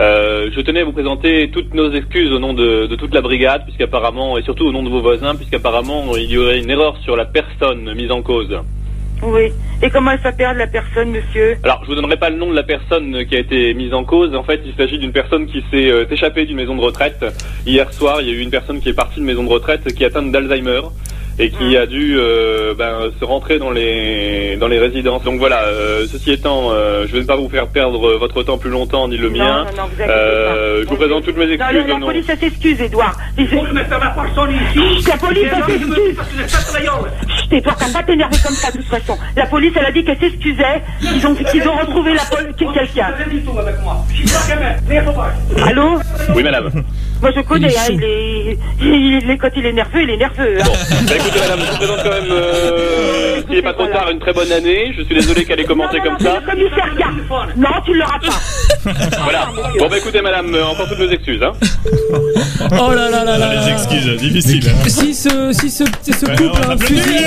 Euh, 0.00 0.50
je 0.54 0.60
tenais 0.60 0.80
à 0.80 0.84
vous 0.84 0.92
présenter 0.92 1.50
toutes 1.52 1.74
nos 1.74 1.92
excuses 1.92 2.30
au 2.32 2.38
nom 2.38 2.54
de, 2.54 2.86
de 2.86 2.96
toute 2.96 3.14
la 3.14 3.20
brigade, 3.22 3.62
puisqu'apparemment, 3.64 4.36
et 4.36 4.42
surtout 4.42 4.64
au 4.64 4.72
nom 4.72 4.82
de 4.82 4.90
vos 4.90 5.00
voisins, 5.00 5.34
puisqu'apparemment 5.34 6.04
il 6.16 6.30
y 6.30 6.38
aurait 6.38 6.58
une 6.58 6.70
erreur 6.70 6.96
sur 7.02 7.16
la 7.16 7.24
personne 7.24 7.94
mise 7.94 8.10
en 8.10 8.22
cause. 8.22 8.56
Oui. 9.22 9.52
Et 9.82 9.90
comment 9.90 10.12
elle 10.12 10.20
s'appelle 10.20 10.56
la 10.56 10.66
personne, 10.66 11.10
monsieur 11.10 11.56
Alors, 11.62 11.80
je 11.82 11.88
vous 11.88 11.94
donnerai 11.94 12.16
pas 12.16 12.30
le 12.30 12.36
nom 12.36 12.50
de 12.50 12.54
la 12.54 12.62
personne 12.62 13.24
qui 13.26 13.36
a 13.36 13.38
été 13.38 13.74
mise 13.74 13.92
en 13.92 14.04
cause. 14.04 14.34
En 14.34 14.42
fait, 14.42 14.60
il 14.64 14.74
s'agit 14.74 14.98
d'une 14.98 15.12
personne 15.12 15.46
qui 15.46 15.64
s'est 15.70 15.90
euh, 15.90 16.06
échappée 16.10 16.44
d'une 16.44 16.56
maison 16.56 16.76
de 16.76 16.80
retraite. 16.80 17.24
Hier 17.66 17.92
soir, 17.92 18.20
il 18.20 18.28
y 18.28 18.30
a 18.30 18.34
eu 18.34 18.40
une 18.40 18.50
personne 18.50 18.80
qui 18.80 18.88
est 18.88 18.94
partie 18.94 19.20
de 19.20 19.24
maison 19.24 19.44
de 19.44 19.48
retraite 19.48 19.92
qui 19.94 20.02
est 20.02 20.06
atteinte 20.06 20.32
d'Alzheimer 20.32 20.80
et 21.38 21.50
qui 21.50 21.76
a 21.76 21.86
dû 21.86 22.16
euh, 22.18 22.74
ben, 22.74 23.10
se 23.20 23.24
rentrer 23.24 23.58
dans 23.58 23.70
les 23.70 24.56
dans 24.56 24.68
les 24.68 24.78
résidences. 24.78 25.22
Donc 25.22 25.38
voilà. 25.38 25.62
euh, 25.64 26.06
ceci 26.10 26.32
étant, 26.32 26.70
euh, 26.72 27.06
je 27.08 27.14
ne 27.14 27.20
vais 27.20 27.26
pas 27.26 27.36
vous 27.36 27.48
faire 27.48 27.66
perdre 27.66 28.16
votre 28.16 28.42
temps 28.42 28.58
plus 28.58 28.70
longtemps 28.70 29.06
ni 29.08 29.16
le 29.16 29.30
mien. 29.30 29.64
non, 29.76 29.82
non, 29.82 29.88
vous 29.94 30.02
Euh, 30.02 30.82
je 30.84 30.88
vous 30.88 30.96
présente 30.96 31.24
toutes 31.24 31.36
mes 31.36 31.46
Non, 31.46 31.52
excuses 31.52 31.86
la, 31.88 31.98
nom. 31.98 32.06
police, 32.06 32.26
s'excuse, 32.26 32.80
Edouard. 32.80 33.16
Ici. 33.38 33.54
La 33.54 35.16
police, 35.18 35.50
s'excuse. 35.66 36.16
Chut, 37.36 37.52
Edouard, 37.52 37.76
t'as 37.76 37.92
pas 37.92 38.02
t'énerver 38.02 38.36
comme 38.44 38.54
ça, 38.54 38.70
de 38.70 38.76
toute 38.78 38.86
façon. 38.86 39.16
La 39.36 39.46
police, 39.46 39.72
elle 39.78 39.86
a 39.86 39.92
dit 39.92 40.04
qu'elle 40.04 40.18
s'excusait. 40.18 40.82
Ils 41.02 41.26
ont, 41.26 41.34
qu'ils 41.34 41.68
ont 41.68 41.76
retrouvé 41.76 42.14
la 42.14 42.22
pol- 42.24 42.54
quelqu'un. 42.56 43.12
Allô 45.66 45.98
Oui, 46.34 46.42
madame. 46.42 46.70
Moi, 47.22 47.30
je 47.34 47.40
connais, 47.40 47.68
hein, 47.76 47.80
il 47.90 48.04
est, 48.04 48.58
il 48.82 49.30
est, 49.30 49.38
quand 49.38 49.48
il 49.56 49.64
est 49.64 49.72
nerveux, 49.72 50.02
il 50.02 50.10
est 50.10 50.16
nerveux. 50.18 50.58
hein. 50.60 50.64
Écoutez 51.26 51.40
madame, 51.40 51.60
je 51.60 51.70
vous 51.70 51.76
présente 51.76 52.02
quand 52.02 52.10
même, 52.10 52.30
euh, 52.30 53.36
s'il 53.46 53.56
n'est 53.56 53.62
pas 53.62 53.72
trop 53.72 53.86
tard, 53.86 54.10
une 54.10 54.18
très 54.18 54.32
bonne 54.32 54.52
année. 54.52 54.92
Je 54.96 55.02
suis 55.02 55.14
désolé 55.14 55.44
qu'elle 55.44 55.60
ait 55.60 55.64
commencé 55.64 55.98
comme 56.00 56.18
ça. 56.20 56.40
Non, 57.56 57.68
tu 57.84 57.90
ne 57.92 57.96
l'auras 57.98 58.18
pas. 58.18 58.40
Voilà. 59.24 59.48
Bon 59.80 59.88
bah 59.88 59.98
écoutez 59.98 60.20
madame, 60.22 60.54
euh, 60.54 60.64
encore 60.64 60.88
toutes 60.88 61.00
nos 61.00 61.10
excuses. 61.10 61.42
Hein. 61.42 61.52
Oh 62.80 62.92
là 62.94 63.10
là 63.10 63.24
là 63.24 63.36
là 63.36 63.38
là. 63.38 63.66
Les 63.66 63.72
excuses 63.72 64.16
difficiles. 64.16 64.68
hein. 64.68 64.88
Si 64.88 65.12
ce, 65.14 65.52
si 65.52 65.68
ce, 65.70 65.84
si 66.02 66.12
ce 66.12 66.26
couple 66.26 66.62
a 66.68 66.72
un 66.72 66.78
fusil. 66.78 67.24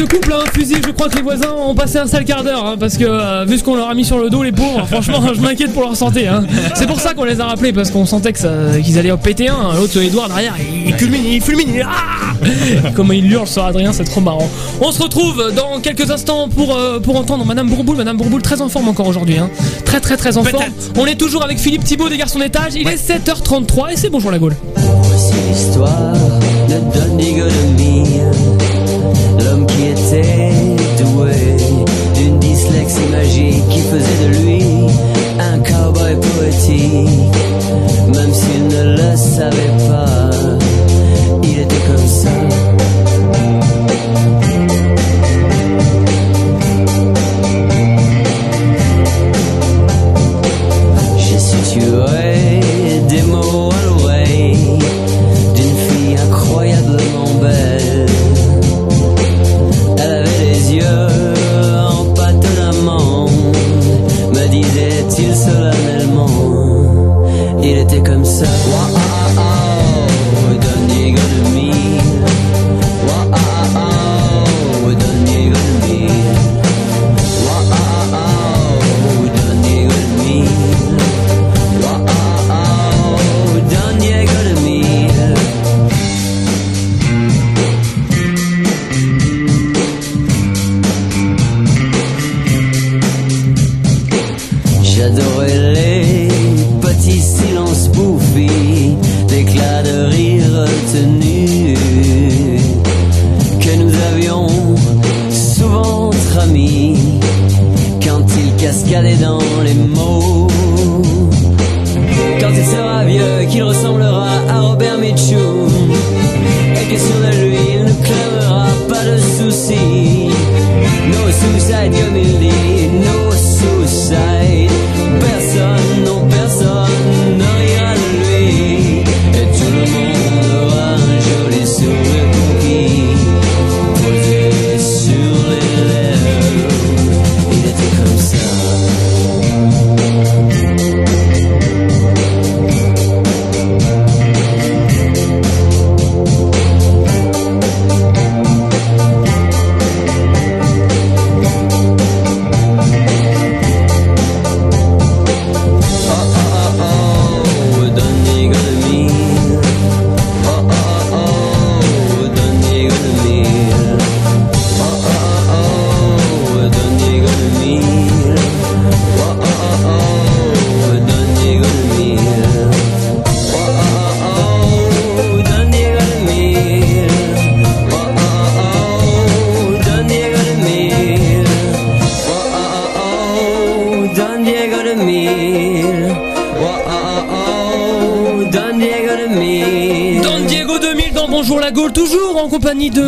Ce 0.00 0.06
couple 0.06 0.32
a 0.32 0.36
un 0.38 0.46
fusil, 0.46 0.76
je 0.82 0.92
crois 0.92 1.10
que 1.10 1.16
les 1.16 1.22
voisins 1.22 1.52
ont 1.52 1.74
passé 1.74 1.98
un 1.98 2.06
sale 2.06 2.24
quart 2.24 2.42
d'heure, 2.42 2.64
hein, 2.64 2.76
parce 2.80 2.96
que 2.96 3.04
euh, 3.04 3.44
vu 3.46 3.58
ce 3.58 3.64
qu'on 3.64 3.74
leur 3.76 3.90
a 3.90 3.94
mis 3.94 4.06
sur 4.06 4.18
le 4.18 4.30
dos, 4.30 4.42
les 4.42 4.50
pauvres, 4.50 4.86
franchement, 4.86 5.20
je 5.34 5.40
m'inquiète 5.42 5.74
pour 5.74 5.82
leur 5.82 5.94
santé. 5.94 6.26
Hein. 6.26 6.42
C'est 6.74 6.86
pour 6.86 6.98
ça 6.98 7.12
qu'on 7.12 7.24
les 7.24 7.38
a 7.38 7.44
rappelés, 7.44 7.74
parce 7.74 7.90
qu'on 7.90 8.06
sentait 8.06 8.32
que 8.32 8.38
ça- 8.38 8.80
qu'ils 8.82 8.98
allaient 8.98 9.10
en 9.10 9.18
péter 9.18 9.48
un. 9.48 9.74
L'autre, 9.76 10.00
Edouard 10.00 10.28
derrière, 10.28 10.54
il 10.86 10.96
culmine, 10.96 11.26
il 11.26 11.42
fulmine, 11.42 11.68
il- 11.74 11.82
ah 11.86 12.88
Comment 12.96 13.12
il 13.12 13.30
hurle 13.30 13.46
sur 13.46 13.62
Adrien, 13.62 13.92
c'est 13.92 14.04
trop 14.04 14.22
marrant. 14.22 14.48
On 14.80 14.90
se 14.90 15.02
retrouve 15.02 15.52
dans 15.54 15.80
quelques 15.80 16.10
instants 16.10 16.48
pour, 16.48 16.74
euh, 16.74 16.98
pour 16.98 17.16
entendre 17.16 17.44
Madame 17.44 17.68
Bourboule. 17.68 17.96
Madame 17.98 18.16
Bourboule, 18.16 18.40
très 18.40 18.62
en 18.62 18.70
forme 18.70 18.88
encore 18.88 19.06
aujourd'hui. 19.06 19.36
Hein. 19.36 19.50
Très 19.84 20.00
très 20.00 20.16
très 20.16 20.38
en 20.38 20.44
forme. 20.44 20.64
On 20.96 21.04
est 21.04 21.16
toujours 21.16 21.44
avec 21.44 21.58
Philippe 21.58 21.84
Thibault 21.84 22.08
des 22.08 22.16
Garçons 22.16 22.38
d'étage. 22.38 22.72
Il 22.74 22.88
est 22.88 22.96
7h33 22.96 23.92
et 23.92 23.96
c'est 23.96 24.08
bonjour 24.08 24.30
la 24.30 24.38
Gaule. 24.38 24.56
Voici 24.76 25.34
l'histoire 25.50 26.12
de 26.70 26.74
Don 26.74 27.18
dyslexie 33.00 33.10
magique 33.10 33.68
qui 33.68 33.80
faisait 33.80 34.28
de 34.28 34.36
lui 34.38 34.64
un 35.38 35.58
cowboy 35.60 36.16
poétique. 36.16 37.08
Même 38.14 38.32
s'il 38.32 38.68
ne 38.68 38.96
le 38.96 39.16
savait 39.16 39.88
pas, 39.88 40.30
il 41.42 41.60
était 41.60 41.76
comme 41.86 42.06
ça. 42.06 42.39
Était 68.42 68.89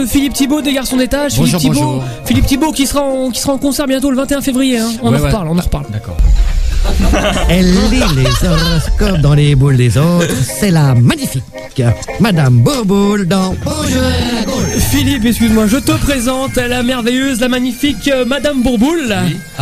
de 0.03 0.07
Philippe 0.09 0.33
Thibault 0.35 0.61
des 0.63 0.73
Garçons 0.73 0.97
d'étage. 0.97 1.33
Philippe 1.35 1.53
Bonjour, 1.53 1.61
Thibault, 1.61 1.75
bonjour. 1.87 2.05
Philippe 2.25 2.47
Thibault 2.47 2.73
qui 2.73 2.87
sera 2.87 3.03
en, 3.03 3.31
qui 3.31 3.41
sera 3.41 3.53
en 3.53 3.59
concert 3.59 3.87
bientôt 3.87 4.11
le 4.11 4.17
21 4.17 4.41
février. 4.41 4.79
hein. 4.79 4.91
On 5.03 5.11
Ouais, 5.13 5.19
en 5.19 5.21
ouais. 5.21 5.27
reparle, 5.29 5.49
on 5.49 5.59
en 5.59 5.63
reparle. 5.63 5.87
D'accord. 5.91 6.17
Elle 7.49 7.73
lit 7.91 8.03
les 8.17 8.49
horoscopes 8.49 9.21
dans 9.21 9.35
les 9.35 9.55
boules 9.55 9.77
des 9.77 9.97
autres. 9.97 10.27
C'est 10.43 10.71
la 10.71 10.95
magnifique 10.95 11.45
Madame 12.21 12.59
Bourboule 12.59 13.27
dans 13.27 13.55
Bonjour. 13.65 14.52
Philippe, 14.93 15.25
excuse-moi, 15.25 15.67
je 15.69 15.79
te 15.79 15.93
présente 15.93 16.57
la 16.57 16.83
merveilleuse, 16.83 17.41
la 17.41 17.49
magnifique 17.49 18.09
euh, 18.09 18.27
Madame 18.27 18.61
Bourboule. 18.63 19.15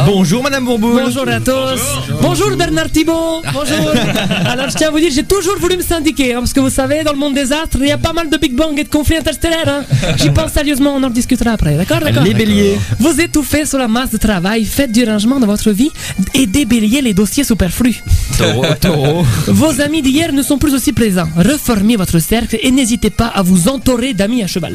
Bonjour 0.04 0.42
Madame 0.42 0.64
Bourboule. 0.64 1.02
Bonjour 1.04 1.28
à 1.28 1.38
tous. 1.38 1.80
Bonjour, 2.20 2.56
Bernard 2.56 2.90
Thibault. 2.90 3.40
Bonjour. 3.52 3.92
Alors 4.44 4.68
je 4.70 4.76
tiens 4.76 4.88
à 4.88 4.90
vous 4.90 4.98
dire, 4.98 5.10
j'ai 5.14 5.22
toujours 5.22 5.56
voulu 5.60 5.76
me 5.76 5.82
syndiquer, 5.82 6.34
hein, 6.34 6.40
parce 6.40 6.52
que 6.52 6.58
vous 6.58 6.68
savez, 6.68 7.04
dans 7.04 7.12
le 7.12 7.18
monde 7.18 7.34
des 7.34 7.52
astres, 7.52 7.78
il 7.80 7.86
y 7.86 7.92
a 7.92 7.96
pas 7.96 8.12
mal 8.12 8.28
de 8.28 8.36
Big 8.38 8.54
Bang 8.56 8.76
et 8.76 8.82
de 8.82 8.88
conflits 8.88 9.18
interstellaires. 9.18 9.68
hein. 9.68 9.84
J'y 10.16 10.30
pense 10.30 10.50
sérieusement, 10.50 10.94
on 10.96 11.02
en 11.04 11.10
discutera 11.10 11.52
après, 11.52 11.76
d'accord 11.76 12.00
d'accord 12.00 12.24
Les 12.24 12.34
béliers. 12.34 12.76
Vous 12.98 13.20
étouffez 13.20 13.64
sur 13.66 13.78
la 13.78 13.86
masse 13.86 14.10
de 14.10 14.16
travail, 14.18 14.64
faites 14.64 14.90
du 14.90 15.04
rangement 15.04 15.38
dans 15.38 15.46
votre 15.46 15.70
vie 15.70 15.92
et 16.34 16.46
déblayez 16.46 17.02
les 17.02 17.14
dossiers 17.14 17.44
superflus. 17.44 18.02
Taureau. 18.36 18.64
Taureau. 18.80 19.24
Vos 19.46 19.80
amis 19.80 20.02
d'hier 20.02 20.32
ne 20.32 20.42
sont 20.42 20.58
plus 20.58 20.74
aussi 20.74 20.92
présents. 20.92 21.28
Reformez 21.36 21.94
votre 21.94 22.18
cercle 22.18 22.58
et 22.60 22.72
n'hésitez 22.72 23.10
pas 23.10 23.28
à 23.28 23.42
vous 23.42 23.68
entourer 23.68 24.12
d'amis 24.12 24.42
à 24.42 24.48
cheval. 24.48 24.74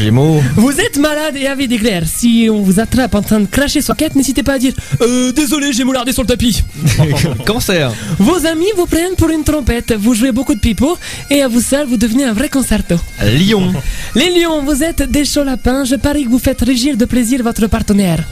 Gémeaux. 0.00 0.40
Vous 0.56 0.80
êtes 0.80 0.96
malade 0.98 1.36
et 1.36 1.46
avez 1.46 1.68
des 1.68 1.76
glaires. 1.76 2.04
Si 2.06 2.48
on 2.50 2.62
vous 2.62 2.80
attrape 2.80 3.14
en 3.14 3.20
train 3.20 3.38
de 3.40 3.44
cracher 3.46 3.82
sur 3.82 3.94
quête, 3.96 4.14
n'hésitez 4.16 4.42
pas 4.42 4.54
à 4.54 4.58
dire 4.58 4.72
euh, 5.02 5.30
Désolé, 5.32 5.74
j'ai 5.74 5.84
moulardé 5.84 6.12
sur 6.14 6.22
le 6.22 6.26
tapis. 6.28 6.62
Cancer. 7.46 7.92
Vos 8.18 8.46
amis 8.46 8.70
vous 8.78 8.86
prennent 8.86 9.14
pour 9.18 9.28
une 9.28 9.44
trompette. 9.44 9.92
Vous 9.92 10.14
jouez 10.14 10.32
beaucoup 10.32 10.54
de 10.54 10.60
pipeaux 10.60 10.96
et 11.28 11.42
à 11.42 11.48
vous 11.48 11.60
seul, 11.60 11.86
vous 11.86 11.98
devenez 11.98 12.24
un 12.24 12.32
vrai 12.32 12.48
concerto. 12.48 12.94
Lion. 13.22 13.74
Les 14.14 14.30
lions, 14.40 14.62
vous 14.64 14.82
êtes 14.82 15.02
des 15.02 15.26
chauds 15.26 15.44
lapins. 15.44 15.84
Je 15.84 15.96
parie 15.96 16.24
que 16.24 16.30
vous 16.30 16.38
faites 16.38 16.62
régir 16.62 16.96
de 16.96 17.04
plaisir 17.04 17.42
votre 17.42 17.66
partenaire. 17.66 18.24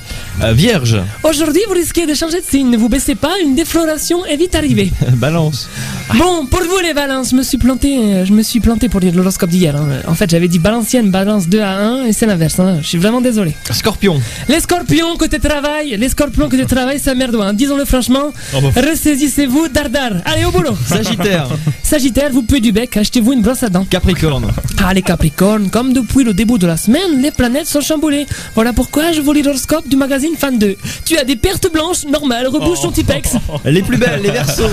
Euh, 0.42 0.52
Vierge. 0.54 0.96
Aujourd'hui, 1.22 1.60
vous 1.68 1.74
risquez 1.74 2.06
de 2.06 2.14
changer 2.14 2.40
de 2.40 2.46
signe. 2.46 2.70
Ne 2.70 2.78
vous 2.78 2.88
baissez 2.88 3.14
pas, 3.14 3.32
une 3.44 3.54
défloration 3.54 4.24
est 4.24 4.36
vite 4.36 4.54
arrivée. 4.54 4.90
Balance. 5.16 5.68
Bon, 6.14 6.46
pour 6.46 6.60
vous 6.60 6.78
les 6.82 6.94
balances, 6.94 7.30
je 7.32 7.36
me 7.36 7.42
suis 7.42 7.58
planté, 7.58 7.98
euh, 7.98 8.24
je 8.24 8.32
me 8.32 8.42
suis 8.42 8.60
planté 8.60 8.88
pour 8.88 9.00
lire 9.00 9.14
l'horoscope 9.14 9.50
d'hier. 9.50 9.76
hein. 9.76 9.88
En 10.06 10.14
fait, 10.14 10.30
j'avais 10.30 10.48
dit 10.48 10.58
balancienne, 10.58 11.10
balance 11.10 11.46
2 11.48 11.57
à 11.60 11.76
1 11.78 12.04
et 12.06 12.12
c'est 12.12 12.26
l'inverse. 12.26 12.58
hein. 12.60 12.78
Je 12.82 12.86
suis 12.88 12.98
vraiment 12.98 13.20
désolé. 13.20 13.54
Scorpion. 13.70 14.20
Les 14.48 14.60
scorpions 14.60 15.16
côté 15.16 15.38
travail, 15.38 15.96
les 15.98 16.08
scorpions 16.08 16.48
côté 16.48 16.64
travail, 16.66 16.98
ça 16.98 17.14
merdoin. 17.14 17.48
hein. 17.48 17.52
Disons-le 17.54 17.84
franchement. 17.84 18.32
Oh, 18.54 18.58
bah. 18.60 18.80
Ressaisissez-vous, 18.80 19.68
dardar. 19.68 20.12
Allez 20.24 20.44
au 20.44 20.50
boulot. 20.50 20.76
Sagittaire. 20.86 21.48
Sagittaire, 21.82 22.30
vous 22.32 22.42
puez 22.42 22.60
du 22.60 22.72
bec, 22.72 22.96
achetez-vous 22.96 23.32
une 23.32 23.42
brosse 23.42 23.62
à 23.62 23.68
dents. 23.68 23.86
Capricorne. 23.88 24.50
Ah, 24.84 24.92
les 24.94 25.02
Capricornes, 25.02 25.70
comme 25.70 25.92
depuis 25.92 26.24
le 26.24 26.34
début 26.34 26.58
de 26.58 26.66
la 26.66 26.76
semaine, 26.76 27.20
les 27.22 27.30
planètes 27.30 27.66
sont 27.66 27.80
chamboulées. 27.80 28.26
Voilà 28.54 28.72
pourquoi 28.72 29.12
je 29.12 29.20
vous 29.20 29.32
lis 29.32 29.42
l'horoscope 29.42 29.88
du 29.88 29.96
magazine 29.96 30.32
Fan 30.38 30.58
2. 30.58 30.76
Tu 31.04 31.16
as 31.18 31.24
des 31.24 31.36
pertes 31.36 31.72
blanches, 31.72 32.04
normal, 32.04 32.46
rebouche 32.48 32.80
ton 32.82 32.90
Tipex. 32.90 33.32
Les 33.64 33.82
plus 33.82 33.96
belles, 33.96 34.20
les 34.22 34.30
versos. 34.30 34.68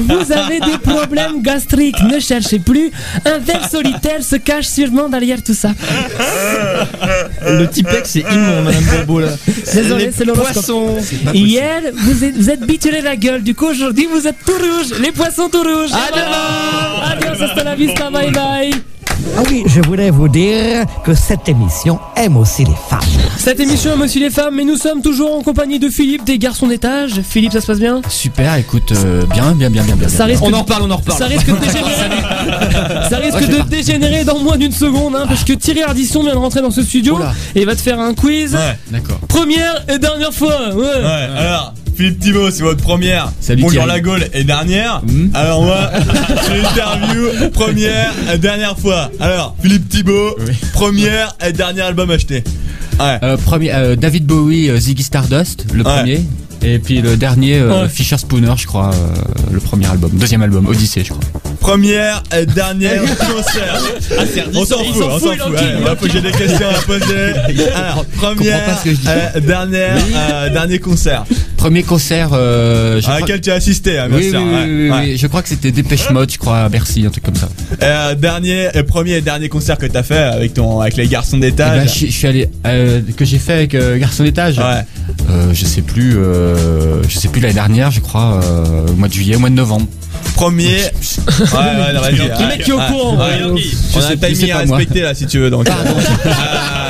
Vous 0.00 0.32
avez 0.32 0.60
des 0.60 0.78
problèmes 0.82 1.42
gastriques, 1.42 2.00
ne 2.02 2.18
cherchez 2.20 2.58
plus. 2.58 2.90
Un 3.24 3.38
ver 3.38 3.68
solitaire 3.68 4.22
se 4.22 4.36
cache 4.36 4.66
sûrement 4.66 5.08
derrière 5.08 5.42
tout 5.42 5.54
ça. 5.54 5.70
Le 7.46 7.66
Tipex, 7.66 8.10
c'est 8.10 8.20
immonde, 8.20 8.64
Madame 8.64 8.84
Bourboule. 8.84 9.28
Désolé, 9.72 10.06
Les 10.06 10.12
c'est 10.12 10.24
l'horoscope. 10.24 10.52
Poissons. 10.54 10.96
Hier, 11.32 11.82
vous 11.94 12.24
êtes, 12.24 12.36
vous 12.36 12.50
êtes 12.50 12.60
bituré 12.60 13.00
la 13.02 13.16
gueule. 13.16 13.42
Du 13.42 13.54
coup, 13.54 13.66
aujourd'hui, 13.66 14.06
vous 14.10 14.26
êtes 14.26 14.36
tout 14.46 14.52
rouge. 14.52 14.98
Les 15.00 15.12
poissons 15.12 15.48
tout 15.48 15.62
rouges. 15.62 15.92
À 15.92 16.08
voilà. 16.10 17.12
Adios, 17.12 17.42
hasta 17.42 17.64
la 17.64 17.74
vista, 17.74 18.10
bye 18.10 18.30
bye. 18.30 18.72
Ah 19.36 19.42
oui, 19.50 19.64
je 19.66 19.80
voulais 19.80 20.10
vous 20.10 20.28
dire 20.28 20.84
que 21.04 21.14
cette 21.14 21.48
émission 21.48 21.98
aime 22.16 22.36
aussi 22.36 22.64
les 22.64 22.74
femmes. 22.88 23.00
Cette 23.38 23.58
émission 23.58 23.92
aime 23.92 24.02
aussi 24.02 24.20
les 24.20 24.30
femmes, 24.30 24.54
mais 24.54 24.64
nous 24.64 24.76
sommes 24.76 25.02
toujours 25.02 25.34
en 25.36 25.42
compagnie 25.42 25.78
de 25.78 25.88
Philippe, 25.88 26.24
des 26.24 26.38
garçons 26.38 26.66
d'étage. 26.68 27.20
Philippe, 27.22 27.52
ça 27.52 27.60
se 27.60 27.66
passe 27.66 27.78
bien? 27.80 28.00
Super, 28.08 28.54
écoute, 28.56 28.92
euh, 28.92 29.24
bien, 29.26 29.52
bien, 29.52 29.70
bien, 29.70 29.82
bien, 29.82 29.96
bien. 29.96 30.08
Ça 30.08 30.24
risque 30.26 30.42
On 30.44 30.50
de- 30.50 30.54
en 30.54 30.60
reparle, 30.60 30.82
on 30.84 30.90
en 30.90 30.96
reparle. 30.96 31.18
Ça 31.18 31.26
risque 31.26 31.46
de 31.46 31.52
dégénérer. 31.60 33.08
Ça 33.10 33.16
risque 33.16 33.34
Ouais, 33.34 33.42
je 33.46 33.50
vais 33.52 33.62
de 33.62 33.68
dégénérer 33.68 34.24
dans 34.24 34.38
moins 34.38 34.56
d'une 34.56 34.72
seconde, 34.72 35.16
hein, 35.16 35.24
parce 35.26 35.42
que 35.44 35.52
Thierry 35.54 35.82
Ardisson 35.82 36.22
vient 36.22 36.34
de 36.34 36.38
rentrer 36.38 36.60
dans 36.62 36.70
ce 36.70 36.82
studio 36.82 37.16
Oula. 37.16 37.32
et 37.56 37.60
il 37.60 37.66
va 37.66 37.74
te 37.74 37.80
faire 37.80 37.98
un 38.00 38.14
quiz. 38.14 38.54
Ouais. 38.54 38.78
D'accord. 38.90 39.18
Première 39.28 39.84
et 39.88 39.98
dernière 39.98 40.32
fois. 40.32 40.74
Ouais. 40.74 40.82
Ouais, 40.84 41.28
alors, 41.38 41.74
Philippe 41.96 42.18
Thibault, 42.18 42.50
c'est 42.50 42.62
votre 42.62 42.82
première. 42.82 43.30
Salut, 43.40 43.62
Bonjour 43.62 43.82
Thierry. 43.84 43.88
la 43.88 44.00
Gaule 44.00 44.24
et 44.32 44.44
dernière. 44.44 45.00
Hmm. 45.06 45.28
Alors 45.34 45.62
moi, 45.62 45.90
j'ai 46.48 46.56
l'interview 46.62 47.50
première 47.52 48.12
et 48.32 48.38
dernière 48.38 48.76
fois. 48.78 49.10
Alors, 49.20 49.54
Philippe 49.62 49.88
Thibault, 49.88 50.36
Oui. 50.46 50.54
première 50.72 51.36
et 51.46 51.52
dernier 51.52 51.82
album 51.82 52.10
acheté. 52.10 52.42
Ouais. 52.98 53.18
Euh, 53.22 53.36
premier, 53.36 53.72
euh, 53.74 53.96
David 53.96 54.26
Bowie, 54.26 54.70
euh, 54.70 54.78
Ziggy 54.78 55.02
Stardust, 55.04 55.66
le 55.72 55.84
Ouais. 55.84 55.96
premier. 55.98 56.24
Et 56.64 56.78
puis 56.78 57.02
le 57.02 57.16
dernier, 57.16 57.58
euh, 57.58 57.82
Ouais. 57.82 57.88
Fisher 57.88 58.16
Spooner, 58.18 58.54
je 58.56 58.66
crois, 58.66 58.90
euh, 58.94 59.52
le 59.52 59.60
premier 59.60 59.86
album, 59.86 60.10
deuxième 60.14 60.42
album, 60.42 60.66
Odyssey, 60.66 61.02
je 61.04 61.10
crois. 61.10 61.22
Première 61.60 62.22
et 62.36 62.46
dernière 62.46 63.02
concert. 63.18 63.80
on 64.54 64.64
s'en 64.64 64.78
fout, 64.84 65.02
on 65.02 65.18
s'en 65.18 65.18
fout. 65.18 65.38
Ouais, 65.50 65.90
ouais, 65.90 66.10
j'ai 66.12 66.20
des 66.20 66.30
questions 66.30 66.68
à 66.68 66.80
poser. 66.82 67.32
Alors, 67.74 68.04
première 68.16 68.64
pas 68.64 68.76
ce 68.78 68.84
que 68.84 68.90
je 68.90 68.96
dis. 68.96 69.08
et 69.36 69.40
dernière, 69.40 69.96
euh, 70.14 70.50
dernier 70.50 70.78
concert. 70.78 71.24
Premier 71.56 71.82
concert, 71.82 72.30
euh, 72.34 73.00
je 73.00 73.06
À 73.06 73.08
crois- 73.08 73.20
laquelle 73.20 73.40
tu 73.40 73.50
as 73.50 73.54
assisté, 73.54 73.98
hein, 73.98 74.08
bien 74.08 74.18
oui, 74.18 74.30
sûr. 74.30 74.40
oui, 74.40 74.46
oui, 74.46 74.54
ouais, 74.54 74.64
oui, 74.66 74.90
ouais. 74.90 74.96
oui, 75.12 75.16
je 75.16 75.26
crois 75.26 75.40
que 75.42 75.48
c'était 75.48 75.70
Dépêche 75.72 76.10
Mode, 76.10 76.30
je 76.30 76.36
crois, 76.38 76.58
à 76.64 76.68
Bercy, 76.68 77.04
un 77.06 77.10
truc 77.10 77.24
comme 77.24 77.36
ça. 77.36 77.48
Euh, 77.82 78.14
dernier, 78.14 78.68
premier 78.86 79.12
et 79.14 79.20
dernier 79.22 79.48
concert 79.48 79.78
que 79.78 79.86
t'as 79.86 80.02
fait 80.02 80.18
avec 80.18 80.52
ton, 80.54 80.80
avec 80.80 80.96
les 80.96 81.06
garçons 81.08 81.38
Eh 81.38 81.40
ben, 81.40 81.50
d'étage. 81.50 81.98
je, 82.00 82.06
suis 82.10 82.26
allé, 82.26 82.50
euh, 82.66 83.00
que 83.16 83.24
j'ai 83.24 83.38
fait 83.38 83.54
avec 83.54 83.74
euh, 83.74 83.96
Garçon 83.98 84.24
d'étage. 84.24 84.58
Ouais. 84.58 84.82
Euh, 85.30 85.54
je 85.54 85.64
sais 85.64 85.80
plus, 85.82 86.14
euh, 86.18 86.53
je 87.08 87.18
sais 87.18 87.28
plus 87.28 87.40
l'année 87.40 87.54
dernière, 87.54 87.90
je 87.90 88.00
crois, 88.00 88.40
euh, 88.42 88.86
au 88.88 88.92
mois 88.94 89.08
de 89.08 89.12
juillet, 89.12 89.36
au 89.36 89.38
mois 89.40 89.50
de 89.50 89.54
novembre. 89.54 89.86
Premier. 90.34 90.66
Ouais, 90.68 90.80
ouais, 91.54 91.92
non, 91.94 92.00
vas-y. 92.00 92.16
Le 92.16 92.46
mec 92.48 92.64
qui 92.64 92.70
est 92.70 92.72
au 92.72 92.78
courant. 92.78 93.16
Ouais, 93.16 93.44
ouais. 93.44 93.62
On 93.94 93.98
a 93.98 94.02
sais- 94.02 94.16
timing 94.16 94.50
à 94.52 94.58
respecter 94.58 95.00
là 95.02 95.14
si 95.14 95.26
tu 95.26 95.38
veux 95.38 95.50
donc. 95.50 95.68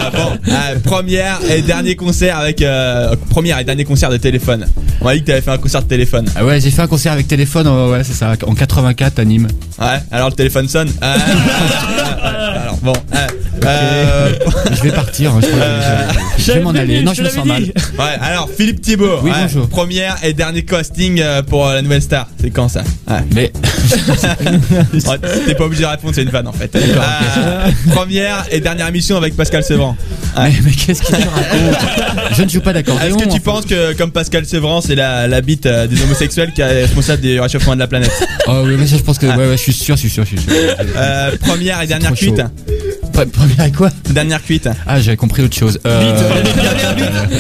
Euh, 0.06 0.10
bon, 0.10 0.38
euh, 0.48 0.78
première 0.84 1.38
et 1.50 1.62
dernier 1.62 1.96
concert 1.96 2.38
avec 2.38 2.60
euh, 2.62 3.16
première 3.30 3.58
et 3.58 3.64
dernier 3.64 3.84
concert 3.84 4.10
de 4.10 4.16
téléphone. 4.18 4.66
On 5.00 5.06
m'a 5.06 5.14
dit 5.14 5.22
que 5.22 5.26
t'avais 5.26 5.40
fait 5.40 5.50
un 5.50 5.58
concert 5.58 5.82
de 5.82 5.88
téléphone. 5.88 6.26
Ah 6.36 6.44
ouais, 6.44 6.60
j'ai 6.60 6.70
fait 6.70 6.82
un 6.82 6.86
concert 6.86 7.12
avec 7.12 7.26
téléphone, 7.26 7.66
euh, 7.66 7.90
ouais, 7.90 8.04
c'est 8.04 8.12
ça, 8.12 8.34
en 8.46 8.54
84 8.54 9.18
à 9.18 9.24
Nîmes. 9.24 9.48
Ouais. 9.80 9.86
Alors 10.12 10.28
le 10.28 10.34
téléphone 10.34 10.68
sonne. 10.68 10.90
Euh, 11.02 11.16
alors 12.62 12.76
bon. 12.82 12.92
Euh, 13.66 14.30
euh, 14.30 14.30
Je 14.74 14.82
vais 14.82 14.90
partir, 14.92 15.32
hein, 15.32 15.40
je, 15.42 15.46
crois 15.46 15.60
que 15.60 15.66
je- 16.38 16.42
je 16.44 16.52
vais 16.52 16.60
m'en 16.60 16.70
aller. 16.70 17.02
Non, 17.02 17.14
je 17.14 17.22
me 17.22 17.28
sens 17.28 17.44
mal. 17.44 17.62
Ouais, 17.64 17.72
alors 18.20 18.48
Philippe 18.56 18.80
Thibault, 18.80 19.20
Oui, 19.22 19.30
ouais, 19.30 19.36
bonjour. 19.42 19.68
première 19.68 20.16
et 20.22 20.32
dernier 20.32 20.62
casting 20.64 21.20
euh, 21.20 21.42
pour 21.42 21.66
euh, 21.66 21.74
la 21.74 21.82
nouvelle 21.82 22.02
star. 22.02 22.28
C'est 22.40 22.50
quand 22.50 22.68
ça? 22.68 22.82
Ouais. 23.08 23.16
Mais 23.34 23.52
T'es 25.46 25.54
pas 25.54 25.64
obligé 25.64 25.82
de 25.82 25.88
répondre, 25.88 26.14
c'est 26.14 26.22
une 26.22 26.30
vanne 26.30 26.48
en 26.48 26.52
fait. 26.52 26.74
Euh, 26.74 27.70
première 27.92 28.44
et 28.50 28.60
dernière 28.60 28.88
émission 28.88 29.16
avec 29.16 29.36
Pascal 29.36 29.62
Sevran. 29.64 29.96
Ouais. 30.36 30.50
Mais, 30.50 30.54
mais 30.64 30.70
qu'est-ce 30.72 31.02
qu'il 31.02 31.14
te 31.16 31.20
raconte 31.22 31.78
Je 32.36 32.42
ne 32.42 32.48
joue 32.48 32.60
pas 32.60 32.72
d'accordéon. 32.72 33.16
Est-ce 33.16 33.24
que 33.24 33.30
tu 33.32 33.40
penses 33.40 33.66
que 33.66 33.92
comme 33.94 34.10
Pascal 34.10 34.44
Sevran, 34.46 34.80
c'est 34.80 34.94
la, 34.94 35.26
la 35.28 35.40
bite 35.40 35.66
euh, 35.66 35.86
des 35.86 36.00
homosexuels 36.02 36.52
qui 36.54 36.60
est 36.60 36.82
responsable 36.84 37.22
du 37.22 37.38
réchauffement 37.40 37.74
de 37.74 37.80
la 37.80 37.86
planète? 37.86 38.12
Oh 38.46 38.62
oui, 38.64 38.74
mais 38.78 38.86
ça, 38.86 38.96
je 38.96 39.02
pense 39.02 39.18
que. 39.18 39.26
Ouais, 39.26 39.36
ouais, 39.36 39.56
je 39.56 39.62
suis 39.62 39.72
sûr, 39.72 39.96
je 39.96 40.00
suis 40.00 40.10
sûr, 40.10 40.24
je 40.24 40.36
suis 40.36 40.38
sûr. 40.38 40.52
euh, 40.96 41.30
Première 41.40 41.80
et 41.82 41.86
dernière 41.86 42.12
cuite. 42.14 42.40
Pre- 43.14 43.26
Première 43.30 43.60
avec 43.60 43.76
quoi 43.76 43.90
Dernière 44.10 44.42
cuite. 44.42 44.68
Ah, 44.86 45.00
j'avais 45.00 45.16
compris 45.16 45.42
autre 45.42 45.54
chose. 45.56 45.78
Euh, 45.86 46.18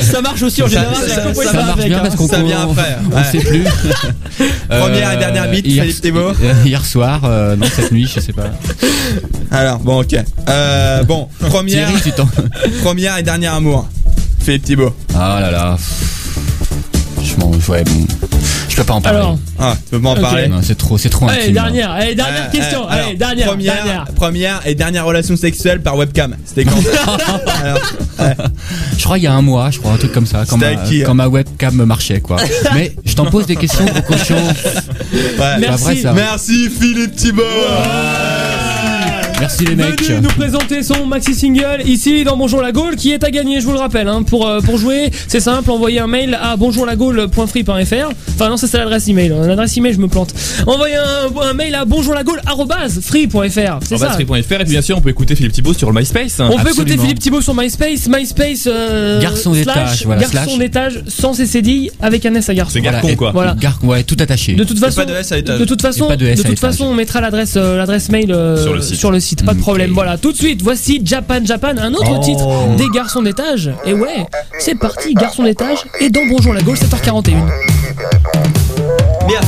Ça 0.02 0.20
marche 0.20 0.42
aussi 0.42 0.62
en 0.62 0.66
Ça- 0.68 0.70
général. 0.70 0.94
ça- 0.94 1.08
ça- 1.08 1.34
ça 1.34 1.44
ça 1.50 1.52
marche 1.64 1.72
avec, 1.78 1.88
bien 1.88 1.98
hein. 1.98 2.00
parce 2.04 2.14
qu'on 2.16 2.28
Ça 2.28 2.42
vient 2.42 2.62
après, 2.62 2.96
On 3.10 3.16
ouais. 3.16 3.24
sait 3.32 3.38
plus. 3.38 3.64
Première 4.68 5.12
et 5.12 5.16
Euh, 5.16 5.18
dernière 5.18 5.50
bite, 5.50 5.66
hier, 5.66 5.84
Philippe 5.84 6.00
Thibault. 6.00 6.32
euh, 6.42 6.54
Hier 6.64 6.84
soir, 6.84 7.22
euh, 7.24 7.56
non, 7.56 7.66
cette 7.74 7.90
nuit, 7.92 8.08
je 8.14 8.20
sais 8.20 8.32
pas. 8.32 8.50
Alors 9.50 9.78
bon, 9.80 10.00
ok. 10.02 10.14
Euh, 10.48 11.02
bon, 11.04 11.28
première, 11.40 11.88
Thierry, 11.88 12.12
première 12.82 13.18
et 13.18 13.22
dernière 13.22 13.54
amour. 13.54 13.88
Philippe 14.40 14.62
Thibault. 14.64 14.94
Ah 15.14 15.38
là 15.40 15.50
là. 15.50 15.76
Je 17.22 17.34
m'en. 17.36 17.50
Ouais, 17.68 17.82
bon. 17.84 18.06
Je 18.74 18.80
peux 18.80 18.86
pas 18.86 18.94
en 18.94 19.00
parler. 19.00 19.18
Alors, 19.20 19.38
Ah, 19.56 19.76
tu 19.84 19.90
peux 19.92 20.00
pas 20.02 20.08
en 20.08 20.16
parler. 20.16 20.48
Non, 20.48 20.58
c'est 20.60 20.74
trop, 20.76 20.98
c'est 20.98 21.08
trop 21.08 21.28
allez, 21.28 21.42
intime. 21.42 21.52
dernière, 21.52 21.90
allez, 21.92 22.14
dernière 22.16 22.46
Euh, 22.48 22.50
question. 22.50 22.82
euh, 22.82 22.90
allez, 22.90 23.02
alors, 23.02 23.14
dernière, 23.18 23.46
première, 23.46 23.74
dernière. 23.74 24.04
première 24.16 24.60
et 24.66 24.74
dernière 24.74 25.04
relation 25.04 25.36
sexuelle 25.36 25.80
par 25.80 25.96
webcam. 25.96 26.34
C'était 26.44 26.64
quand 26.64 26.72
Alors, 27.62 27.80
ouais. 28.18 28.34
Je 28.98 29.04
crois 29.04 29.18
il 29.18 29.22
y 29.24 29.26
a 29.28 29.32
un 29.32 29.42
mois, 29.42 29.70
je 29.70 29.78
crois, 29.78 29.92
un 29.92 29.96
truc 29.96 30.10
comme 30.10 30.26
ça, 30.26 30.38
quand, 30.48 30.56
C'était 30.58 30.74
ma, 30.74 30.80
avec 30.80 30.88
qui, 30.90 31.02
hein 31.02 31.04
quand 31.06 31.14
ma 31.14 31.28
webcam 31.28 31.84
marchait, 31.84 32.20
quoi. 32.20 32.36
Mais 32.74 32.92
je 33.04 33.14
t'en 33.14 33.26
pose 33.26 33.46
des 33.46 33.54
questions, 33.54 33.84
gros 33.84 34.02
cochon. 34.02 34.34
Ouais. 35.14 35.68
Vrai, 35.76 35.96
ça. 35.96 36.12
Merci 36.12 36.68
Philippe 36.68 37.14
Thibault. 37.14 37.42
Merci 39.40 39.64
les 39.66 39.74
mecs. 39.76 40.00
Venu 40.02 40.20
nous 40.20 40.28
présenter 40.28 40.82
son 40.82 41.06
maxi 41.06 41.34
single 41.34 41.82
ici 41.86 42.24
dans 42.24 42.36
Bonjour 42.36 42.60
la 42.62 42.72
Gaule 42.72 42.96
qui 42.96 43.12
est 43.12 43.22
à 43.24 43.30
gagner, 43.30 43.60
je 43.60 43.66
vous 43.66 43.72
le 43.72 43.78
rappelle. 43.78 44.08
hein. 44.08 44.22
Pour, 44.22 44.46
euh, 44.48 44.60
pour 44.60 44.78
jouer, 44.78 45.10
c'est 45.28 45.40
simple, 45.40 45.70
envoyez 45.70 45.98
un 46.00 46.06
mail 46.06 46.38
à 46.40 46.56
bonjourlagaule.free.fr. 46.56 48.10
Enfin 48.34 48.48
non, 48.48 48.56
ça 48.56 48.66
c'est 48.66 48.78
l'adresse 48.78 49.08
email. 49.08 49.32
hein. 49.32 49.46
L'adresse 49.46 49.76
email, 49.76 49.92
je 49.94 49.98
me 49.98 50.08
plante. 50.08 50.32
Envoyez 50.66 50.96
un, 50.96 51.30
un 51.50 51.52
mail 51.54 51.74
à 51.74 51.84
bonjourlagaule.free.fr. 51.84 53.78
C'est 53.86 53.98
ça. 53.98 54.10
Free.fr 54.10 54.34
et 54.34 54.42
puis 54.64 54.64
bien 54.70 54.82
sûr 54.82 54.96
on 54.98 55.00
peut 55.00 55.10
écouter 55.10 55.34
Philippe 55.34 55.52
Thibault 55.52 55.74
sur 55.74 55.90
le 55.92 55.98
MySpace. 55.98 56.40
On 56.40 56.58
peut 56.58 56.70
écouter. 56.70 56.96
Philippe 56.98 57.18
Thibault 57.18 57.40
sur 57.40 57.54
MySpace, 57.54 58.08
MySpace 58.08 58.64
euh, 58.66 59.20
Garçon 59.20 59.52
d'étage, 59.52 60.04
voilà, 60.06 60.20
garçon 60.22 60.38
slash. 60.44 60.58
d'étage 60.58 61.02
sans 61.08 61.34
CCD 61.34 61.90
avec 62.00 62.24
un 62.26 62.34
S 62.34 62.48
à 62.48 62.54
garçon. 62.54 62.72
C'est 62.74 62.80
Garcon 62.80 63.08
et- 63.08 63.16
quoi. 63.16 63.32
Voilà. 63.32 63.54
Gar- 63.60 63.78
ouais, 63.82 64.04
tout 64.04 64.16
attaché. 64.20 64.52
De 64.54 64.64
toute 64.64 64.78
façon, 64.78 64.96
pas 65.02 65.06
de 65.06 65.14
S 65.14 65.32
à 65.32 65.38
étage. 65.38 65.58
de 65.60 65.64
toute 65.64 65.82
façon, 65.82 66.06
de 66.14 66.26
S 66.26 66.38
de 66.40 66.46
à 66.46 66.48
toute 66.50 66.58
façon, 66.58 66.84
on 66.86 66.94
mettra 66.94 67.20
l'adresse, 67.20 67.54
euh, 67.56 67.76
l'adresse 67.76 68.08
mail 68.10 68.30
euh, 68.32 68.56
Sur 68.62 68.74
le 68.74 68.80
site, 68.82 68.96
pas 69.44 69.54
de 69.54 69.60
problème. 69.60 69.92
Voilà, 69.92 70.18
tout 70.18 70.32
de 70.32 70.36
suite, 70.36 70.62
voici 70.62 71.00
Japan 71.04 71.44
Japan, 71.44 71.74
un 71.78 71.92
autre 71.94 72.10
Oh. 72.18 72.22
titre 72.22 72.46
des 72.76 72.88
garçons 72.94 73.22
d'étage. 73.22 73.70
Et 73.84 73.92
ouais, 73.94 74.26
c'est 74.58 74.74
parti, 74.78 75.14
garçons 75.14 75.42
d'étage, 75.44 75.78
et 76.00 76.10
dans 76.10 76.26
Bonjour 76.26 76.52
la 76.54 76.60
Gauche, 76.62 76.78
7h41. 76.80 77.36
Bien. 79.26 79.40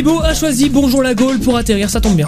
Thibault 0.00 0.22
a 0.22 0.32
choisi 0.32 0.70
Bonjour 0.70 1.02
la 1.02 1.12
Gaule 1.12 1.40
pour 1.40 1.58
atterrir, 1.58 1.90
ça 1.90 2.00
tombe 2.00 2.16
bien. 2.16 2.26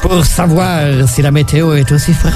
Pour 0.00 0.24
savoir 0.24 1.06
si 1.06 1.20
la 1.20 1.30
météo 1.30 1.74
est 1.74 1.92
aussi 1.92 2.14
fraîche 2.14 2.32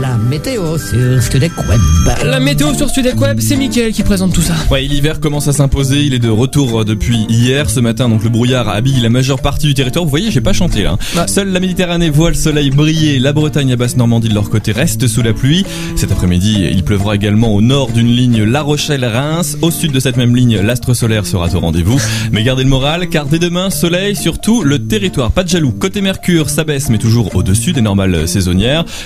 la 0.00 0.16
météo 0.16 0.76
sur 0.78 1.22
Studec 1.22 1.52
Web. 1.56 1.80
La 2.24 2.40
météo 2.40 2.74
sur 2.74 2.88
Studec 2.88 3.20
Web, 3.20 3.38
c'est 3.40 3.56
Mickaël 3.56 3.92
qui 3.92 4.02
présente 4.02 4.32
tout 4.32 4.40
ça. 4.42 4.54
Ouais, 4.70 4.82
l'hiver 4.82 5.20
commence 5.20 5.46
à 5.46 5.52
s'imposer, 5.52 6.02
il 6.02 6.14
est 6.14 6.18
de 6.18 6.28
retour 6.28 6.84
depuis 6.84 7.26
hier. 7.28 7.70
Ce 7.70 7.78
matin, 7.80 8.08
donc 8.08 8.24
le 8.24 8.28
brouillard 8.28 8.68
habille 8.68 9.00
la 9.00 9.08
majeure 9.08 9.40
partie 9.40 9.66
du 9.68 9.74
territoire. 9.74 10.04
Vous 10.04 10.10
voyez, 10.10 10.30
j'ai 10.30 10.40
pas 10.40 10.52
chanté 10.52 10.82
là. 10.82 10.96
hein. 11.16 11.26
Seule 11.26 11.52
la 11.52 11.60
Méditerranée 11.60 12.10
voit 12.10 12.30
le 12.30 12.34
soleil 12.34 12.70
briller. 12.70 13.18
La 13.18 13.32
Bretagne 13.32 13.70
et 13.70 13.76
Basse-Normandie 13.76 14.28
de 14.28 14.34
leur 14.34 14.50
côté 14.50 14.72
restent 14.72 15.06
sous 15.06 15.22
la 15.22 15.32
pluie. 15.32 15.64
Cet 15.94 16.10
après-midi, 16.10 16.66
il 16.72 16.82
pleuvra 16.82 17.14
également 17.14 17.54
au 17.54 17.60
nord 17.60 17.92
d'une 17.92 18.08
ligne 18.10 18.42
La 18.42 18.62
Rochelle-Reims. 18.62 19.58
Au 19.62 19.70
sud 19.70 19.92
de 19.92 20.00
cette 20.00 20.16
même 20.16 20.34
ligne, 20.34 20.58
l'astre 20.60 20.92
solaire 20.94 21.24
sera 21.26 21.46
au 21.54 21.60
rendez-vous. 21.60 22.00
Mais 22.32 22.42
gardez 22.42 22.64
le 22.64 22.68
moral, 22.70 23.08
car 23.08 23.26
dès 23.26 23.38
demain, 23.38 23.70
soleil 23.70 24.16
sur 24.16 24.40
tout 24.40 24.62
le 24.64 24.80
territoire. 24.86 25.30
Pas 25.30 25.44
de 25.44 25.48
jaloux. 25.48 25.72
Côté 25.72 26.00
Mercure, 26.00 26.50
ça 26.50 26.64
baisse, 26.64 26.88
mais 26.90 26.98
toujours 26.98 27.34
au-dessus 27.36 27.72
des 27.72 27.80
normales 27.80 28.26
saisonnières. 28.26 28.55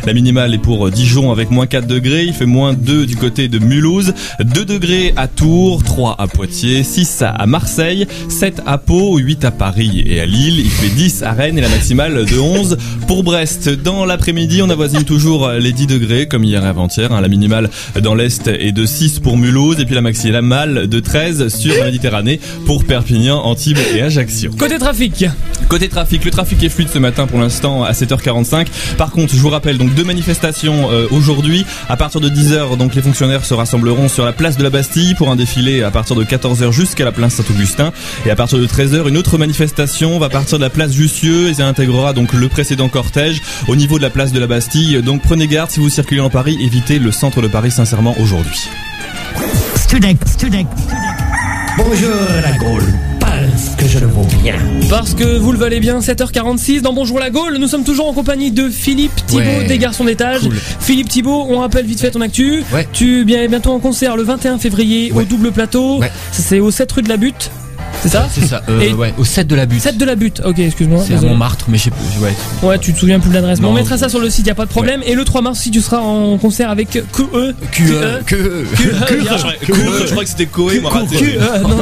La 0.06 0.12
minimale 0.14 0.54
est 0.54 0.58
pour 0.58 0.90
Dijon 0.90 1.30
avec 1.32 1.50
moins 1.50 1.66
4 1.66 1.86
degrés. 1.86 2.24
Il 2.24 2.32
fait 2.32 2.46
moins 2.46 2.72
2 2.72 3.06
du 3.06 3.16
côté 3.16 3.48
de 3.48 3.58
Mulhouse. 3.58 4.12
2 4.40 4.64
degrés 4.64 5.12
à 5.16 5.28
Tours, 5.28 5.82
3 5.82 6.16
à 6.18 6.26
Poitiers, 6.26 6.82
6 6.84 7.22
à 7.22 7.46
Marseille, 7.46 8.06
7 8.28 8.62
à 8.66 8.78
Pau, 8.78 9.18
8 9.18 9.44
à 9.44 9.50
Paris 9.50 10.02
et 10.06 10.20
à 10.20 10.26
Lille. 10.26 10.60
Il 10.60 10.70
fait 10.70 10.88
10 10.94 11.22
à 11.22 11.32
Rennes 11.32 11.58
et 11.58 11.60
la 11.62 11.68
maximale 11.68 12.24
de 12.26 12.38
11 12.38 12.76
pour 13.06 13.22
Brest. 13.24 13.68
Dans 13.68 14.04
l'après-midi, 14.04 14.62
on 14.62 14.70
avoisine 14.70 15.04
toujours 15.04 15.48
les 15.48 15.72
10 15.72 15.86
degrés 15.86 16.26
comme 16.28 16.44
hier 16.44 16.64
et 16.64 16.68
avant-hier. 16.68 17.12
hein. 17.12 17.20
La 17.20 17.28
minimale 17.28 17.70
dans 18.02 18.14
l'Est 18.14 18.46
est 18.48 18.72
de 18.72 18.86
6 18.86 19.18
pour 19.20 19.36
Mulhouse 19.36 19.80
et 19.80 19.84
puis 19.84 19.94
la 19.94 20.00
maximale 20.02 20.86
de 20.88 21.00
13 21.00 21.48
sur 21.54 21.74
la 21.76 21.86
Méditerranée 21.86 22.40
pour 22.66 22.84
Perpignan, 22.84 23.38
Antibes 23.44 23.78
et 23.94 24.02
Ajaccio. 24.02 24.50
Côté 24.58 24.78
trafic. 24.78 25.24
Côté 25.68 25.88
trafic, 25.88 26.24
le 26.24 26.30
trafic 26.30 26.62
est 26.64 26.68
fluide 26.68 26.88
ce 26.92 26.98
matin 26.98 27.26
pour 27.26 27.38
l'instant 27.38 27.84
à 27.84 27.92
7h45. 27.92 28.66
Par 28.96 29.10
contre, 29.10 29.29
je 29.32 29.40
vous 29.40 29.50
rappelle 29.50 29.78
donc 29.78 29.94
deux 29.94 30.04
manifestations 30.04 30.90
euh, 30.90 31.06
aujourd'hui. 31.10 31.64
À 31.88 31.96
partir 31.96 32.20
de 32.20 32.28
10h, 32.28 32.76
donc 32.76 32.94
les 32.94 33.02
fonctionnaires 33.02 33.44
se 33.44 33.54
rassembleront 33.54 34.08
sur 34.08 34.24
la 34.24 34.32
place 34.32 34.56
de 34.56 34.62
la 34.62 34.70
Bastille 34.70 35.14
pour 35.14 35.30
un 35.30 35.36
défilé 35.36 35.82
à 35.82 35.90
partir 35.90 36.16
de 36.16 36.24
14h 36.24 36.72
jusqu'à 36.72 37.04
la 37.04 37.12
place 37.12 37.34
Saint-Augustin. 37.34 37.92
Et 38.26 38.30
à 38.30 38.36
partir 38.36 38.58
de 38.58 38.66
13h, 38.66 39.08
une 39.08 39.16
autre 39.16 39.38
manifestation 39.38 40.18
va 40.18 40.28
partir 40.28 40.58
de 40.58 40.64
la 40.64 40.70
place 40.70 40.92
Jussieu 40.92 41.48
et 41.48 41.54
ça 41.54 41.66
intégrera 41.66 42.12
donc 42.12 42.32
le 42.32 42.48
précédent 42.48 42.88
cortège 42.88 43.42
au 43.68 43.76
niveau 43.76 43.98
de 43.98 44.02
la 44.02 44.10
place 44.10 44.32
de 44.32 44.40
la 44.40 44.46
Bastille. 44.46 45.02
Donc 45.02 45.22
prenez 45.22 45.46
garde 45.46 45.70
si 45.70 45.80
vous 45.80 45.88
circulez 45.88 46.20
en 46.20 46.30
Paris, 46.30 46.58
évitez 46.60 46.98
le 46.98 47.12
centre 47.12 47.42
de 47.42 47.48
Paris 47.48 47.70
sincèrement 47.70 48.14
aujourd'hui. 48.18 48.68
Studec, 49.76 50.18
Studec. 50.26 50.66
Bonjour 51.76 52.10
la 52.42 52.52
Gaule, 52.58 52.94
parce 53.62 53.76
que 53.76 53.86
je 53.88 53.98
le 53.98 54.06
vaux 54.06 54.26
bien. 54.42 54.54
Parce 54.88 55.12
que 55.14 55.36
vous 55.36 55.52
le 55.52 55.58
valez 55.58 55.80
bien, 55.80 55.98
7h46 56.00 56.80
dans 56.80 56.94
Bonjour 56.94 57.18
la 57.18 57.28
Gaule, 57.28 57.58
nous 57.58 57.66
sommes 57.68 57.84
toujours 57.84 58.08
en 58.08 58.14
compagnie 58.14 58.50
de 58.50 58.68
Philippe 58.70 59.14
Thibault 59.26 59.40
Ouais. 59.42 59.66
des 59.66 59.76
Garçons 59.76 60.04
d'étage. 60.04 60.40
Cool. 60.42 60.56
Philippe 60.80 61.08
Thibault, 61.10 61.46
on 61.50 61.58
rappelle 61.58 61.84
vite 61.84 62.00
fait 62.00 62.10
ton 62.10 62.22
actu. 62.22 62.62
Ouais. 62.72 62.88
Tu 62.92 63.24
viens 63.24 63.46
bientôt 63.48 63.72
en 63.72 63.78
concert 63.78 64.16
le 64.16 64.22
21 64.22 64.58
février 64.58 65.12
au 65.14 65.22
double 65.24 65.52
plateau. 65.52 66.00
C'est 66.32 66.60
au 66.60 66.70
7 66.70 66.90
rue 66.92 67.02
de 67.02 67.08
la 67.10 67.18
Butte. 67.18 67.50
C'est 68.02 68.08
ça 68.08 68.26
C'est 68.32 68.46
ça, 68.46 68.62
euh, 68.70 68.80
Et- 68.80 68.92
ouais, 68.94 69.12
au 69.18 69.24
7 69.24 69.46
de 69.46 69.54
la 69.54 69.66
butte. 69.66 69.82
7 69.82 69.98
de 69.98 70.04
la 70.06 70.14
butte, 70.14 70.40
ok, 70.44 70.58
excuse-moi. 70.58 71.02
C'est 71.06 71.12
à 71.12 71.16
désolé. 71.16 71.32
Montmartre, 71.32 71.66
mais 71.68 71.76
je 71.76 71.84
sais 71.84 71.90
plus. 71.90 72.00
Ouais. 72.24 72.32
Ouais, 72.62 72.78
tu 72.78 72.94
te 72.94 72.98
souviens 72.98 73.20
plus 73.20 73.28
de 73.28 73.34
l'adresse. 73.34 73.60
Mais 73.60 73.66
on 73.66 73.70
Non. 73.70 73.74
mettra 73.76 73.98
ça 73.98 74.08
sur 74.08 74.20
le 74.20 74.30
site, 74.30 74.46
y 74.46 74.50
a 74.50 74.54
pas 74.54 74.64
de 74.64 74.70
problème. 74.70 75.02
Et 75.04 75.14
le 75.14 75.22
3 75.24 75.42
mars, 75.42 75.58
si 75.60 75.70
tu 75.70 75.82
seras 75.82 75.98
en 75.98 76.38
concert 76.38 76.70
avec 76.70 76.88
QE. 76.90 77.02
QE. 77.12 77.54
QE. 77.72 78.26
QE. 78.26 78.66
Je 79.66 80.10
crois 80.10 80.24
que 80.24 80.30
c'était 80.30 80.46
Koé, 80.46 80.80
moi 80.80 80.90
raté. 80.90 81.16
QE, 81.16 81.38
non. 81.62 81.76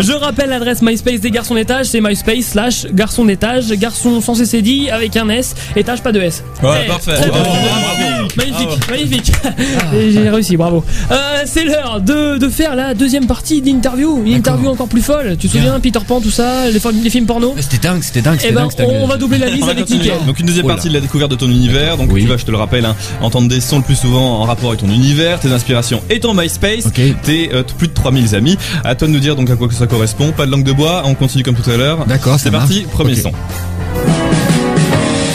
Je 0.00 0.12
rappelle 0.12 0.50
l'adresse 0.50 0.82
MySpace 0.82 1.20
des 1.20 1.30
garçons 1.30 1.54
d'étage, 1.54 1.86
c'est 1.86 2.00
MySpace 2.00 2.44
slash 2.44 2.86
garçon 2.92 3.24
d'étage, 3.24 3.68
garçon 3.74 4.20
sans 4.20 4.34
CCD 4.34 4.90
avec 4.90 5.16
un 5.16 5.28
S, 5.28 5.54
étage 5.76 6.02
pas 6.02 6.10
de 6.12 6.20
S. 6.20 6.42
Ouais, 6.62 6.70
Eh, 6.84 6.88
parfait. 6.88 7.14
très 7.14 7.30
bien. 7.30 7.40
Bravo, 7.40 7.56
bravo. 7.56 8.28
Magnifique, 8.36 8.90
magnifique. 8.90 9.32
Et 9.94 10.10
J'ai 10.10 10.28
réussi, 10.28 10.56
bravo. 10.56 10.84
Euh, 11.12 11.14
c'est 11.44 11.64
l'heure 11.64 12.00
de, 12.00 12.38
de 12.38 12.48
faire 12.48 12.74
la 12.74 12.94
deuxième 12.94 13.26
partie 13.26 13.60
d'interview, 13.62 14.22
une 14.24 14.32
interview 14.34 14.68
encore 14.68 14.88
plus 14.88 15.02
folle. 15.02 15.27
Tu 15.36 15.48
te 15.48 15.52
souviens 15.52 15.78
Peter 15.80 15.98
Pan, 16.06 16.20
tout 16.20 16.30
ça, 16.30 16.70
les, 16.70 16.78
films- 16.80 17.02
les 17.02 17.10
films 17.10 17.26
porno 17.26 17.54
C'était 17.60 17.78
dingue, 17.88 18.02
c'était 18.02 18.22
dingue, 18.22 18.36
Eh 18.38 18.42
c'était 18.48 18.54
ben, 18.54 18.68
dingue. 18.68 18.88
on 19.02 19.06
va 19.06 19.16
doubler 19.16 19.38
la 19.38 19.48
liste 19.50 19.64
avec 19.68 19.80
continuer. 19.80 20.04
Nickel. 20.04 20.26
Donc 20.26 20.38
une 20.40 20.46
deuxième 20.46 20.64
Oh 20.64 20.68
partie 20.68 20.88
de 20.88 20.94
la 20.94 21.00
découverte 21.00 21.30
de 21.30 21.36
ton 21.36 21.48
univers. 21.48 21.96
Donc 21.96 22.14
tu 22.14 22.26
vas, 22.26 22.36
je 22.36 22.44
te 22.44 22.50
le 22.50 22.56
rappelle, 22.56 22.84
hein, 22.84 22.94
entendre 23.20 23.48
des 23.48 23.60
sons 23.60 23.78
le 23.78 23.84
plus 23.84 23.96
souvent 23.96 24.40
en 24.40 24.44
rapport 24.44 24.68
avec 24.70 24.80
ton 24.80 24.88
univers, 24.88 25.40
tes 25.40 25.52
inspirations 25.52 26.02
et 26.10 26.20
ton 26.20 26.34
MySpace. 26.34 26.84
Tes 27.22 27.50
euh, 27.54 27.62
plus 27.76 27.88
de 27.88 27.92
3000 27.94 28.34
amis. 28.34 28.56
À 28.84 28.94
toi 28.94 29.08
de 29.08 29.12
nous 29.12 29.20
dire 29.20 29.36
donc 29.36 29.50
à 29.50 29.56
quoi 29.56 29.68
que 29.68 29.74
ça 29.74 29.86
correspond. 29.86 30.32
Pas 30.32 30.46
de 30.46 30.50
langue 30.50 30.64
de 30.64 30.72
bois. 30.72 31.02
On 31.06 31.14
continue 31.14 31.42
comme 31.42 31.54
tout 31.56 31.68
à 31.70 31.76
l'heure. 31.76 32.06
D'accord, 32.06 32.38
C'est 32.38 32.50
parti. 32.50 32.82
marche. 32.82 32.92
Premier 32.94 33.14
son. 33.16 33.32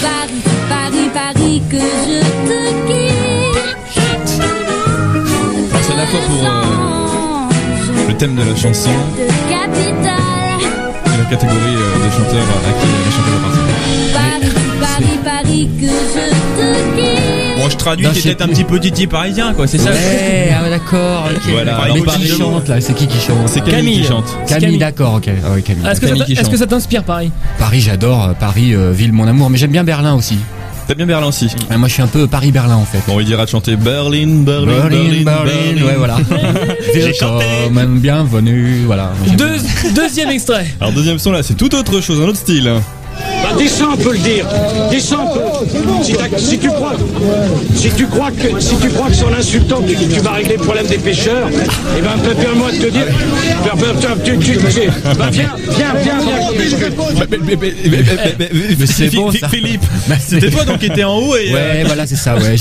Paris, 0.02 0.42
Paris, 0.70 1.10
Paris, 1.14 1.62
que 1.70 1.78
je 1.78 2.20
te 2.48 2.58
quitte. 2.88 4.42
Alors, 5.72 5.84
C'est 5.84 5.94
à 5.94 5.98
la 5.98 6.08
fois 6.08 6.20
pour 6.28 6.46
euh, 6.46 8.08
le 8.10 8.14
thème 8.18 8.36
de 8.36 8.42
la 8.44 8.56
chanson. 8.56 8.90
Et 9.78 11.18
la 11.18 11.26
catégorie 11.30 11.58
euh, 11.76 12.04
des 12.04 12.12
chanteurs 12.12 12.44
à 12.44 12.72
qui 12.80 12.88
la 13.06 13.12
chanteuse 13.12 13.36
appartient. 13.40 13.68
Paris, 14.14 14.52
Paris, 14.80 15.20
Paris, 15.24 15.70
que 15.80 15.86
je 15.88 16.26
te 16.58 16.96
quitte. 16.96 17.58
Bon, 17.58 17.70
je 17.70 17.78
traduis, 17.78 18.06
sais 18.14 18.22
peut-être 18.22 18.42
un 18.42 18.48
petit 18.50 18.64
peu 18.64 18.80
Titi 18.80 19.08
parisien, 19.08 19.54
quoi, 19.54 19.68
c'est 19.68 19.78
ça 19.78 19.92
Ouais, 19.92 20.54
ah 20.58 20.64
ouais, 20.64 20.70
d'accord, 20.70 21.30
ok. 21.34 21.42
Voilà. 21.52 21.80
Mais 21.94 22.00
qui 22.00 22.06
Paris- 22.06 22.28
chante 22.28 22.68
là 22.68 22.82
C'est 22.82 22.94
qui 22.94 23.08
qui 23.08 23.20
chante 23.20 23.48
C'est 23.48 23.60
Camille, 23.62 23.76
Camille. 23.76 24.02
qui 24.02 24.08
chante. 24.08 24.26
Camille, 24.48 24.62
Camille. 24.66 24.78
d'accord, 24.80 25.14
ok. 25.16 25.30
Ah 25.46 25.52
ouais, 25.52 25.62
Camille. 25.62 25.84
Ah, 25.86 25.92
Est-ce 25.92 26.02
que, 26.02 26.08
ça 26.08 26.10
Camille 26.14 26.20
t'a- 26.22 26.26
qui 26.26 26.34
est-ce 26.34 26.42
que 26.42 26.48
chante. 26.52 26.58
ça 26.60 26.68
t'inspire 26.68 27.04
Paris? 27.04 27.32
Paris, 27.60 27.80
j'adore. 27.82 28.24
euh, 28.30 28.34
Paris, 28.40 28.74
euh, 28.74 28.92
ville, 28.92 29.14
mon 29.14 29.28
amour. 29.28 29.50
Mais 29.50 29.58
j'aime 29.58 29.72
bien 29.72 29.84
Berlin 29.84 30.14
aussi. 30.16 30.38
T'as 30.88 30.96
bien 30.96 31.06
Berlin 31.06 31.28
aussi. 31.28 31.48
Ouais, 31.70 31.78
moi, 31.78 31.88
je 31.88 31.94
suis 31.94 32.02
un 32.04 32.08
peu 32.08 32.28
Paris-Berlin 32.28 32.76
en 32.76 32.86
fait. 32.86 33.00
Bon, 33.08 33.20
il 33.20 33.26
dira 33.26 33.46
de 33.46 33.50
chanter 33.50 33.76
Berlin, 33.78 34.42
Berlin, 34.44 34.66
Berlin, 34.90 35.24
Berlin, 35.24 35.24
Berlin, 35.24 35.86
ouais, 35.86 35.96
voilà. 35.98 36.18
Welcome, 36.94 38.00
bienvenue, 38.00 38.84
voilà. 38.86 39.12
J'aime 39.26 39.36
bien. 39.38 39.48
Deux- 39.48 39.92
Deuxième 39.96 40.30
extrait. 40.30 40.68
Alors 40.82 40.94
deuxième 40.94 41.20
son 41.20 41.32
là, 41.32 41.42
c'est 41.42 41.54
tout 41.56 41.74
autre 41.74 42.02
chose, 42.02 42.20
un 42.20 42.26
autre 42.26 42.38
style. 42.38 42.70
Bah, 43.44 43.50
descends, 43.58 43.94
on 43.94 43.98
peut 43.98 44.14
le 44.14 44.20
dire. 44.20 44.46
Descends, 44.92 45.30
on 45.30 45.34
peut. 45.34 45.42
Si, 46.38 46.58
tu 46.60 46.68
crois, 46.68 46.94
si 47.76 47.90
tu 47.92 48.06
crois 48.08 48.32
que, 48.32 48.60
si 48.60 48.76
tu 48.78 48.90
crois 48.90 49.08
que 49.08 49.16
son 49.16 49.34
insultant, 49.34 49.82
tu, 49.88 49.96
tu 49.96 50.20
vas 50.20 50.32
régler 50.32 50.58
le 50.58 50.64
problème 50.64 50.86
des 50.88 50.98
pêcheurs, 50.98 51.48
eh 51.98 52.02
ben, 52.02 52.10
permets-moi 52.36 52.72
de 52.72 52.78
te 52.78 52.88
dire, 52.90 53.06
ben, 53.64 53.72
ben, 53.80 54.18
tu, 54.24 54.38
tu, 54.40 54.58
tu, 54.58 54.58
bah, 55.18 55.30
viens, 55.32 55.50
viens, 55.78 55.94
viens, 56.04 56.20
viens. 56.20 57.38
Mais 58.80 58.86
c'est 58.86 59.10
bon 59.16 59.32
ça. 59.32 59.48
Philippe, 59.50 59.84
c'est- 60.20 60.36
c'était 60.40 60.50
toi 60.52 60.66
donc 60.66 60.80
qui 60.80 60.88
étais 60.88 61.04
en 61.04 61.18
haut 61.18 61.36
et. 61.36 61.54
Ouais, 61.54 61.84
voilà, 61.86 62.06
c'est 62.08 62.16
ça, 62.16 62.36
ouais. 62.36 62.56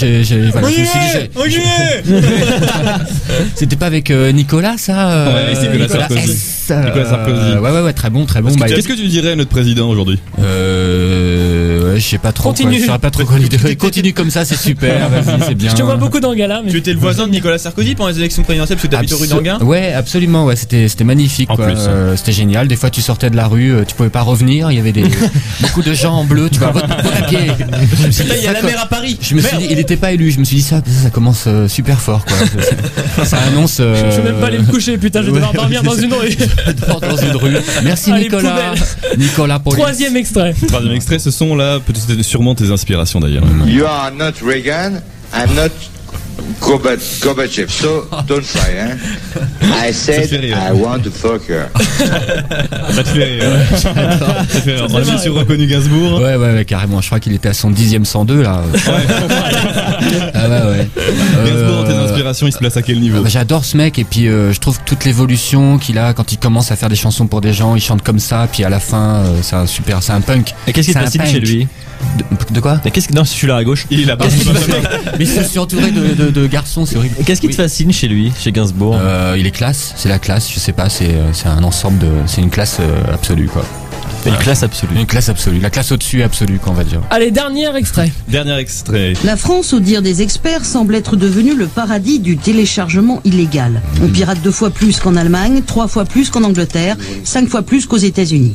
C'était 3.54 3.76
pas 3.76 3.86
avec 3.86 4.10
euh, 4.10 4.32
Nicolas, 4.32 4.74
ça 4.78 5.10
euh, 5.10 5.26
Ouais, 5.34 5.54
c'est 5.54 5.68
Nicolas 5.68 5.88
Sarkozy. 5.88 6.30
S, 6.30 6.68
euh, 6.70 6.84
Nicolas 6.84 7.04
Sarkozy. 7.08 7.58
Ouais, 7.58 7.70
ouais, 7.70 7.80
ouais, 7.82 7.92
très 7.92 8.10
bon, 8.10 8.24
très 8.26 8.40
bon. 8.42 8.48
Qu'est-ce 8.48 8.58
que- 8.58 8.68
Bah, 8.68 8.74
Qu'est-ce 8.74 8.88
que 8.88 8.92
tu 8.94 9.06
dirais 9.08 9.32
à 9.32 9.36
notre 9.36 9.50
président 9.50 9.88
aujourd'hui? 9.88 10.18
Euh, 10.40 11.31
ouais, 11.92 12.00
je 12.00 12.06
sais 12.06 12.18
pas 12.18 12.32
trop. 12.32 12.50
Continue. 12.50 12.70
Quoi, 12.72 12.78
je 12.80 12.86
saurais 12.86 12.98
pas 12.98 13.10
trop 13.10 13.24
quoi 13.24 13.38
lui 13.38 13.48
dire. 13.48 13.60
Continue 13.78 14.12
comme 14.12 14.30
ça, 14.30 14.44
c'est 14.44 14.56
super. 14.56 15.08
Vas-y, 15.10 15.42
c'est 15.46 15.54
bien. 15.54 15.70
Je 15.70 15.76
te 15.76 15.82
vois 15.82 15.96
beaucoup 15.96 16.20
dans 16.20 16.34
gala, 16.34 16.62
mais. 16.64 16.70
Tu 16.70 16.78
étais 16.78 16.92
le 16.92 16.98
voisin 16.98 17.26
de 17.26 17.32
Nicolas 17.32 17.58
Sarkozy 17.58 17.94
pendant 17.94 18.10
les 18.10 18.18
élections 18.18 18.42
présidentielles 18.42 18.78
parce 18.78 18.88
que 18.88 18.94
t'habites 18.94 19.12
rue 19.12 19.26
Abso- 19.26 19.30
d'Anguin 19.36 19.58
Ouais, 19.60 19.92
absolument. 19.92 20.44
Ouais, 20.46 20.56
c'était 20.56 20.88
c'était 20.88 21.04
magnifique. 21.04 21.50
En 21.50 21.56
quoi. 21.56 21.66
plus. 21.66 21.76
Euh, 21.78 22.16
c'était 22.16 22.32
génial. 22.32 22.68
Des 22.68 22.76
fois, 22.76 22.90
tu 22.90 23.00
sortais 23.02 23.30
de 23.30 23.36
la 23.36 23.46
rue, 23.46 23.72
euh, 23.72 23.84
tu 23.86 23.94
pouvais 23.94 24.10
pas 24.10 24.22
revenir. 24.22 24.70
Il 24.70 24.76
y 24.76 24.80
avait 24.80 24.92
des 24.92 25.04
beaucoup 25.60 25.82
de 25.82 25.94
gens 25.94 26.14
en 26.14 26.24
bleu. 26.24 26.48
Tu 26.50 26.58
vois, 26.58 26.70
vote, 26.70 26.84
pied. 27.28 27.38
Il 28.36 28.42
y 28.42 28.46
a 28.46 28.52
la 28.52 28.62
mer 28.62 28.80
à 28.82 28.86
Paris. 28.86 29.18
Je 29.20 29.34
me 29.34 29.40
suis 29.40 29.56
dit, 29.58 29.66
il 29.70 29.78
était 29.78 29.96
pas 29.96 30.12
élu. 30.12 30.30
Je 30.30 30.38
me 30.38 30.44
suis 30.44 30.56
dit 30.56 30.62
ça, 30.62 30.80
ça 31.02 31.10
commence 31.10 31.44
euh, 31.46 31.68
super 31.68 32.00
fort. 32.00 32.24
Quoi. 32.24 33.24
Ça- 33.24 33.38
annonce. 33.48 33.78
Je 33.78 34.16
vais 34.20 34.22
même 34.32 34.40
pas 34.40 34.46
aller 34.46 34.58
me 34.58 34.66
coucher, 34.70 34.96
putain, 34.98 35.20
je 35.22 35.26
vais 35.26 35.32
devoir 35.34 35.52
dormir 35.52 35.82
dans 35.82 35.94
une 35.94 36.12
rue. 36.12 36.36
dans 37.00 37.16
une 37.16 37.36
rue. 37.36 37.56
Merci 37.84 38.12
Nicolas. 38.12 38.74
Nicolas 39.18 39.58
Police. 39.58 39.78
Troisième 39.80 40.16
extrait. 40.16 40.54
Troisième 40.68 40.94
extrait, 40.94 41.18
ce 41.18 41.30
sont 41.30 41.54
là, 41.56 41.78
peut-être 41.86 42.22
sûrement 42.22 42.54
tes 42.54 42.70
inspirations 42.70 43.20
d'ailleurs. 43.20 43.44
Gorbachev. 46.60 47.68
So 47.70 48.06
don't 48.26 48.42
try, 48.42 48.78
hein. 48.78 48.96
I 49.62 49.92
said. 49.92 50.32
I 50.44 50.72
want 50.72 51.00
to 51.04 51.10
fuck 51.10 51.42
her. 51.48 51.68
Ça 52.90 53.02
te 53.02 53.08
fait 53.08 53.24
rire. 53.24 53.44
Ça 53.76 53.90
te 53.92 54.58
fait 54.60 54.74
rire. 54.76 54.86
On 54.90 54.96
a 54.96 55.00
bien 55.00 55.18
sûr 55.18 55.34
reconnu 55.34 55.66
Gainsbourg. 55.66 56.20
Ouais, 56.20 56.36
ouais, 56.36 56.54
ouais, 56.54 56.64
carrément. 56.64 57.00
Je 57.00 57.06
crois 57.08 57.20
qu'il 57.20 57.32
était 57.34 57.48
à 57.48 57.52
son 57.54 57.70
dixième 57.70 58.04
102 58.04 58.42
là. 58.42 58.62
ah 60.34 60.48
ouais, 60.48 60.70
ouais. 60.70 60.88
Gainsbourg, 61.44 61.82
dans 61.82 61.84
tes 61.84 61.92
Euh, 61.92 62.04
inspirations, 62.08 62.46
il 62.46 62.52
se 62.52 62.58
place 62.58 62.76
à 62.76 62.82
quel 62.82 63.00
niveau 63.00 63.22
Bah, 63.22 63.28
J'adore 63.28 63.64
ce 63.64 63.76
mec 63.76 63.98
et 63.98 64.04
puis 64.04 64.28
euh, 64.28 64.52
je 64.52 64.60
trouve 64.60 64.78
que 64.78 64.84
toute 64.84 65.04
l'évolution 65.04 65.78
qu'il 65.78 65.98
a 65.98 66.12
quand 66.14 66.32
il 66.32 66.38
commence 66.38 66.70
à 66.72 66.76
faire 66.76 66.88
des 66.88 66.96
chansons 66.96 67.26
pour 67.26 67.40
des 67.40 67.52
gens, 67.52 67.74
il 67.76 67.80
chante 67.82 68.02
comme 68.02 68.18
ça, 68.18 68.48
puis 68.50 68.64
à 68.64 68.68
la 68.68 68.80
fin 68.80 69.16
euh, 69.16 69.38
c'est 69.42 69.56
un 69.56 69.66
super, 69.66 70.02
c'est 70.02 70.12
un 70.12 70.20
punk. 70.20 70.54
Et 70.66 70.72
qu'est-ce 70.72 70.88
qui 70.88 70.94
te 70.94 70.98
fascine 70.98 71.26
chez 71.26 71.40
lui? 71.40 71.68
De, 72.18 72.54
de 72.54 72.60
quoi 72.60 72.80
Mais 72.84 72.90
qu'est-ce 72.90 73.08
que 73.08 73.14
non, 73.14 73.24
je 73.24 73.30
suis 73.30 73.46
là 73.46 73.56
à 73.56 73.64
gauche. 73.64 73.86
Il 73.90 74.06
te 74.06 74.16
fascine 74.22 74.52
Mais 75.18 75.24
je 75.24 75.42
suis 75.42 75.58
entouré 75.58 75.90
de, 75.90 76.14
de, 76.14 76.30
de 76.30 76.46
garçons, 76.46 76.86
c'est 76.86 76.96
horrible. 76.96 77.16
Qu'est-ce 77.24 77.40
qui 77.40 77.48
te 77.48 77.54
fascine 77.54 77.92
chez 77.92 78.08
lui, 78.08 78.32
chez 78.38 78.52
Gainsbourg 78.52 78.96
Euh, 79.00 79.36
il 79.38 79.46
est 79.46 79.50
classe, 79.50 79.94
c'est 79.96 80.08
la 80.08 80.18
classe, 80.18 80.50
je 80.52 80.58
sais 80.58 80.72
pas, 80.72 80.88
c'est 80.88 81.10
euh, 81.10 81.32
c'est 81.32 81.48
un 81.48 81.62
ensemble 81.64 81.98
de, 81.98 82.08
c'est 82.26 82.40
une 82.40 82.50
classe 82.50 82.78
euh, 82.80 83.14
absolue 83.14 83.46
quoi. 83.46 83.64
Une 84.24 84.36
classe 84.36 84.62
absolue. 84.62 84.94
Une 84.96 85.06
classe 85.06 85.28
absolue, 85.28 85.58
la 85.58 85.70
classe 85.70 85.90
au-dessus 85.90 86.22
absolue 86.22 86.60
quoi 86.60 86.70
on 86.70 86.76
va 86.76 86.84
dire. 86.84 87.00
Allez, 87.10 87.32
dernier 87.32 87.74
extrait. 87.76 88.12
Dernier 88.28 88.56
extrait. 88.58 89.14
La 89.24 89.36
France, 89.36 89.72
au 89.72 89.80
dire 89.80 90.00
des 90.00 90.22
experts, 90.22 90.64
semble 90.64 90.94
être 90.94 91.16
devenue 91.16 91.56
le 91.56 91.66
paradis 91.66 92.20
du 92.20 92.36
téléchargement 92.36 93.20
illégal. 93.24 93.82
On 94.00 94.06
pirate 94.06 94.38
deux 94.44 94.52
fois 94.52 94.70
plus 94.70 95.00
qu'en 95.00 95.16
Allemagne, 95.16 95.62
trois 95.66 95.88
fois 95.88 96.04
plus 96.04 96.30
qu'en 96.30 96.44
Angleterre, 96.44 96.96
cinq 97.24 97.48
fois 97.48 97.62
plus 97.62 97.86
qu'aux 97.86 97.96
États-Unis. 97.96 98.54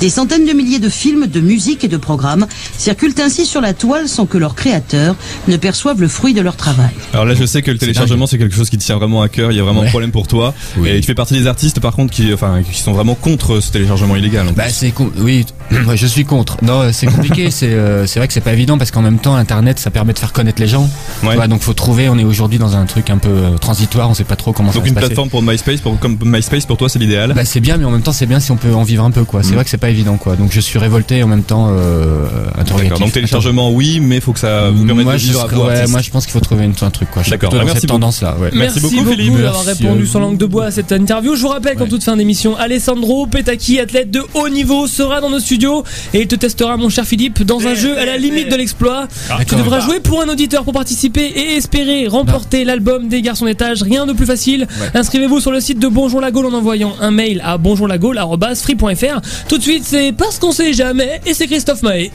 Des 0.00 0.10
centaines 0.10 0.44
de 0.46 0.52
milliers 0.52 0.80
de 0.80 0.88
films, 0.88 1.26
de 1.26 1.40
musique 1.40 1.84
et 1.84 1.88
de 1.88 1.96
programmes 1.96 2.46
circulent 2.76 3.14
ainsi 3.22 3.46
sur 3.46 3.60
la 3.60 3.72
toile 3.74 4.08
sans 4.08 4.26
que 4.26 4.36
leurs 4.38 4.54
créateurs 4.54 5.14
ne 5.48 5.56
perçoivent 5.56 6.00
le 6.00 6.08
fruit 6.08 6.34
de 6.34 6.40
leur 6.40 6.56
travail. 6.56 6.90
Alors 7.12 7.24
là, 7.24 7.34
je 7.34 7.44
sais 7.44 7.62
que 7.62 7.70
le 7.70 7.78
téléchargement, 7.78 8.26
c'est 8.26 8.38
quelque 8.38 8.54
chose 8.54 8.70
qui 8.70 8.76
te 8.78 8.84
tient 8.84 8.96
vraiment 8.96 9.22
à 9.22 9.28
cœur. 9.28 9.52
Il 9.52 9.56
y 9.56 9.60
a 9.60 9.62
vraiment 9.62 9.82
un 9.82 9.86
problème 9.88 10.10
pour 10.10 10.26
toi. 10.26 10.52
Et 10.84 11.00
tu 11.00 11.06
fais 11.06 11.14
partie 11.14 11.34
des 11.34 11.46
artistes, 11.46 11.80
par 11.80 11.94
contre, 11.94 12.12
qui, 12.12 12.32
enfin, 12.34 12.62
qui 12.68 12.80
sont 12.80 12.92
vraiment 12.92 13.14
contre 13.14 13.60
ce 13.60 13.70
téléchargement 13.72 14.16
illégal. 14.16 14.46
Bah 14.56 14.68
c'est 14.68 14.90
com- 14.90 15.12
oui, 15.18 15.46
ouais, 15.86 15.96
je 15.96 16.06
suis 16.06 16.24
contre. 16.24 16.56
Non, 16.62 16.80
euh, 16.82 16.90
c'est 16.92 17.06
compliqué. 17.06 17.50
c'est 17.52 17.68
euh, 17.72 18.06
c'est 18.06 18.18
vrai 18.18 18.26
que 18.26 18.34
c'est 18.34 18.40
pas 18.40 18.52
évident 18.52 18.76
parce 18.78 18.90
qu'en 18.90 19.02
même 19.02 19.18
temps, 19.18 19.34
Internet, 19.36 19.78
ça 19.78 19.90
permet 19.90 20.12
de 20.12 20.18
faire 20.18 20.32
connaître 20.32 20.60
les 20.60 20.68
gens. 20.68 20.88
Tu 21.20 21.26
vois, 21.34 21.46
donc 21.48 21.62
faut 21.62 21.72
trouver. 21.72 22.08
On 22.08 22.18
est 22.18 22.24
aujourd'hui 22.24 22.58
dans 22.58 22.76
un 22.76 22.84
truc 22.86 23.10
un 23.10 23.18
peu 23.18 23.28
euh, 23.28 23.58
transitoire. 23.58 24.10
On 24.10 24.14
sait 24.14 24.24
pas 24.24 24.36
trop 24.36 24.52
comment 24.52 24.70
ça 24.70 24.74
Donc 24.74 24.84
va 24.84 24.88
une 24.88 24.94
se 24.94 25.00
passer. 25.00 25.06
plateforme 25.08 25.30
pour 25.30 25.42
MySpace, 25.42 25.80
pour, 25.80 25.98
comme 25.98 26.18
MySpace 26.24 26.66
pour 26.66 26.76
toi, 26.76 26.88
c'est 26.88 26.98
l'idéal. 26.98 27.32
Bah 27.34 27.44
c'est 27.44 27.60
bien, 27.60 27.76
mais 27.76 27.84
en 27.84 27.90
même 27.90 28.02
temps 28.02 28.12
c'est 28.12 28.26
bien 28.26 28.40
si 28.40 28.50
on 28.50 28.56
peut 28.56 28.74
en 28.74 28.82
vivre 28.82 29.04
un 29.04 29.10
peu 29.10 29.24
quoi. 29.24 29.42
C'est 29.42 29.50
Mm. 29.52 29.54
vrai 29.54 29.63
que 29.64 29.70
c'est 29.70 29.78
pas 29.78 29.90
évident 29.90 30.16
quoi. 30.16 30.36
Donc 30.36 30.52
je 30.52 30.60
suis 30.60 30.78
révolté 30.78 31.18
et 31.18 31.22
en 31.22 31.26
même 31.26 31.42
temps 31.42 31.68
euh, 31.70 32.26
interrogatif. 32.56 32.98
Donc 32.98 33.12
téléchargement, 33.12 33.70
oui, 33.72 34.00
mais 34.00 34.20
faut 34.20 34.32
que 34.32 34.38
ça 34.38 34.70
vous 34.70 34.84
permette 34.86 35.04
moi, 35.04 35.14
de 35.14 35.18
je 35.18 35.26
vivre 35.26 35.48
vous. 35.52 35.62
ouais, 35.62 35.86
moi 35.88 36.00
je 36.00 36.10
pense 36.10 36.24
qu'il 36.24 36.32
faut 36.32 36.40
trouver 36.40 36.64
une, 36.64 36.74
un 36.80 36.90
truc 36.90 37.10
quoi. 37.10 37.22
Je 37.22 37.28
suis 37.28 37.30
D'accord. 37.32 37.50
dans 37.50 37.58
merci 37.64 37.80
cette 37.80 37.88
beaucoup. 37.88 38.00
tendance 38.00 38.22
là. 38.22 38.36
Ouais. 38.40 38.50
Merci, 38.52 38.80
beaucoup, 38.80 39.04
Philippe. 39.04 39.32
d'avoir 39.36 39.64
Merci, 39.64 39.82
répondu 39.82 40.06
sans 40.06 40.20
langue 40.20 40.36
de 40.38 40.46
bois 40.46 40.66
à 40.66 40.70
cette 40.70 40.92
interview. 40.92 41.34
Je 41.36 41.40
vous 41.42 41.48
rappelle 41.48 41.76
qu'en 41.76 41.86
toute 41.86 42.04
fin 42.04 42.16
d'émission, 42.16 42.56
Alessandro 42.56 43.26
Petacchi, 43.26 43.80
athlète 43.80 44.10
de 44.10 44.22
haut 44.34 44.48
niveau, 44.48 44.86
sera 44.86 45.20
dans 45.20 45.30
nos 45.30 45.40
studios 45.40 45.82
et 46.12 46.20
il 46.22 46.26
te 46.28 46.34
testera, 46.36 46.76
mon 46.76 46.88
cher 46.88 47.04
Philippe, 47.04 47.42
dans 47.42 47.66
un 47.66 47.74
jeu 47.74 47.98
à 47.98 48.04
la 48.04 48.16
limite 48.16 48.50
de 48.50 48.56
l'exploit. 48.56 49.08
Ah, 49.30 49.38
Tu 49.46 49.54
devras 49.54 49.80
jouer 49.80 50.00
pour 50.00 50.20
un 50.22 50.28
auditeur 50.28 50.64
pour 50.64 50.72
participer 50.72 51.24
et 51.24 51.56
espérer 51.56 52.06
remporter 52.06 52.64
l'album 52.64 53.08
des 53.08 53.22
garçons 53.22 53.46
d'étage. 53.46 53.82
Rien 53.82 54.06
de 54.06 54.12
plus 54.12 54.26
facile. 54.26 54.66
Inscrivez-vous 54.94 55.40
sur 55.40 55.50
le 55.52 55.60
site 55.60 55.78
de 55.78 55.88
Bonjour 55.88 56.20
la 56.20 56.30
Gaule 56.30 56.46
en 56.46 56.52
envoyant 56.52 56.94
un 57.00 57.10
mail 57.10 57.40
à 57.44 57.56
bonjourlagaule.free.fr. 57.58 59.20
Tout 59.54 59.58
de 59.58 59.62
suite, 59.62 59.84
c'est 59.86 60.10
parce 60.10 60.40
qu'on 60.40 60.50
sait 60.50 60.72
jamais 60.72 61.20
et 61.24 61.32
c'est 61.32 61.46
Christophe 61.46 61.84
Mahé. 61.84 62.10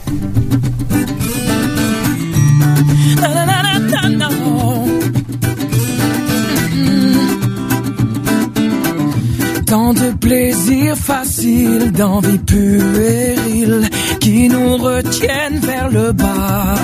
Tant 9.65 9.93
de 9.93 10.11
plaisirs 10.19 10.97
faciles, 10.97 11.93
d'envie 11.93 12.39
puérile 12.39 13.89
qui 14.19 14.49
nous 14.49 14.75
retiennent 14.75 15.59
vers 15.59 15.89
le 15.89 16.11
bas. 16.11 16.75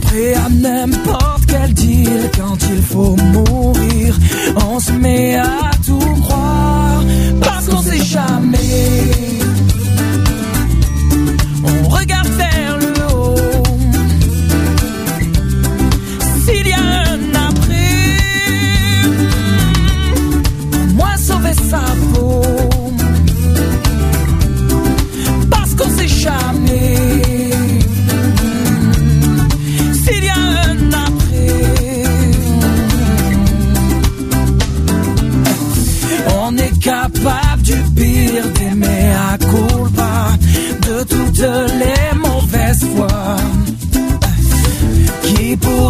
Prêt 0.00 0.32
à 0.32 0.48
n'importe 0.48 1.44
quel 1.46 1.74
deal 1.74 2.30
quand 2.38 2.56
il 2.74 2.82
faut 2.82 3.16
mourir, 3.16 4.18
on 4.66 4.80
se 4.80 4.92
met 4.92 5.36
à 5.36 5.71
tout 5.84 5.98
croire 6.22 7.02
parce 7.40 7.68
qu'on 7.68 7.82
sait 7.82 8.02
jamais. 8.04 9.41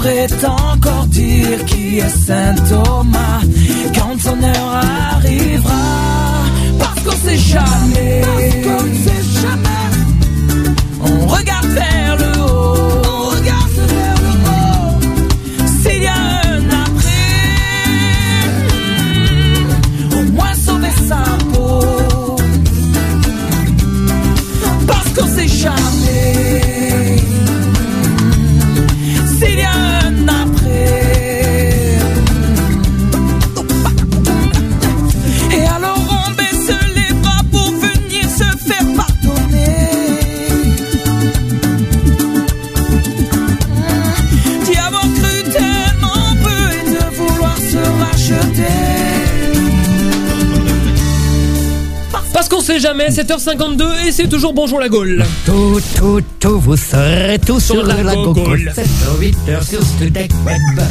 Saurait 0.03 0.45
encore 0.45 1.07
dire 1.07 1.65
qui 1.67 1.99
est 1.99 2.09
Saint 2.09 2.55
Thomas 2.69 3.41
quand 3.95 4.21
son 4.21 4.43
heure 4.43 4.81
arrivera. 5.15 5.73
Parce 6.79 7.01
qu'on 7.01 7.27
sait 7.27 7.39
jamais. 7.39 8.23
Sait 52.63 52.79
jamais, 52.79 53.09
7h52 53.09 54.07
et 54.07 54.13
c'est 54.13 54.29
toujours 54.29 54.53
bonjour 54.53 54.79
la 54.79 54.89
Gaule. 54.89 55.25
Tout, 55.45 55.81
tout, 55.97 56.21
tout, 56.39 56.61
vous 56.61 56.77
serez 56.77 57.41
tous 57.45 57.59
sur, 57.59 57.85
la, 57.85 58.03
la 58.05 58.15
Gogol. 58.15 58.35
Gogol. 58.35 58.73
7 58.73 58.87
8 59.19 59.37
heures 59.49 59.63
sur 59.65 59.83
Studek 59.83 60.31
Web. 60.47 60.87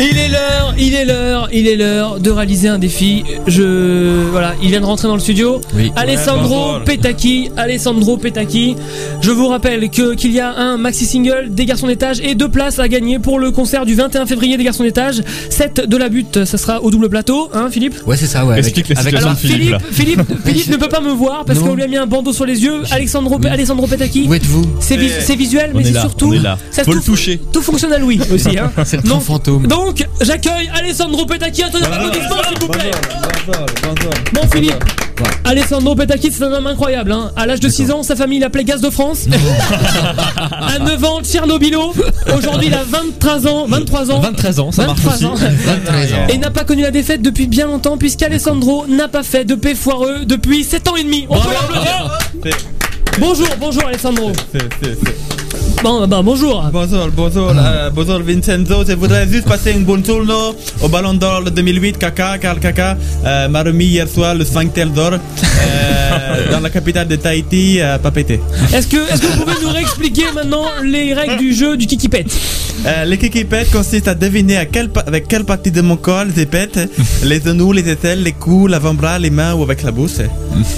Il 0.00 0.16
est 0.16 0.28
l'heure, 0.28 0.74
il 0.78 0.94
est 0.94 1.04
l'heure, 1.04 1.48
il 1.52 1.66
est 1.66 1.74
l'heure 1.76 2.20
de 2.20 2.30
réaliser 2.30 2.68
un 2.68 2.78
défi. 2.78 3.24
Je 3.48 4.26
voilà, 4.30 4.54
il 4.62 4.68
vient 4.70 4.80
de 4.80 4.84
rentrer 4.86 5.08
dans 5.08 5.14
le 5.14 5.20
studio. 5.20 5.60
Oui. 5.74 5.90
Alessandro 5.96 6.74
Ouais, 6.78 6.84
Petacchi, 6.84 7.50
Alessandro 7.56 8.16
Petacchi. 8.16 8.76
Je 9.20 9.30
vous 9.32 9.48
rappelle 9.48 9.90
que 9.90 10.14
qu'il 10.14 10.32
y 10.32 10.38
a 10.40 10.54
un 10.56 10.76
maxi 10.76 11.04
single 11.04 11.48
des 11.50 11.64
Garçons 11.66 11.88
d'étage 11.88 12.20
et 12.20 12.34
deux 12.36 12.48
places 12.48 12.78
à 12.78 12.86
gagner 12.86 13.18
pour 13.18 13.40
le 13.40 13.50
concert 13.50 13.84
du 13.86 13.94
21 13.96 14.26
février 14.26 14.56
des 14.56 14.62
Garçons 14.64 14.84
d'étage. 14.84 15.22
7 15.50 15.88
de 15.88 15.96
la 15.96 16.08
butte, 16.08 16.44
ça 16.44 16.58
sera 16.58 16.80
au 16.82 16.90
double 16.92 17.08
plateau, 17.08 17.50
hein 17.52 17.68
Philippe? 17.70 17.94
Ouais, 18.06 18.16
c'est 18.16 18.26
ça, 18.26 18.44
ouais. 18.46 18.52
avec- 18.52 18.66
Explique 18.66 18.88
la 18.90 19.00
avec- 19.00 19.16
situation 19.16 19.28
Alors 19.30 19.42
de 19.42 19.46
Philippe, 19.48 19.70
là. 19.72 19.78
Philippe, 19.90 20.20
Philippe, 20.22 20.38
Philippe 20.46 20.68
ne 20.70 20.76
peut 20.76 20.88
pas 20.88 21.00
me 21.00 21.10
voir 21.10 21.44
parce 21.44 21.58
qu'on 21.58 21.74
lui 21.74 21.82
a 21.82 21.88
mis 21.88 21.96
un 21.96 22.06
bandeau 22.06 22.32
sur 22.32 22.46
les 22.46 22.62
yeux. 22.62 22.82
Alessandro, 22.92 23.40
Alessandro 23.50 23.86
Petacchi. 23.88 24.26
Où 24.28 24.34
êtes-vous? 24.34 24.64
C'est 24.78 24.96
vis- 24.96 25.10
c'est 25.20 25.34
visuel, 25.36 25.72
On 25.74 25.78
mais 25.78 25.82
est 25.88 25.92
c'est 25.92 26.00
surtout. 26.00 26.28
on 26.28 26.32
est 26.34 26.38
là. 26.38 26.56
ça 26.70 26.84
Faut 26.84 26.92
tout- 26.92 26.98
le 26.98 27.02
toucher. 27.02 27.40
Tout 27.52 27.62
fonctionne 27.62 27.92
à 27.92 27.98
Louis 27.98 28.20
aussi. 28.32 28.56
Hein. 28.58 28.70
C'est 28.84 28.98
le 28.98 29.02
grand 29.02 29.16
Donc- 29.16 29.24
fantôme. 29.24 29.66
Donc, 29.88 30.06
j'accueille 30.20 30.70
Alessandro 30.74 31.24
Petacchi. 31.24 31.62
Un 31.62 31.70
tonnerre 31.70 31.88
d'applaudissements, 31.88 32.42
s'il 32.46 32.58
vous 32.58 32.68
plaît. 32.68 32.90
Bon, 34.34 34.42
Philippe. 34.52 34.84
Alessandro 35.46 35.94
Petacchi, 35.94 36.30
c'est 36.30 36.44
un 36.44 36.52
homme 36.52 36.66
incroyable. 36.66 37.10
Hein. 37.10 37.32
À 37.36 37.46
l'âge 37.46 37.60
de 37.60 37.70
6 37.70 37.90
ans, 37.90 38.02
sa 38.02 38.14
famille 38.14 38.38
l'appelait 38.38 38.64
Gaz 38.64 38.82
de 38.82 38.90
France. 38.90 39.28
à 40.52 40.78
9 40.78 41.04
ans, 41.04 41.22
Tchernobylo. 41.22 41.94
Aujourd'hui, 42.36 42.66
il 42.66 42.74
a 42.74 42.84
23 42.86 43.46
ans. 43.46 43.66
23 43.66 44.10
ans. 44.10 44.20
23 44.20 44.60
ans, 44.60 44.72
ça 44.72 44.84
marche 44.84 45.00
23 45.00 45.14
aussi. 45.14 45.24
ans. 45.24 45.34
23 45.34 45.94
ans. 45.94 46.26
Et 46.28 46.36
n'a 46.36 46.50
pas 46.50 46.64
connu 46.64 46.82
la 46.82 46.90
défaite 46.90 47.22
depuis 47.22 47.46
bien 47.46 47.66
longtemps, 47.66 47.96
puisqu'Alessandro 47.96 48.86
n'a 48.88 49.08
pas 49.08 49.22
fait 49.22 49.46
de 49.46 49.54
paix 49.54 49.74
foireux 49.74 50.26
depuis 50.26 50.64
7 50.64 50.86
ans 50.88 50.96
et 50.96 51.04
demi. 51.04 51.26
On 51.30 51.40
peut 51.40 51.48
l'applaudir. 51.50 52.18
Bonjour, 53.18 53.48
bonjour 53.58 53.86
Alessandro. 53.86 54.32
Bon, 55.82 56.06
bah 56.08 56.20
bonjour. 56.24 56.64
Bonjour, 56.72 57.08
bonjour, 57.14 57.50
euh, 57.56 57.90
bonjour 57.90 58.18
Vincenzo. 58.20 58.84
Je 58.86 58.94
voudrais 58.94 59.28
juste 59.28 59.46
passer 59.46 59.70
une 59.72 59.84
bonne 59.84 60.04
journée 60.04 60.32
au 60.82 60.88
Ballon 60.88 61.14
d'Or 61.14 61.42
de 61.42 61.50
2008. 61.50 61.98
Kaka, 61.98 62.36
Karl 62.38 62.58
Kaka 62.58 62.96
euh, 63.24 63.48
m'a 63.48 63.62
remis 63.62 63.84
hier 63.86 64.08
soir 64.08 64.34
le 64.34 64.44
sphincter 64.44 64.86
d'or 64.86 65.12
euh, 65.12 65.18
dans 66.52 66.58
la 66.60 66.70
capitale 66.70 67.06
de 67.06 67.14
Tahiti, 67.16 67.80
euh, 67.80 67.96
pas 67.98 68.10
pété. 68.10 68.40
Est-ce 68.74 68.88
que, 68.88 68.96
est-ce 68.96 69.20
que 69.22 69.26
vous 69.28 69.44
pouvez 69.44 69.54
nous 69.62 69.70
réexpliquer 69.70 70.24
maintenant 70.34 70.64
les 70.84 71.14
règles 71.14 71.36
du 71.36 71.54
jeu 71.54 71.76
du 71.76 71.86
kiki 71.86 72.08
pet? 72.08 72.26
Euh, 72.86 73.04
les 73.04 73.16
kiki 73.18 73.44
pets 73.44 73.70
consistent 73.70 74.08
à 74.08 74.14
deviner 74.14 74.56
à 74.58 74.66
pa- 74.66 75.04
avec 75.06 75.28
quelle 75.28 75.44
partie 75.44 75.70
de 75.70 75.80
mon 75.80 75.96
corps 75.96 76.24
je 76.36 76.42
pète, 76.44 76.78
les 77.24 77.40
genoux, 77.40 77.72
les 77.72 77.88
aisselles, 77.88 78.22
les 78.24 78.32
coups, 78.32 78.70
l'avant-bras, 78.70 79.18
les 79.20 79.30
mains 79.30 79.54
ou 79.54 79.62
avec 79.62 79.82
la 79.84 79.92
bouche. 79.92 80.18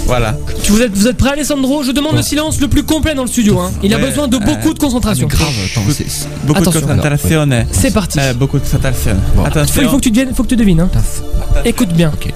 Voilà. 0.05 0.35
Vous 0.67 0.81
êtes, 0.81 0.91
vous 0.95 1.07
êtes 1.07 1.17
prêt 1.17 1.31
Alessandro? 1.31 1.83
Je 1.83 1.91
demande 1.91 2.15
le 2.15 2.21
silence 2.21 2.59
le 2.61 2.67
plus 2.67 2.83
complet 2.83 3.15
dans 3.15 3.23
le 3.23 3.27
studio. 3.27 3.59
Hein. 3.59 3.71
Il 3.83 3.93
a 3.95 3.97
besoin 3.97 4.27
de 4.27 4.37
beaucoup 4.37 4.73
de 4.73 4.79
concentration. 4.91 5.27
Grave, 5.27 5.49
attends, 5.65 5.81
c'est. 5.89 6.09
c'est- 6.09 6.27
Beaucoup 6.43 6.61
Attention, 6.61 6.79
de 6.81 6.85
concentration. 6.85 7.47
C'est 7.71 7.91
parti. 7.93 8.19
euh, 8.19 8.33
beaucoup 8.33 8.57
de 8.57 8.63
concentration. 8.63 9.15
Bon. 9.35 9.41
Faut- 9.41 9.47
Attention. 9.47 9.81
il 9.81 9.87
faut 9.89 9.97
que 9.97 10.01
tu 10.03 10.11
deviennes, 10.11 10.33
faut 10.35 10.43
que 10.43 10.49
tu 10.49 10.55
devines. 10.55 10.79
Hein. 10.81 10.89
Écoute 11.65 11.89
bien. 11.93 12.11
Ok. 12.13 12.31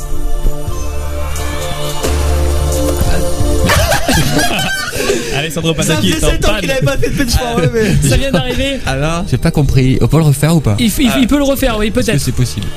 Alessandro 5.38 5.74
Ça 5.76 5.96
Pataki 5.96 6.12
faisait 6.14 6.26
est 6.26 6.30
en 6.30 6.32
7 6.32 6.46
ans 6.46 6.48
panne. 6.50 6.62
qu'il 6.62 6.72
avait 6.72 6.82
pas 6.82 6.98
fait 6.98 7.10
de 7.10 7.24
pitch 7.24 7.36
foireux, 7.36 7.70
mais. 7.74 7.96
Ça 8.10 8.18
vient 8.18 8.32
d'arriver. 8.32 8.80
Alors 8.86 9.26
J'ai 9.30 9.38
pas 9.38 9.52
compris. 9.52 9.98
On 10.02 10.08
peut 10.08 10.18
le 10.18 10.24
refaire 10.24 10.56
ou 10.56 10.60
pas? 10.62 10.76
Il, 10.80 10.92
peut 11.28 11.38
le 11.38 11.44
refaire, 11.44 11.78
oui, 11.78 11.88
Est-ce 11.88 11.94
que 12.00 12.06
peut-être. 12.06 12.22
c'est 12.22 12.32
possible? 12.32 12.68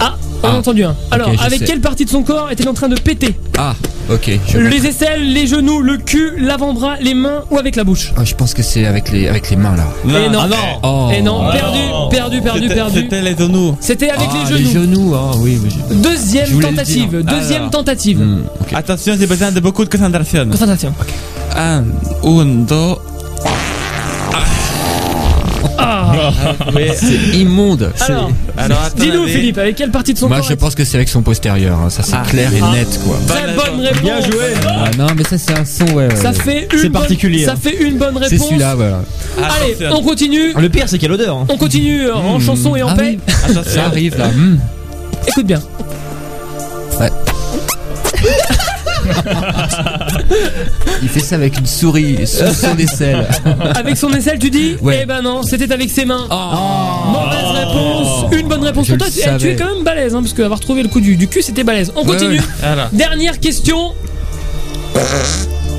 Ah, 0.00 0.16
on 0.44 0.48
a 0.48 0.54
Ah. 0.54 0.58
entendu 0.58 0.84
un. 0.84 0.94
Alors, 1.10 1.28
Ok, 1.28 1.34
je 1.38 1.44
avec 1.46 1.58
sais. 1.60 1.64
quelle 1.64 1.80
partie 1.80 2.04
de 2.04 2.10
son 2.10 2.22
corps 2.22 2.50
était 2.50 2.66
en 2.68 2.74
train 2.74 2.88
de 2.88 2.96
péter 2.98 3.34
Ah, 3.58 3.74
ok. 4.10 4.30
Je, 4.48 4.58
Les 4.58 4.86
aisselles, 4.86 5.32
les 5.32 5.46
genoux, 5.46 5.80
le 5.80 5.96
cul, 5.98 6.32
l'avant-bras, 6.38 6.96
les 7.00 7.14
mains 7.14 7.42
ou 7.50 7.58
avec 7.58 7.76
la 7.76 7.84
bouche 7.84 8.12
Ah, 8.16 8.24
je 8.24 8.34
pense 8.34 8.54
que 8.54 8.62
c'est 8.62 8.86
avec 8.86 9.10
les, 9.10 9.28
avec 9.28 9.50
les 9.50 9.56
mains 9.56 9.76
là. 9.76 9.86
Et 10.06 10.28
non. 10.28 10.40
Ah 10.42 10.48
non. 10.48 10.56
Oh. 10.82 11.10
Et 11.16 11.22
non, 11.22 11.42
Ah 11.48 11.52
perdu, 11.52 11.78
non. 11.90 12.08
perdu, 12.08 12.40
perdu, 12.42 12.62
C'était- 12.62 12.74
perdu. 12.74 13.00
C'était 13.00 13.22
les 13.22 13.36
genoux. 13.36 13.76
C'était 13.80 14.10
avec 14.10 14.28
Ah, 14.32 14.50
les 14.50 14.64
genoux. 14.66 15.14
ah 15.14 15.32
oui. 15.38 15.58
mais 15.62 15.70
j'ai- 15.70 15.94
Deuxième 15.96 16.60
tentative, 16.60 17.22
deuxième 17.22 17.58
Alors. 17.62 17.70
tentative. 17.70 18.20
Hmm. 18.20 18.42
Attention, 18.74 19.14
j'ai 19.18 19.26
besoin 19.26 19.52
de 19.52 19.60
beaucoup 19.60 19.84
de 19.84 19.90
concentration. 19.90 20.46
Concentration. 20.50 20.92
Un, 21.56 21.84
un, 22.24 22.44
deux. 22.44 22.94
Ah. 25.78 26.12
Oui. 26.74 26.82
C'est 26.96 27.36
immonde. 27.38 27.92
c'est- 27.96 28.04
Alors, 28.04 28.30
Alors, 28.56 28.78
dis-nous 28.96 29.26
Philippe, 29.26 29.58
avec 29.58 29.76
quelle 29.76 29.90
partie 29.90 30.14
de 30.14 30.18
son 30.18 30.28
Moi, 30.28 30.38
corps 30.38 30.48
je 30.48 30.54
pense 30.54 30.74
que 30.74 30.84
c'est 30.84 30.96
avec 30.96 31.08
son 31.08 31.22
postérieur. 31.22 31.78
hein. 31.78 31.90
Ça, 31.90 32.02
c'est 32.02 32.14
Ah. 32.14 32.22
clair 32.28 32.52
et 32.54 32.60
Ah. 32.62 32.72
net, 32.72 33.00
quoi. 33.04 33.16
Très 33.26 33.52
bonne 33.54 33.80
réponse. 33.80 34.02
Bien 34.02 34.20
joué. 34.20 34.54
Ah, 34.66 34.90
non, 34.98 35.06
mais 35.16 35.24
ça, 35.24 35.36
c'est 35.38 35.52
un 35.58 35.64
son, 35.64 35.84
ouais. 35.94 36.06
ouais, 36.08 36.16
Ça 36.16 36.32
fait 36.32 36.68
C'est 36.70 36.76
une 36.76 36.82
bonne, 36.84 36.92
particulier, 36.92 37.44
ça 37.44 37.52
hein. 37.52 37.56
fait 37.60 37.76
une 37.82 37.96
bonne 37.98 38.14
C'est 38.22 38.28
réponse. 38.30 38.48
celui-là, 38.48 38.74
voilà. 38.74 39.00
Allez, 39.38 39.76
on 39.92 40.02
continue. 40.02 40.52
Le 40.58 40.68
pire, 40.68 40.84
c'est 40.88 41.02
a 41.02 41.08
l'odeur. 41.08 41.36
hein. 41.36 41.46
On 41.48 41.56
continue 41.56 42.06
euh, 42.06 42.14
en 42.14 42.38
chanson 42.40 42.76
et 42.76 42.82
en 42.82 42.88
Ah 42.90 42.94
paix. 42.94 43.18
oui. 43.26 43.54
Ça 43.66 43.84
arrive 43.86 44.16
là. 44.18 44.28
Hmm. 44.28 44.58
Écoute 45.26 45.46
bien. 45.46 45.60
Ouais. 47.00 47.10
Il 51.02 51.08
fait 51.08 51.20
ça 51.20 51.36
avec 51.36 51.58
une 51.58 51.66
souris 51.66 52.26
sous 52.26 52.52
son 52.54 52.76
aisselle. 52.78 53.26
Avec 53.74 53.96
son 53.96 54.10
aisselle, 54.12 54.38
tu 54.38 54.50
dis 54.50 54.76
Ouais. 54.80 55.00
Eh 55.02 55.06
ben 55.06 55.22
non, 55.22 55.42
c'était 55.42 55.72
avec 55.72 55.90
ses 55.90 56.04
mains. 56.04 56.26
Oh. 56.30 57.10
Mauvaise 57.10 57.66
réponse. 57.66 58.32
Une 58.32 58.48
bonne 58.48 58.62
réponse 58.64 58.88
pour 58.88 58.98
toi. 58.98 59.06
eh, 59.10 59.36
tu 59.38 59.48
es 59.48 59.56
quand 59.56 59.74
même 59.74 59.84
balèze, 59.84 60.14
hein, 60.14 60.22
parce 60.22 60.32
qu'avoir 60.34 60.60
trouvé 60.60 60.82
le 60.82 60.88
coup 60.88 61.00
du, 61.00 61.16
du 61.16 61.28
cul, 61.28 61.42
c'était 61.42 61.64
balèze. 61.64 61.92
On 61.96 62.00
Ouais, 62.02 62.06
continue. 62.12 62.38
ouais. 62.38 62.44
Voilà. 62.60 62.88
Dernière 62.92 63.40
question. 63.40 63.92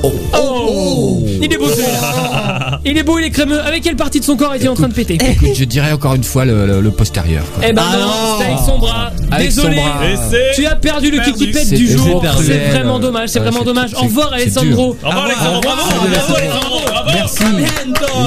Oh, 0.02 1.22
Il 1.42 1.52
est 1.52 1.56
beau 1.58 1.68
celui-là. 1.68 2.80
Il 2.84 2.96
est 2.98 3.02
beau, 3.02 3.18
il 3.18 3.24
est 3.24 3.30
crémeux. 3.30 3.60
Avec 3.60 3.82
quelle 3.82 3.96
partie 3.96 4.20
de 4.20 4.24
son 4.24 4.36
corps 4.36 4.54
est-il 4.54 4.68
en 4.68 4.74
train 4.74 4.88
de 4.88 4.94
péter 4.94 5.18
Écoute, 5.20 5.50
je 5.56 5.64
dirais 5.64 5.92
encore 5.92 6.14
une 6.14 6.24
fois 6.24 6.44
le, 6.44 6.66
le- 6.66 6.80
le 6.80 6.90
postérieur. 6.90 7.42
quoi. 7.54 7.64
Eh 7.68 7.72
ben 7.72 7.82
Ah 7.84 7.96
non, 7.96 8.06
c'était 8.38 8.50
avec 8.52 8.64
son 8.64 8.78
bras. 8.78 9.10
Avec 9.30 9.52
son 9.52 9.62
Désolé. 9.62 9.76
bras. 9.76 10.00
Et 10.10 10.16
c'est 10.30 10.52
Tu 10.54 10.66
as 10.66 10.76
perdu 10.76 11.10
le 11.10 11.20
kiki 11.20 11.48
pet 11.48 11.64
C'est- 11.64 11.76
du 11.76 11.88
jour. 11.88 12.22
C'est 12.44 12.68
vraiment 12.70 12.98
dommage, 12.98 13.28
c'est 13.30 13.40
vraiment 13.40 13.62
dommage. 13.64 13.94
Au 13.94 14.02
revoir 14.04 14.32
Alessandro. 14.32 14.96
Au 15.02 15.08
revoir 15.08 15.24
Alessandro, 15.26 15.60
bravo 15.62 15.82
Ah, 15.88 15.94
Bravo. 16.10 16.34
Alessandro, 16.36 16.80
Merci. 17.14 17.44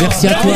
Merci 0.02 0.28
à 0.28 0.34
toi. 0.36 0.54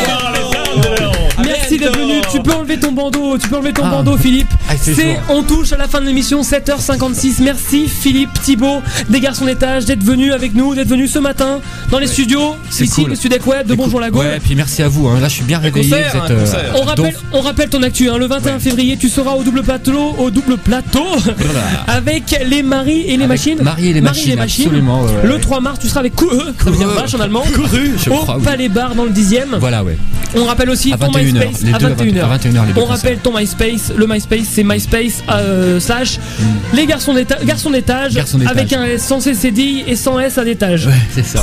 Merci 1.44 1.78
d'être 1.78 1.98
venu. 1.98 2.03
Tu 2.34 2.42
peux 2.42 2.54
enlever 2.54 2.80
ton 2.80 2.92
bandeau. 2.92 3.38
Tu 3.38 3.48
peux 3.48 3.56
enlever 3.58 3.74
ton 3.74 3.84
Ah. 3.86 3.92
bandeau, 3.92 4.18
Philippe. 4.18 4.48
Ah, 4.70 4.74
C'est, 4.80 5.20
on 5.30 5.44
touche 5.44 5.72
à 5.74 5.78
la 5.78 5.88
fin 5.88 6.02
de 6.02 6.06
l'émission, 6.06 6.42
7h56. 6.44 7.42
Merci 7.42 7.88
Philippe 7.88 8.30
Thibault 8.42 8.82
des 9.10 9.20
Garçons 9.20 9.46
d'étage 9.46 9.86
d'être 9.86 10.04
venu 10.04 10.32
avec 10.34 10.54
nous, 10.56 10.74
d'être 10.76 10.88
venu 10.88 11.08
ce 11.08 11.20
matin 11.20 11.60
dans 11.92 12.00
les 12.00 12.08
studios, 12.08 12.56
c'est 12.70 12.86
ici, 12.86 13.02
cool. 13.02 13.12
le 13.12 13.16
Sudec 13.16 13.46
Web 13.46 13.68
de 13.68 13.76
Bonjour 13.76 14.00
la 14.00 14.10
Gaule. 14.10 14.26
Ouais, 14.26 14.40
puis 14.44 14.56
merci 14.56 14.82
à 14.82 14.88
vous. 14.88 15.08
hein. 15.08 15.20
Là, 15.20 15.28
je 15.28 15.34
suis 15.36 15.44
bien 15.44 15.60
réveillé. 15.60 15.90
concert, 15.90 16.24
êtes, 16.26 16.32
euh. 16.32 16.46
On 16.76 16.82
rappelle, 16.82 17.06
donc- 17.06 17.14
on 17.34 17.42
rappelle 17.42 17.70
ton 17.70 17.84
actu, 17.84 18.10
hein, 18.10 18.18
le 18.18 18.26
21 18.28 18.60
février, 18.60 18.98
tu 18.98 19.10
seras 19.10 19.32
au 19.32 19.44
double 19.44 19.62
plateau, 19.64 20.16
au 20.18 20.30
double 20.32 20.58
plateau, 20.58 21.06
avec 21.88 22.36
les 22.46 22.64
maris 22.64 23.02
et 23.02 23.08
les 23.10 23.14
Avec 23.16 23.28
machines. 23.28 23.62
Marie 23.62 23.90
et 23.90 23.94
les 23.94 24.02
machines, 24.02 24.40
absolument, 24.40 25.02
ouais, 25.04 25.12
ouais. 25.12 25.28
Le 25.28 25.40
3 25.40 25.62
mars, 25.62 25.80
tu 25.80 25.88
seras 25.88 26.00
avec 26.00 26.14
vache 26.20 27.14
en 27.16 27.20
allemand. 27.20 27.44
Au. 28.10 28.40
Palais 28.42 28.70
Bar 28.70 28.96
dans 28.96 29.06
le 29.06 29.12
10 29.12 29.36
Voilà, 29.60 29.84
ouais. 29.84 29.98
On 30.36 30.46
rappelle 30.46 30.70
aussi 30.70 30.92
À 30.94 30.98
ton 30.98 31.12
21h. 31.12 31.24
MySpace 31.48 31.62
Les 31.64 31.74
à 31.74 31.78
deux 31.78 31.86
à 31.88 32.23
21h. 32.28 32.40
21h 32.54 32.74
les 32.76 32.82
On 32.82 32.86
rappelle 32.86 33.18
ton 33.20 33.38
MySpace. 33.38 33.92
Le 33.96 34.08
MySpace, 34.08 34.46
c'est 34.52 34.64
MySpace 34.64 35.24
euh, 35.30 35.80
slash 35.80 36.20
les 36.74 36.86
garçons 36.86 37.14
d'étage, 37.14 37.44
garçons 37.46 37.70
d'étage, 37.70 38.14
Garçons 38.14 38.38
d'étage. 38.38 38.56
avec 38.58 38.74
un 38.74 38.84
S 38.86 39.04
sans 39.04 39.20
CCD 39.20 39.84
et 39.88 39.96
sans 39.96 40.20
S 40.20 40.38
à 40.38 40.44
d'étage. 40.44 40.90
C'est 41.14 41.26
ça. 41.26 41.40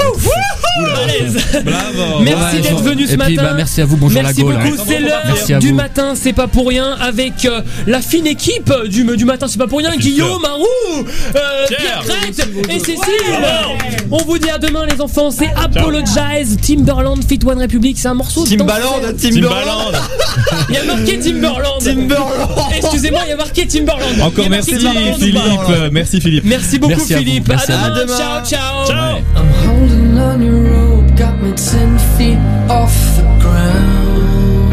Bravo. 1.65 2.21
Merci 2.23 2.57
Ouais, 2.57 2.61
d'être 2.63 2.83
venu 2.83 3.07
ce 3.07 3.13
et 3.15 3.17
puis, 3.17 3.37
matin. 3.37 3.49
bah, 3.51 3.55
merci 3.57 3.81
à 3.83 3.85
vous, 3.85 3.97
bonjour 3.97 4.23
Merci 4.23 4.37
la 4.41 4.43
Gaule. 4.45 4.55
beaucoup. 4.55 4.67
Ouais. 4.69 4.85
C'est 4.87 5.01
Merci 5.01 5.45
à 5.53 5.57
l'heure 5.57 5.61
du 5.61 5.73
matin, 5.73 6.13
c'est 6.15 6.33
pas 6.33 6.47
pour 6.47 6.69
rien, 6.69 6.93
avec 7.01 7.45
euh, 7.45 7.61
la 7.87 8.01
fine 8.01 8.27
équipe 8.27 8.73
du, 8.89 9.05
du 9.17 9.25
matin, 9.25 9.47
c'est 9.49 9.59
pas 9.59 9.67
pour 9.67 9.79
rien. 9.79 9.97
Guillaume, 9.97 10.41
Marou, 10.41 10.65
euh, 10.97 11.67
Pierre 11.69 12.03
Crête 12.07 12.49
et 12.69 12.79
Cécile. 12.79 12.97
On 14.11 14.19
vous 14.25 14.39
dit 14.39 14.49
à 14.51 14.59
demain, 14.59 14.87
les 14.91 15.01
enfants. 15.01 15.31
C'est 15.31 15.51
Apologize, 15.57 16.57
Timberland, 16.67 17.23
Fit 17.29 17.41
One 17.45 17.61
Republic. 17.61 17.97
C'est 17.99 18.09
un 18.09 18.15
morceau 18.15 18.45
de 18.45 18.49
Timbaland, 18.51 19.01
danse. 19.03 19.21
Timbaland. 19.21 19.93
Il 20.71 20.75
y 20.75 20.79
a 20.79 20.85
marqué 20.85 21.19
Timberland. 21.19 21.81
Timberland. 21.83 22.49
Excusez-moi, 22.77 23.21
il 23.27 23.31
y 23.31 23.33
a 23.33 23.37
marqué 23.37 23.67
Timberland. 23.67 24.21
Encore 24.23 24.47
a 24.47 24.49
merci 24.49 24.77
Timberland. 24.79 25.19
Philippe. 25.19 25.93
Merci 25.93 26.21
Philippe. 26.21 26.45
Merci 26.45 26.79
beaucoup 26.79 26.95
Merci 26.97 27.15
à. 27.15 27.19
Philippe. 27.19 27.49
Merci 27.49 27.73
à 27.73 27.81
à 27.81 27.89
vous. 27.91 27.95
demain. 28.01 28.17
Ciao, 28.17 28.45
ciao. 28.87 29.17
I'm 29.37 29.51
holding 29.67 30.19
on 30.19 30.41
your 30.41 30.63
rope, 30.71 31.11
got 31.17 31.43
me 31.43 31.53
ten 31.53 31.99
feet 32.17 32.39
off 32.69 32.95
the 33.17 33.23
ground. 33.41 34.71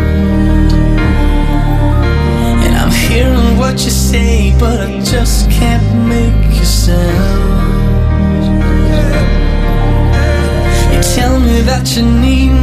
And 2.64 2.76
I'm 2.78 2.91
hearing 2.91 3.58
what 3.58 3.84
you 3.84 3.89
say, 3.89 4.54
but 4.60 4.80
I 4.80 5.00
just 5.00 5.50
can't 5.50 5.84
make 6.08 6.62
a 6.62 6.66
sound. 6.66 6.98
You 10.93 11.02
tell 11.16 11.39
me 11.39 11.62
that 11.62 11.95
you 11.98 12.04
need 12.04 12.58